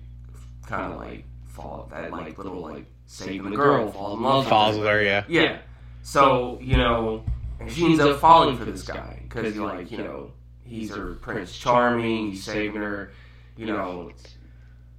[0.66, 4.50] kind of like fall that like little like saving the girl, falls in love, with
[4.50, 4.82] Falls her.
[4.82, 5.24] with her, yeah.
[5.28, 5.60] Yeah.
[6.02, 7.24] So you know,
[7.60, 10.32] and she ends up falling for this guy because like you know
[10.64, 12.32] he's her Prince Charming.
[12.32, 13.12] He's saving her.
[13.58, 14.12] You know,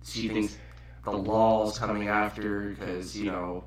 [0.05, 0.57] she thinks
[1.05, 3.65] the law's coming after her because you know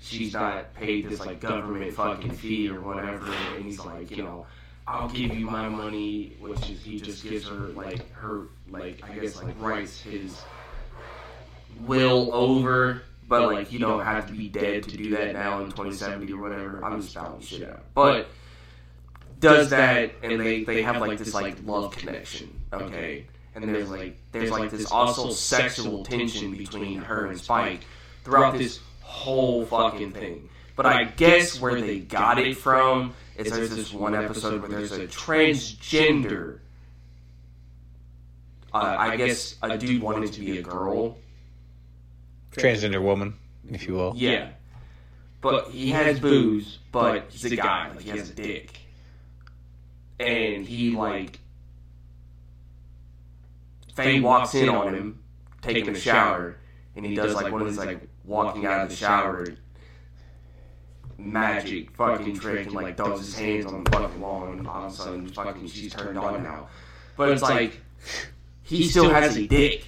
[0.00, 3.32] she's not paid this like government fucking fee or whatever.
[3.56, 4.46] And he's like, you know.
[4.88, 9.12] I'll give you my money, which is he just gives her like her like I
[9.14, 10.40] guess like writes his
[11.86, 15.66] will over, but like you don't have to be dead to do that now in
[15.66, 16.82] 2070 or whatever.
[16.82, 18.28] I'm just spouting shit out, but
[19.40, 23.26] does that, and they they have like this like love connection, okay?
[23.54, 27.84] And there's like there's like this also sexual tension between her and Spike
[28.24, 30.48] throughout this whole fucking thing.
[30.76, 34.92] But I guess where they got it from is there's this one episode where there's
[34.92, 36.58] a transgender.
[38.74, 41.16] Uh, I guess a dude wanted to be a girl,
[42.52, 43.34] Transgender woman,
[43.70, 44.12] if you will.
[44.16, 44.50] Yeah.
[45.40, 47.90] But he has booze, but he's a guy.
[47.90, 48.80] Like, he has a dick.
[50.18, 51.38] And he, like.
[53.94, 55.22] Faye walks in on him,
[55.62, 56.56] taking a shower,
[56.96, 59.46] and he does, like, one of these, like, walking out of the shower
[61.18, 64.92] magic fucking trick and, like, throws his hands on the fucking wall, and all of
[64.92, 66.68] a sudden, fucking, she's turned on now.
[67.16, 67.80] But it's like,
[68.62, 69.84] he still has a dick.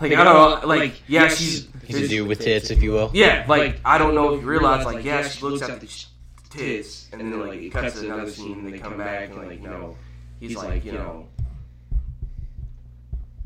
[0.00, 1.68] Like, I don't oh, know, like, yeah, she's.
[1.88, 3.10] He's a dude with tits, if you will.
[3.14, 6.04] Yeah, like I don't know if you realize, like yeah, she looks at the sh-
[6.50, 9.62] tits, and then like it cuts to another scene, and they come back, and like
[9.62, 9.96] you know,
[10.38, 11.26] he's like you know,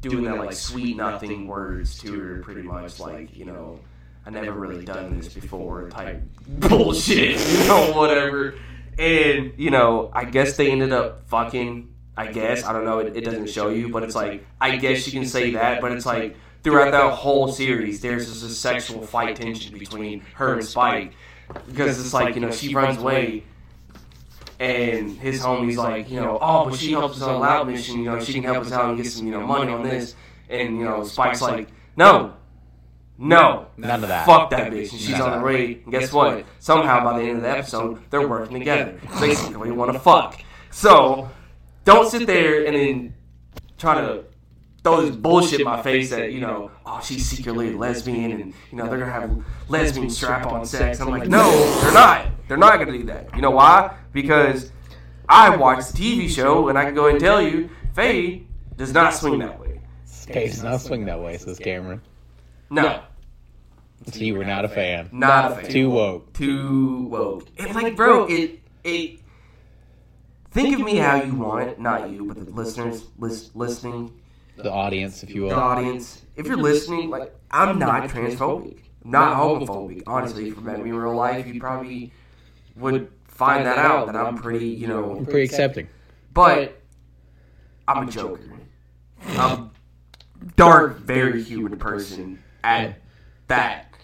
[0.01, 3.79] doing that like sweet nothing words to her, pretty much like you know,
[4.25, 8.55] I never really done this before type bullshit, you know, whatever.
[8.99, 11.89] And you know, I guess they ended up fucking.
[12.15, 12.99] I guess I don't know.
[12.99, 15.93] It, it doesn't show you, but it's like I guess you can say that, but
[15.93, 20.65] it's like throughout that whole series, there's just a sexual fight tension between her and
[20.65, 21.15] Spike
[21.67, 23.45] because it's like you know she runs away,
[24.61, 27.67] and his homie's like you know oh, oh but she helps us on a loud
[27.67, 29.83] mission, you know she can help us out and get some you know money on
[29.83, 30.15] this,
[30.51, 32.35] and you know Spike's like no.
[33.19, 34.27] No, None of that.
[34.27, 34.91] Fuck that bitch.
[34.91, 35.83] And she's on her raid.
[35.85, 36.45] And guess what?
[36.59, 38.99] Somehow by the end of the episode, they're working together.
[39.21, 40.43] Basically, want to fuck.
[40.71, 41.31] So,
[41.85, 43.15] don't sit there and then
[43.79, 44.25] try to
[44.83, 48.55] throw this bullshit in my face that you know, oh, she's secretly a lesbian, and
[48.71, 51.01] you know they're gonna have lesbian strap-on sex.
[51.01, 51.51] I'm like, no,
[51.83, 52.27] they're not.
[52.49, 53.35] They're not gonna do that.
[53.35, 53.97] You know why?
[54.13, 54.73] Because
[55.29, 59.15] I watched the TV show, and I can go and tell you, Faye does not
[59.15, 59.81] swing that way.
[60.07, 62.01] Faye does not swing that way, says Cameron.
[62.73, 63.03] No,
[64.11, 65.11] So you were not a fan.
[65.13, 65.71] not a fan.
[65.71, 66.33] Too woke.
[66.33, 67.47] too woke.
[67.59, 69.21] And like, bro, it it.
[70.51, 74.13] Think of me how you want it, not you, but the listeners lis- listening,
[74.57, 75.49] The audience, if you will.
[75.51, 76.23] the audience.
[76.37, 80.03] If you're listening, like, I'm not transphobic, I'm not homophobic.
[80.07, 82.13] Honestly, if you met me in real life, you probably
[82.77, 84.07] would find that out.
[84.07, 85.89] That I'm pretty, you know, I'm pretty accepting.
[86.35, 86.81] but
[87.89, 88.43] I'm a joker.
[89.27, 89.71] I'm a
[90.57, 92.99] dark, very human person at
[93.49, 93.95] that.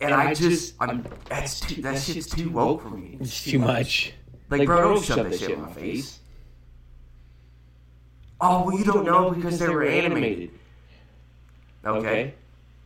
[0.00, 3.18] And I just, I'm, that's too, that shit's too woke for me.
[3.20, 4.14] It's too much.
[4.50, 6.18] Like, bro, don't shove that shit in my face.
[8.40, 10.50] Oh, well, you don't know because they were animated.
[11.84, 12.34] Okay.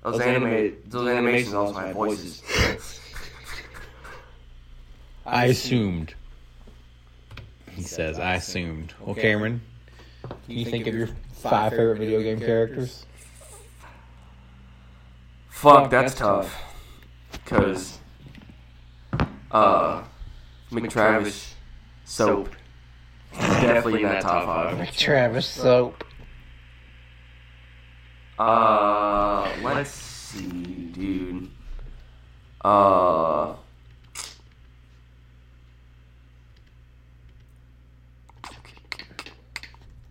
[0.02, 2.42] Those animated, those animations also have voices.
[5.26, 6.14] I assumed.
[7.70, 8.92] He says, I assumed.
[9.00, 9.60] Well, Cameron,
[10.22, 13.05] can you think of your five favorite video game characters?
[15.56, 16.62] Fuck, that's tough.
[17.46, 17.98] Cause,
[19.50, 20.04] uh,
[20.70, 21.54] MacTavish
[22.04, 22.50] soap.
[23.32, 24.94] Definitely in that top five.
[24.94, 26.04] Travis Soap.
[28.38, 30.46] Uh, let's see,
[30.92, 31.48] dude.
[32.62, 33.54] Uh,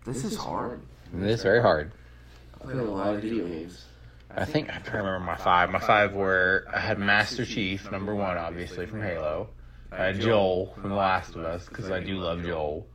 [0.08, 0.82] this is hard.
[1.16, 1.92] It is very hard.
[2.60, 3.85] I played a lot of video games.
[4.38, 5.70] I think trying to remember my five.
[5.70, 9.50] My five were I had Master Chief, number one, obviously from Halo.
[9.92, 12.86] I had Joel from The Last of Us because I do love Joel.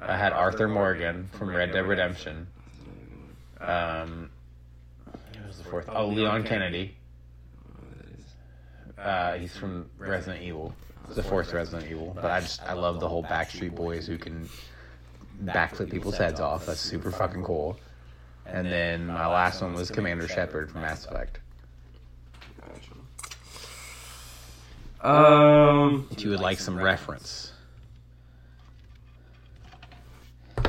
[0.00, 2.46] I had Arthur Morgan from Red Dead Redemption.
[3.60, 4.30] Um,
[5.06, 5.88] who was the fourth?
[5.88, 6.96] Oh, Leon Kennedy.
[8.98, 10.74] Uh, he's from Resident Evil.
[11.10, 12.12] The fourth Resident Evil.
[12.14, 14.48] But I just I love the whole Backstreet Boys who can
[15.44, 16.64] backflip people's heads off.
[16.64, 17.78] That's super fucking cool.
[18.46, 21.40] And then my last one was Commander Shepard from Mass Effect.
[25.04, 27.52] Um, If you would like some reference.
[30.58, 30.64] oh,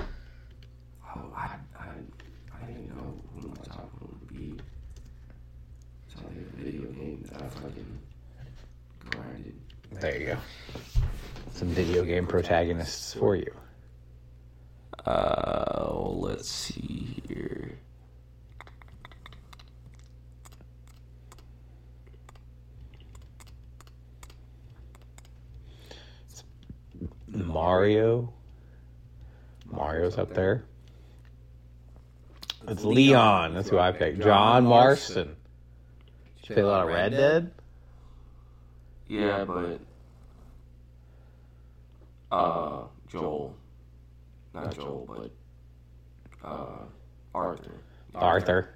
[1.34, 1.86] I, I,
[2.62, 4.60] I didn't know who my top one would be.
[6.10, 8.00] It's only a video game that I fucking
[9.10, 9.56] grinded.
[10.02, 10.38] There you go.
[11.52, 13.54] Some video game protagonists for you.
[15.06, 17.78] Uh, let's see here.
[27.28, 28.34] Mario.
[29.66, 30.64] Mario's up there.
[32.68, 33.54] It's Leon.
[33.54, 34.22] That's who I picked.
[34.22, 35.36] John Marston.
[36.42, 37.52] Did you play a lot of Red Dead?
[39.08, 39.80] Yeah, but
[42.32, 43.56] uh, Joel,
[44.56, 45.06] not Joel,
[46.42, 46.86] but uh,
[47.34, 47.72] Arthur.
[48.14, 48.70] Arthur.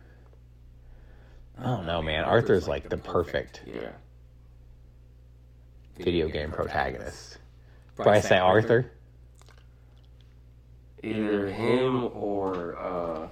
[1.57, 2.23] I don't know, man.
[2.23, 3.91] Arthur's like the perfect Yeah.
[5.97, 7.37] video game protagonist.
[7.97, 8.91] Do I say Arthur?
[11.03, 13.27] Either him or uh,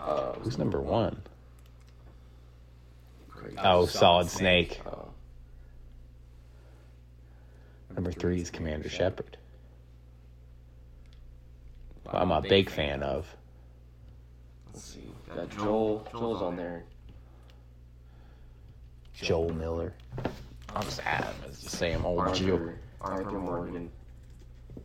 [0.00, 1.20] uh, Who's number one?
[3.28, 3.54] Craig.
[3.62, 4.80] Oh, Solid Snake.
[4.86, 4.96] Uh,
[7.94, 9.36] Number three is Commander Shepard.
[12.10, 13.26] Who I'm a big fan of.
[14.72, 15.12] let's see.
[15.34, 16.06] Got Joel.
[16.10, 16.84] Joel's on there.
[19.14, 19.92] Joel Miller.
[20.74, 22.72] I'll just add him as the same old Joel.
[23.00, 23.90] Arthur, Arthur Morgan.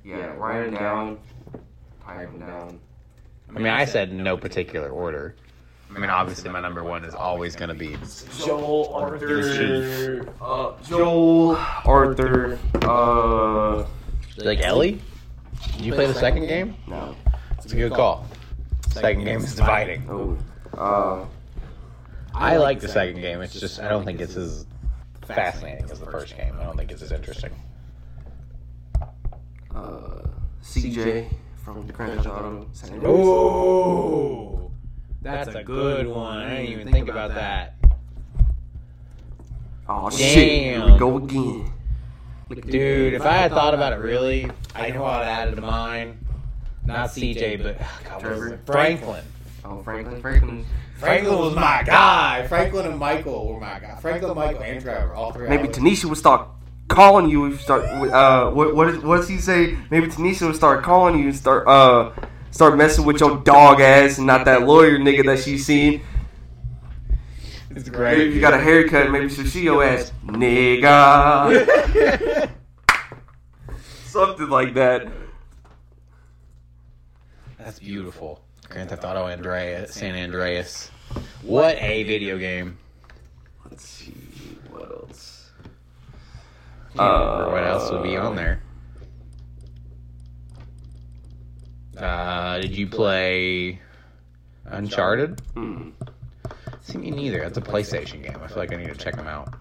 [0.04, 1.20] Yeah, write it down.
[2.04, 2.80] Type it down.
[3.50, 5.36] I mean, I said in no particular order.
[5.96, 7.96] I mean, obviously, my number one is always going to be
[8.44, 13.86] Joel, Arthur, uh, Joel, Arthur, uh,
[14.38, 15.00] like Ellie.
[15.74, 16.76] Did you play the second game?
[16.88, 17.16] no,
[17.58, 18.26] It's a good call.
[18.90, 20.08] Second game is dividing.
[20.10, 20.38] oh,
[20.78, 21.26] uh,
[22.34, 23.42] I like the second game.
[23.42, 24.66] It's just I don't think it's as
[25.26, 26.56] fascinating as the first game.
[26.60, 27.52] I don't think it's as interesting.
[29.74, 30.22] uh,
[30.64, 31.30] CJ
[31.64, 32.68] from the Grand Theft Auto.
[33.04, 34.72] Oh,
[35.22, 36.38] that's a good one.
[36.38, 37.76] I didn't even think about that.
[39.88, 41.72] Oh shit, here we go again.
[42.50, 46.20] Dude, if I had thought about it really, I know I'd add it to mine.
[46.86, 48.60] Not CJ, but God, Trevor?
[48.66, 49.24] Franklin.
[49.64, 50.66] Oh, Franklin, Franklin.
[51.00, 52.46] Franklin was my guy.
[52.48, 53.96] Franklin and Michael were my guy.
[54.00, 55.48] Franklin, Michael, and Trevor, all three.
[55.50, 56.48] Maybe Tanisha would start
[56.88, 57.46] calling you.
[57.46, 57.84] and Start.
[57.86, 59.76] Uh, what what, is, what does he say?
[59.90, 62.12] Maybe Tanisha would start calling you and start uh
[62.52, 66.02] start messing with your dog ass and not that lawyer nigga that she's seen.
[67.72, 68.28] It's Maybe great.
[68.30, 71.60] if you got a haircut, maybe she'll see your ass, nigga.
[74.16, 75.10] Something like that.
[77.60, 78.40] That's beautiful.
[78.70, 80.90] Grand Theft Auto Andreas, San Andreas.
[81.42, 82.78] What a video game.
[83.70, 84.14] Let's see
[84.70, 85.52] what else.
[86.96, 88.64] Can't remember what else would be on there.
[91.98, 93.82] Uh, did you play
[94.64, 95.42] Uncharted?
[95.56, 95.90] Hmm.
[96.84, 97.42] See me neither.
[97.42, 98.40] That's a PlayStation game.
[98.42, 99.56] I feel like I need to check them out.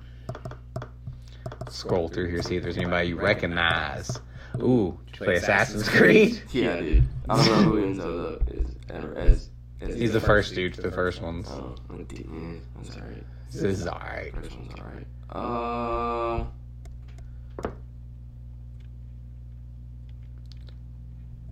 [1.71, 4.21] Scroll through here, see if there's anybody you recognize.
[4.63, 6.43] Ooh, did you play Assassin's Creed?
[6.53, 7.03] Yeah, dude.
[7.29, 9.49] I don't know who ends up is as,
[9.81, 11.49] as He's the first dude to the first ones.
[11.51, 12.27] Oh, I did.
[12.31, 13.25] Yeah, that's alright.
[13.51, 14.35] This is alright.
[14.35, 15.07] First one's alright.
[15.31, 16.45] Uh.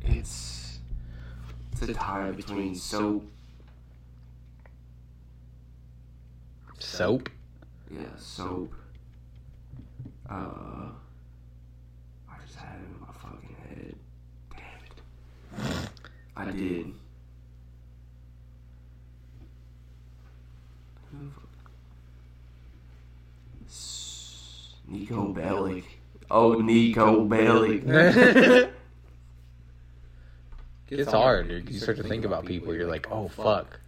[0.05, 0.79] It's
[1.73, 3.25] it's a tie between soap.
[6.79, 7.29] Soap?
[7.91, 8.73] Yeah, soap.
[10.29, 10.35] Uh.
[12.29, 13.95] I just had it in my fucking head.
[14.51, 15.89] Damn it.
[16.49, 16.87] I did.
[21.11, 21.49] Who the fuck-
[23.69, 25.85] S- Niko Bellic.
[26.31, 27.83] Oh, Nico Belly.
[30.91, 31.69] it's hard, dude.
[31.71, 32.75] You start to think about people.
[32.75, 33.79] You're like, oh, oh fuck.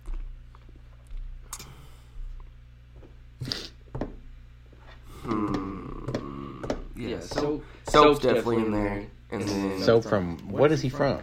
[5.23, 6.63] Hmm.
[6.97, 11.23] Yeah, so soap's definitely in there, and then So from what is he from?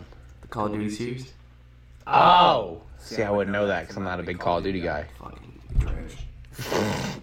[0.52, 1.34] The Call of Duty series.
[2.06, 5.06] Oh, see, I wouldn't know that because I'm not a big Call of Duty guy.
[5.18, 7.18] Fucking trash.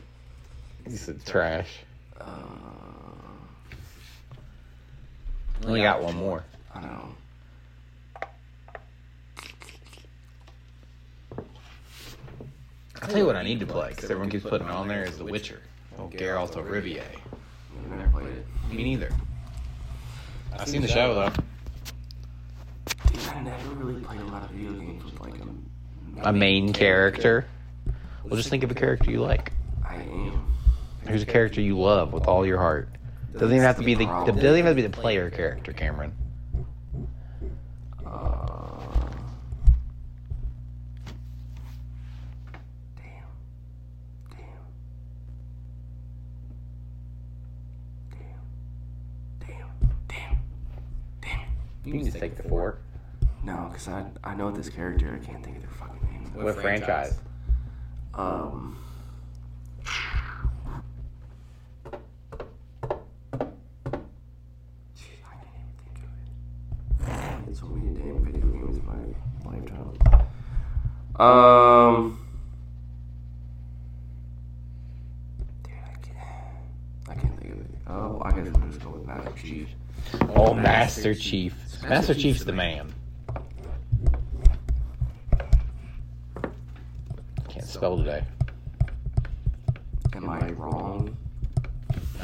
[0.86, 1.68] He's trash.
[2.18, 2.24] Uh,
[5.66, 6.42] Only got one more.
[6.74, 7.14] I don't know.
[13.02, 15.05] I'll tell you what I need to play because everyone keeps putting it on there
[15.05, 15.60] is The Witcher.
[15.98, 17.02] Oh, Geralt of Rivia.
[17.05, 18.46] I've never played it.
[18.70, 19.10] Me neither.
[20.59, 21.32] I've seen the show though.
[23.28, 26.72] Dude, I never really played a lot of video games with like a A main
[26.72, 27.46] character.
[28.24, 29.52] Well, just think of a character you like.
[29.86, 30.56] I am.
[31.06, 32.88] Who's a character you love with all your heart.
[33.32, 35.72] Doesn't even have to be the, the doesn't even have to be the player character,
[35.72, 36.12] Cameron.
[38.05, 38.80] Uh,
[42.96, 43.24] damn.
[44.30, 44.46] Damn.
[48.16, 48.38] Damn.
[49.46, 49.68] Damn.
[50.09, 50.38] Damn.
[51.20, 51.40] Damn.
[51.84, 52.78] You can just take the four.
[53.49, 55.19] No, because I, I know this character.
[55.19, 56.03] I can't think of their fucking
[56.35, 56.45] name.
[56.45, 57.19] What franchise?
[58.12, 58.77] Um.
[64.95, 66.11] Shit, I can't even think of
[67.09, 67.45] it.
[67.47, 69.01] Played so many damn video games in my
[69.51, 69.97] lifetime.
[71.19, 72.20] Um.
[75.62, 76.19] Dude, I can't.
[77.09, 77.70] I can't think of it.
[77.87, 79.69] Oh, I guess we'll just go with Master Chief.
[80.37, 81.55] Oh, Master Chief.
[81.89, 82.89] Master Chief's the man.
[82.89, 82.98] Can't
[87.78, 88.24] spell today.
[90.14, 91.16] Am I wrong?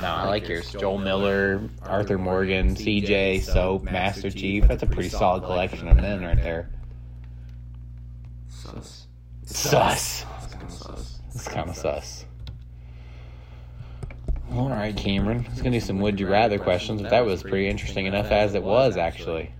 [0.00, 0.72] No, I like yours.
[0.72, 4.66] Joel Miller, Arthur Morgan, CJ, Soap, Master Chief.
[4.66, 6.70] That's a pretty solid collection of men right there.
[8.48, 9.06] Sus.
[9.44, 10.24] Sus.
[10.24, 11.20] That's kind of sus.
[11.32, 12.24] It's kind of sus.
[14.54, 15.44] All right, Cameron.
[15.48, 17.00] Let's gonna do some would you rather questions.
[17.00, 19.52] But that was pretty interesting enough as it was, actually.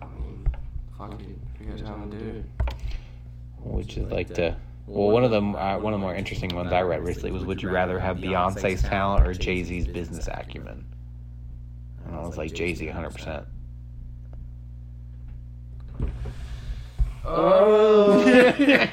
[0.00, 0.46] I mean,
[0.96, 1.36] fuck it.
[1.56, 2.74] If you guys want to do it.
[3.64, 4.56] Would you like to?
[4.86, 7.44] Well, one of them, uh, one of the more interesting ones I read recently was:
[7.44, 10.84] Would you rather have Beyonce's talent or Jay Z's business acumen?
[12.06, 13.10] And I was like, Jay Z, 100.
[13.10, 13.46] percent
[17.24, 18.24] Oh.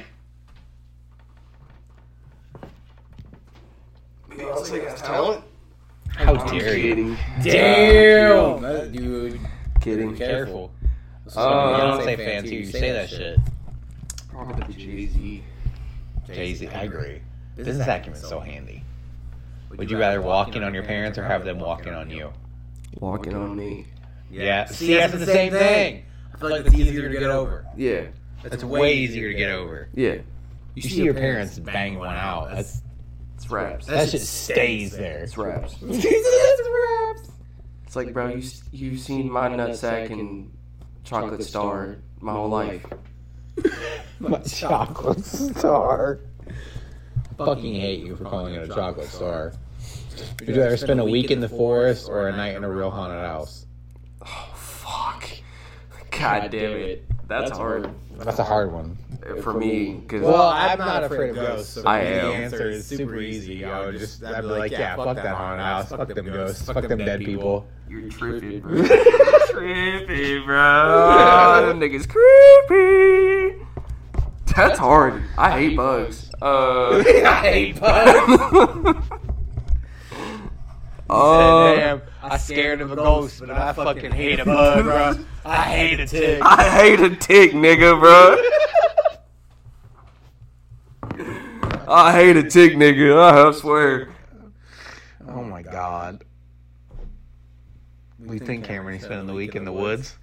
[4.30, 5.44] Beyonce has talent?
[6.10, 6.84] How dare you?
[6.96, 7.18] Kidding.
[7.42, 9.40] Damn, dude.
[9.82, 10.16] Kidding.
[10.16, 10.72] Careful.
[11.36, 12.56] Uh, Beyonce fan too.
[12.56, 13.40] You say that shit.
[14.30, 15.44] Probably Jay Z.
[16.34, 17.22] Jay Z, I agree.
[17.56, 18.84] Business acumen is so handy.
[19.78, 22.32] Would you rather walk in on your parents or have them walk in on you?
[23.00, 23.88] Walking on me.
[24.32, 24.66] Yeah.
[24.66, 26.06] See, that's the same thing.
[26.34, 27.66] I feel like it's easier to get over.
[27.76, 28.08] Yeah.
[28.44, 29.90] It's way easier to get over.
[29.94, 30.18] Yeah.
[30.76, 32.52] You see your parents bang one out.
[32.52, 32.82] That's
[33.36, 33.88] It's raps.
[33.88, 35.20] that shit stays there.
[35.24, 35.76] It's raps.
[37.86, 40.52] It's like, bro, you you've seen my nutsack and
[41.04, 42.86] chocolate star my whole life.
[44.30, 46.20] My chocolate star.
[47.40, 49.54] I fucking hate you for calling it a chocolate star.
[50.42, 52.92] Would you rather spend a week in the forest or a night in a real
[52.92, 53.66] haunted house?
[54.26, 55.30] Oh fuck.
[56.12, 57.06] God damn it.
[57.30, 58.98] That's hard That's a hard one.
[59.42, 60.02] for me.
[60.08, 61.74] Cause Well, I'm not afraid of ghosts.
[61.74, 63.64] So I the answer is super easy.
[63.64, 66.86] I would just, I'd be like, yeah, fuck that haunted house, fuck them ghosts, fuck
[66.88, 67.68] them dead people.
[67.88, 68.72] You're tripping, bro.
[68.82, 71.68] trippy, bro.
[71.68, 73.39] Them niggas creepy.
[74.56, 75.24] That's hard.
[75.38, 76.30] I hate bugs.
[76.42, 79.06] Uh, I hate bugs.
[81.10, 85.16] uh, Damn, I scared of a ghost, but I fucking hate a bug, bro.
[85.46, 86.42] I hate a tick.
[86.44, 88.38] I hate a tick, nigga, bro.
[91.88, 93.18] I hate a tick, nigga.
[93.18, 94.10] I swear.
[95.28, 96.24] Oh my god.
[98.20, 100.16] We think Cameron he's spending the week in the woods.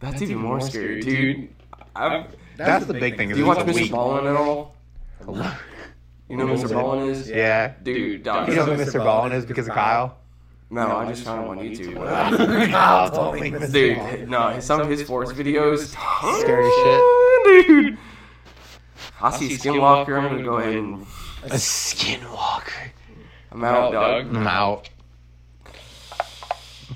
[0.00, 1.48] That's, even more scary, dude.
[1.94, 2.26] I,
[2.56, 3.30] That's the big thing.
[3.30, 3.90] do you watch it's a Mr.
[3.90, 4.74] Ballen at all?
[6.28, 6.70] You know who Mr.
[6.70, 7.28] Ballen is?
[7.28, 7.74] Yeah.
[7.82, 8.48] Dude, dog.
[8.48, 9.00] You know who Mr.
[9.00, 10.18] Ballen is because of Kyle?
[10.70, 11.96] No, I just found him on YouTube.
[12.70, 13.72] Kyle told me Mr.
[13.72, 15.88] Dude, no, some of his forest videos.
[16.40, 17.66] Scary shit.
[17.66, 17.98] Dude.
[19.20, 20.16] I see Skinwalker.
[20.18, 21.02] I'm gonna go ahead and.
[21.44, 22.90] A skinwalker.
[23.50, 24.34] I'm out, dog.
[24.34, 24.88] I'm out.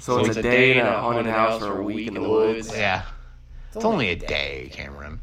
[0.00, 2.70] So it's a day in a haunted house or a week in the woods.
[2.74, 3.02] Yeah.
[3.74, 5.20] It's only a day, Cameron.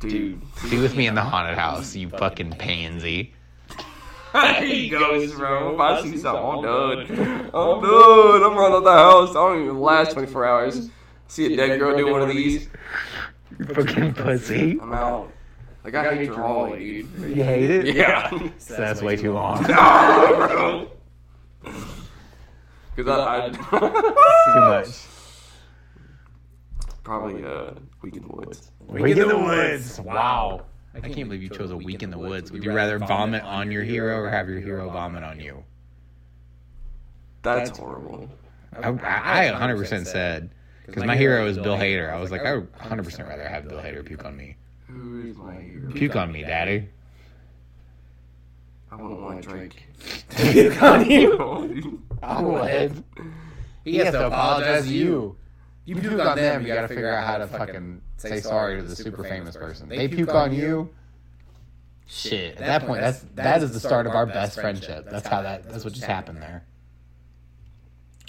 [0.00, 0.40] Dude.
[0.70, 3.32] Be with me in the haunted house, you fucking pansy.
[4.60, 5.74] he goes, bro.
[5.74, 7.00] If I see something, I'm done.
[7.54, 8.42] I'm done.
[8.42, 9.30] I'm running out the house.
[9.30, 10.90] I don't even last 24 hours.
[11.28, 12.68] See a dead girl do one of these.
[13.74, 14.78] Fucking pussy.
[14.80, 15.32] I'm out.
[15.84, 17.36] Like I hate drawing, dude.
[17.36, 17.94] You hate it?
[17.94, 18.30] Yeah.
[18.58, 19.62] So that's way too long.
[19.68, 20.90] Nah, bro.
[22.96, 24.88] Because I, Too I much.
[27.04, 28.72] Probably uh, Week in the Woods.
[28.80, 30.00] Week in the woods.
[30.00, 30.64] Wow.
[30.94, 32.50] I can't believe you chose a week in the woods.
[32.50, 35.62] Would you rather vomit on your hero or have your hero vomit on you?
[37.42, 38.28] That's horrible.
[38.80, 40.50] I, I 100% said,
[40.86, 42.12] because my hero is Bill Hader.
[42.12, 44.56] I was like, I would 100% rather have Bill Hader puke on me.
[44.86, 45.90] Who is my hero?
[45.92, 46.88] Puke on me, daddy.
[48.90, 49.82] I wouldn't want Drake.
[50.30, 51.32] Puke on you.
[51.74, 52.02] you.
[52.22, 53.04] I would.
[53.84, 55.36] He has to apologize to you.
[55.84, 58.96] You puke on them, you gotta figure out how to fucking say sorry to the
[58.96, 59.88] super famous person.
[59.88, 60.90] They puke on you.
[62.06, 62.56] Shit.
[62.56, 65.06] At that point, that's that is the start of our best friendship.
[65.10, 65.68] That's how that.
[65.68, 66.64] That's what just happened there.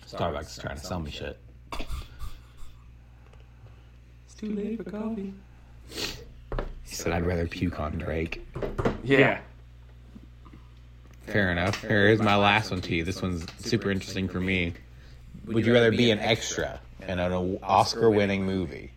[0.07, 1.40] Starbucks is trying to sell me shit.
[4.26, 5.34] It's too late for coffee.
[5.90, 8.45] He said I'd rather puke on Drake.
[9.03, 9.40] Yeah.
[11.26, 11.82] Fair enough.
[11.82, 13.03] Here is my last one to you.
[13.03, 14.73] This one's super interesting for me.
[15.48, 18.91] Would you rather be an extra in an Oscar-winning movie,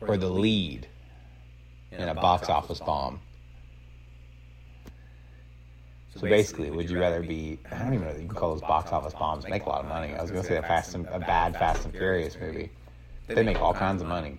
[0.00, 0.86] or the lead
[1.92, 3.20] in a box office bomb?
[6.14, 7.58] So basically, would you rather be?
[7.72, 8.12] I don't even know.
[8.12, 9.48] You can call those box office bombs.
[9.48, 10.14] Make a lot of money.
[10.14, 12.70] I was gonna say a Fast and a bad Fast and Furious movie.
[13.26, 14.38] They make all kinds of money.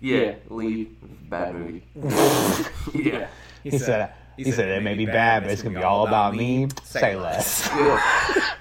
[0.00, 0.34] Yeah.
[0.48, 1.28] Lead.
[1.28, 1.82] Bad movie.
[2.94, 3.26] yeah.
[3.64, 4.12] He said.
[4.36, 6.68] He said it may be bad, but it's gonna be all about me.
[6.84, 7.68] Say less.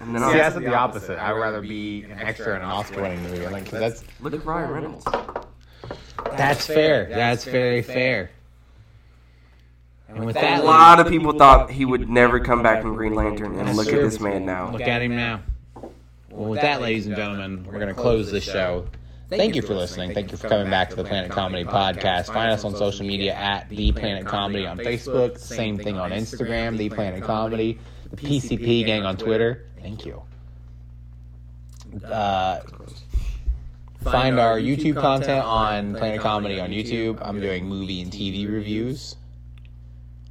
[0.00, 1.18] And then See, I'll that's the opposite.
[1.18, 3.46] I'd rather be an extra in an Oscar-winning movie.
[3.46, 5.04] Like, 'cause that's look at Ryan Reynolds.
[6.36, 7.06] that's fair.
[7.10, 8.30] That's very fair.
[10.08, 13.14] And with that, A lot of people thought he would never come back from Green
[13.14, 14.70] Lantern, and look at this man now.
[14.70, 15.40] look at him now.
[16.30, 18.86] Well, with that, ladies and gentlemen, we're gonna close this show.
[19.28, 20.14] Thank you for listening.
[20.14, 22.26] Thank you for coming back to the Planet Comedy Podcast.
[22.32, 25.36] Find us on social media at The Planet Comedy on Facebook.
[25.38, 27.78] Same thing on Instagram, The Planet Comedy.
[28.10, 29.66] The PCP Gang on Twitter.
[29.80, 30.22] Thank you.
[32.04, 32.60] Uh,
[34.02, 37.18] find our YouTube content on Planet Comedy on YouTube.
[37.20, 39.16] I'm doing movie and TV reviews.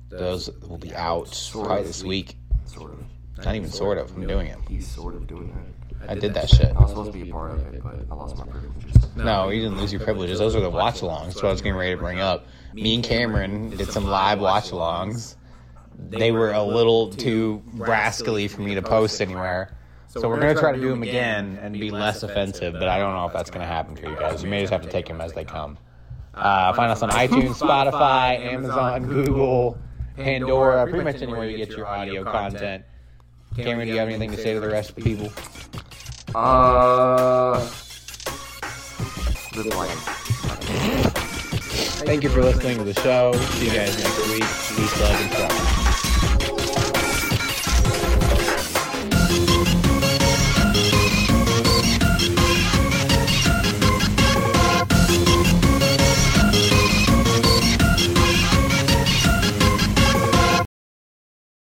[0.09, 2.37] Those will be out probably this week.
[2.65, 3.03] Sort of.
[3.45, 4.15] Not even sort of.
[4.15, 4.57] I'm doing it.
[4.67, 6.09] He's sort of doing that.
[6.09, 6.67] I did that shit.
[6.75, 9.15] I was supposed to be a part of it, but I lost my privileges.
[9.15, 10.39] No, you didn't lose your privileges.
[10.39, 11.25] Those are the watch alongs.
[11.25, 12.45] That's what I was getting ready to bring up.
[12.73, 15.35] Me and Cameron did some live watch alongs.
[15.97, 19.75] They were a little too rascally for me to post anywhere.
[20.07, 22.97] So we're going to try to do them again and be less offensive, but I
[22.97, 24.43] don't know if that's going to happen for you guys.
[24.43, 25.77] You may just have to take them as they come.
[26.33, 29.77] Uh, find us on iTunes, Spotify, Amazon, Google,
[30.15, 32.83] Pandora, pretty much anywhere you get your audio content.
[33.55, 35.31] Cameron, do you have anything to say to the rest of the people?
[36.35, 37.59] Uh.
[42.05, 43.33] Thank you for listening to the show.
[43.33, 44.41] See you guys next week.
[44.41, 45.66] Peace, love, and trust.